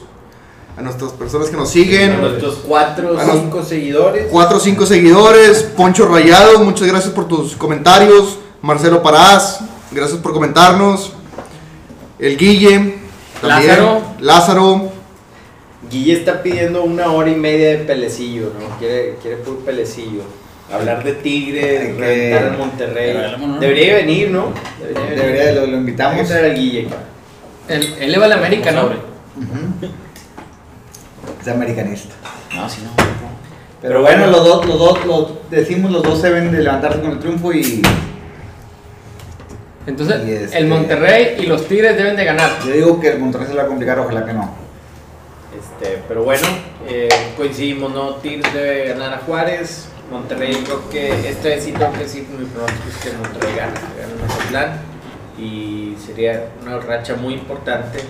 a 0.78 0.82
nuestras 0.82 1.12
personas 1.12 1.48
que 1.50 1.56
nos 1.56 1.68
A 1.68 1.72
siguen. 1.72 2.20
nuestros 2.20 2.56
cuatro 2.66 3.12
o 3.14 3.18
A 3.18 3.24
cinco 3.32 3.64
seguidores. 3.64 4.26
Cuatro 4.30 4.58
o 4.58 4.60
cinco 4.60 4.86
seguidores, 4.86 5.62
Poncho 5.76 6.06
Rayado, 6.06 6.60
muchas 6.60 6.86
gracias 6.86 7.12
por 7.12 7.26
tus 7.26 7.56
comentarios. 7.56 8.38
Marcelo 8.62 9.02
Parás, 9.02 9.60
gracias 9.90 10.18
por 10.20 10.32
comentarnos. 10.32 11.12
El 12.18 12.36
Guille, 12.36 12.96
también. 13.40 13.68
Lázaro. 13.68 14.02
Lázaro. 14.20 14.92
Guille 15.90 16.12
está 16.14 16.42
pidiendo 16.42 16.82
una 16.82 17.12
hora 17.12 17.30
y 17.30 17.36
media 17.36 17.70
de 17.70 17.78
pelecillo, 17.78 18.52
¿no? 18.58 18.76
Quiere, 18.78 19.16
quiere 19.22 19.36
puro 19.38 19.58
pelecillo. 19.60 20.22
Hablar 20.72 21.02
de 21.02 21.12
Tigre, 21.14 21.60
que- 21.60 21.94
reventar 21.98 22.52
al 22.52 22.58
Monterrey. 22.58 23.16
Debería 23.60 23.94
venir, 23.94 24.30
¿no? 24.30 24.52
Debería 24.80 25.02
venir. 25.08 25.18
Debería, 25.22 25.52
lo, 25.60 25.66
lo 25.66 25.76
a 25.76 25.80
invitamos. 25.80 26.28
traer 26.28 26.44
al 26.50 26.54
Guille. 26.56 26.88
Él, 27.68 27.94
él 28.00 28.12
le 28.12 28.18
va 28.18 28.26
a 28.26 28.28
la 28.28 28.34
América, 28.36 28.70
¿no? 28.72 28.82
Ujú. 28.86 29.92
Es 31.40 31.48
americanista. 31.48 32.14
No, 32.54 32.68
si 32.68 32.82
no. 32.82 32.90
Pero 33.80 34.00
bueno, 34.02 34.26
los 34.26 34.44
dos, 34.44 34.66
los 34.66 34.78
dos, 34.78 35.06
los, 35.06 35.50
decimos 35.50 35.90
los 35.92 36.02
dos 36.02 36.20
se 36.20 36.30
ven 36.30 36.50
de 36.50 36.58
levantarse 36.62 37.00
con 37.00 37.12
el 37.12 37.18
triunfo 37.20 37.52
y 37.52 37.80
Entonces, 39.86 40.20
Y 40.26 40.32
este- 40.32 40.58
el 40.58 40.66
Monterrey 40.66 41.36
y 41.38 41.46
los 41.46 41.66
Tigres 41.66 41.96
deben 41.96 42.16
de 42.16 42.24
ganar. 42.24 42.50
yo 42.66 42.72
digo 42.72 43.00
que 43.00 43.10
el 43.10 43.18
Monterrey 43.20 43.46
se 43.48 43.54
va 43.54 43.62
a 43.62 43.66
complicar, 43.66 43.98
ojalá 44.00 44.24
que 44.26 44.32
no. 44.34 44.50
Este, 45.58 46.02
pero 46.06 46.24
bueno, 46.24 46.46
eh, 46.86 47.08
coincidimos, 47.36 47.92
¿no? 47.92 48.14
Tigres 48.16 48.52
debe 48.52 48.88
ganar 48.88 49.14
a 49.14 49.18
Juárez. 49.18 49.88
Monterrey, 50.10 50.54
creo 50.64 50.88
que 50.90 51.28
esta 51.28 51.48
vez 51.48 51.64
sí 51.64 51.72
tengo 51.72 51.92
que 51.92 51.98
decir 52.00 52.26
mi 52.38 52.44
pronóstico 52.46 52.88
es 52.88 52.96
que 52.96 53.16
Monterrey 53.16 53.54
gana, 53.56 53.72
gana 53.72 54.26
Mazatlán. 54.26 54.80
Y 55.38 55.94
sería 56.04 56.48
una 56.62 56.78
racha 56.78 57.14
muy 57.14 57.34
importante 57.34 58.00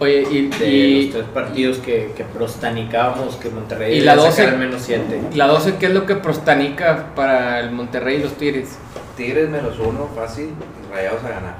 Oye, 0.00 0.24
y, 0.30 0.46
de 0.48 0.68
y 0.68 1.02
los 1.06 1.12
tres 1.14 1.24
partidos 1.34 1.78
que, 1.78 2.12
que 2.16 2.22
prostanicábamos 2.24 3.34
que 3.36 3.48
Monterrey 3.50 3.98
Y 3.98 4.00
la 4.02 4.12
sacar 4.14 4.28
12. 4.30 4.46
al 4.46 4.58
menos 4.58 4.82
7. 4.84 5.20
la 5.34 5.46
12, 5.48 5.74
¿qué 5.76 5.86
es 5.86 5.92
lo 5.92 6.06
que 6.06 6.14
prostanica 6.14 7.06
para 7.16 7.58
el 7.60 7.72
Monterrey 7.72 8.16
y 8.18 8.22
los 8.22 8.34
Tigres? 8.34 8.78
Tigres 9.16 9.48
menos 9.50 9.76
uno, 9.80 10.08
fácil. 10.14 10.50
y 10.50 10.94
Rayados 10.94 11.24
a 11.24 11.28
ganar. 11.30 11.54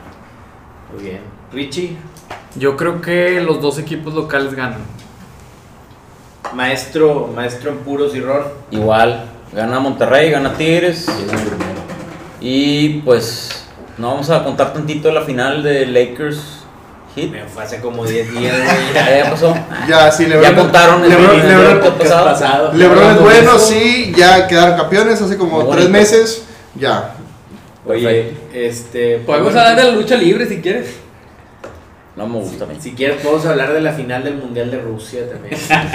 Muy 0.94 1.02
bien. 1.02 1.20
Richie, 1.52 1.96
Yo 2.54 2.76
creo 2.76 3.00
que 3.00 3.40
los 3.40 3.60
dos 3.60 3.78
equipos 3.78 4.14
locales 4.14 4.54
ganan. 4.54 4.82
maestro, 6.54 7.30
maestro 7.34 7.70
en 7.72 7.78
puros 7.78 8.14
y 8.14 8.20
ron. 8.20 8.42
Igual, 8.70 9.24
gana 9.52 9.80
Monterrey, 9.80 10.30
gana 10.30 10.54
Tigres. 10.54 11.06
Y 12.40 13.00
pues 13.00 13.66
no 13.98 14.08
vamos 14.12 14.30
a 14.30 14.44
contar 14.44 14.72
tantito 14.72 15.08
de 15.08 15.14
la 15.14 15.22
final 15.22 15.62
de 15.62 15.86
Lakers 15.86 16.57
Me 17.26 17.44
fue 17.44 17.62
hace 17.62 17.80
como 17.80 18.04
10 18.06 18.32
días, 18.38 18.56
güey. 18.56 18.94
Ya, 18.94 19.18
ya 19.24 19.30
pasó. 19.30 19.54
Ya, 19.88 20.10
sí, 20.10 20.24
Ya 20.24 20.28
Lebron. 20.36 20.54
contaron 20.54 21.02
el 21.04 21.10
Lebron, 21.10 21.98
pasado. 21.98 22.72
Lebron 22.72 23.10
es 23.16 23.20
bueno, 23.20 23.56
Eso. 23.56 23.58
sí, 23.66 24.12
ya 24.16 24.46
quedaron 24.46 24.76
campeones 24.78 25.20
hace 25.20 25.36
como 25.36 25.56
Muy 25.62 25.72
tres 25.72 25.84
bonito. 25.84 25.90
meses. 25.90 26.44
Ya. 26.74 27.14
Oye, 27.86 28.34
este. 28.52 29.18
Podemos 29.18 29.48
hablar 29.54 29.76
de 29.76 29.84
la 29.84 29.90
lucha 29.92 30.16
libre 30.16 30.46
si 30.46 30.60
quieres. 30.60 30.96
No 32.16 32.26
me 32.26 32.38
gusta 32.40 32.64
a 32.64 32.66
mí. 32.66 32.74
Si 32.80 32.92
quieres, 32.94 33.22
podemos 33.22 33.46
hablar 33.46 33.72
de 33.72 33.80
la 33.80 33.92
final 33.92 34.24
del 34.24 34.34
Mundial 34.34 34.70
de 34.72 34.80
Rusia 34.80 35.20
también. 35.30 35.54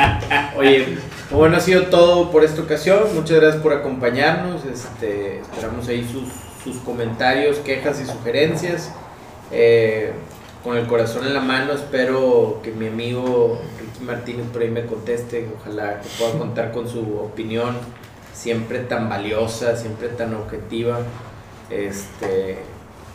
Oye, 0.57 0.97
bueno, 1.29 1.57
ha 1.57 1.59
sido 1.59 1.83
todo 1.87 2.31
por 2.31 2.45
esta 2.45 2.61
ocasión. 2.61 2.99
Muchas 3.13 3.41
gracias 3.41 3.61
por 3.61 3.73
acompañarnos. 3.73 4.61
Este, 4.65 5.39
esperamos 5.41 5.85
ahí 5.89 6.07
sus, 6.09 6.29
sus 6.63 6.81
comentarios, 6.83 7.57
quejas 7.57 7.99
y 8.01 8.05
sugerencias. 8.05 8.89
Eh, 9.51 10.13
con 10.63 10.77
el 10.77 10.87
corazón 10.87 11.25
en 11.27 11.33
la 11.33 11.41
mano, 11.41 11.73
espero 11.73 12.61
que 12.63 12.71
mi 12.71 12.87
amigo 12.87 13.59
Ricky 13.79 14.05
Martínez 14.05 14.45
por 14.51 14.61
ahí 14.61 14.69
me 14.69 14.85
conteste. 14.85 15.49
Ojalá 15.59 15.99
que 15.99 16.07
pueda 16.17 16.37
contar 16.37 16.71
con 16.71 16.87
su 16.87 17.01
opinión, 17.19 17.75
siempre 18.33 18.79
tan 18.79 19.09
valiosa, 19.09 19.75
siempre 19.75 20.07
tan 20.07 20.33
objetiva. 20.33 20.99
Este, 21.69 22.59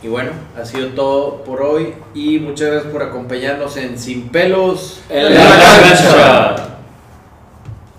y 0.03 0.07
bueno, 0.07 0.31
ha 0.55 0.63
sido 0.63 0.89
todo 0.89 1.43
por 1.43 1.61
hoy 1.61 1.95
y 2.13 2.39
muchas 2.39 2.69
gracias 2.69 2.93
por 2.93 3.01
acompañarnos 3.01 3.77
en 3.77 3.97
Sin 3.97 4.29
Pelos 4.29 5.01
En 5.09 5.33
la 5.33 5.41
cancha. 5.41 6.78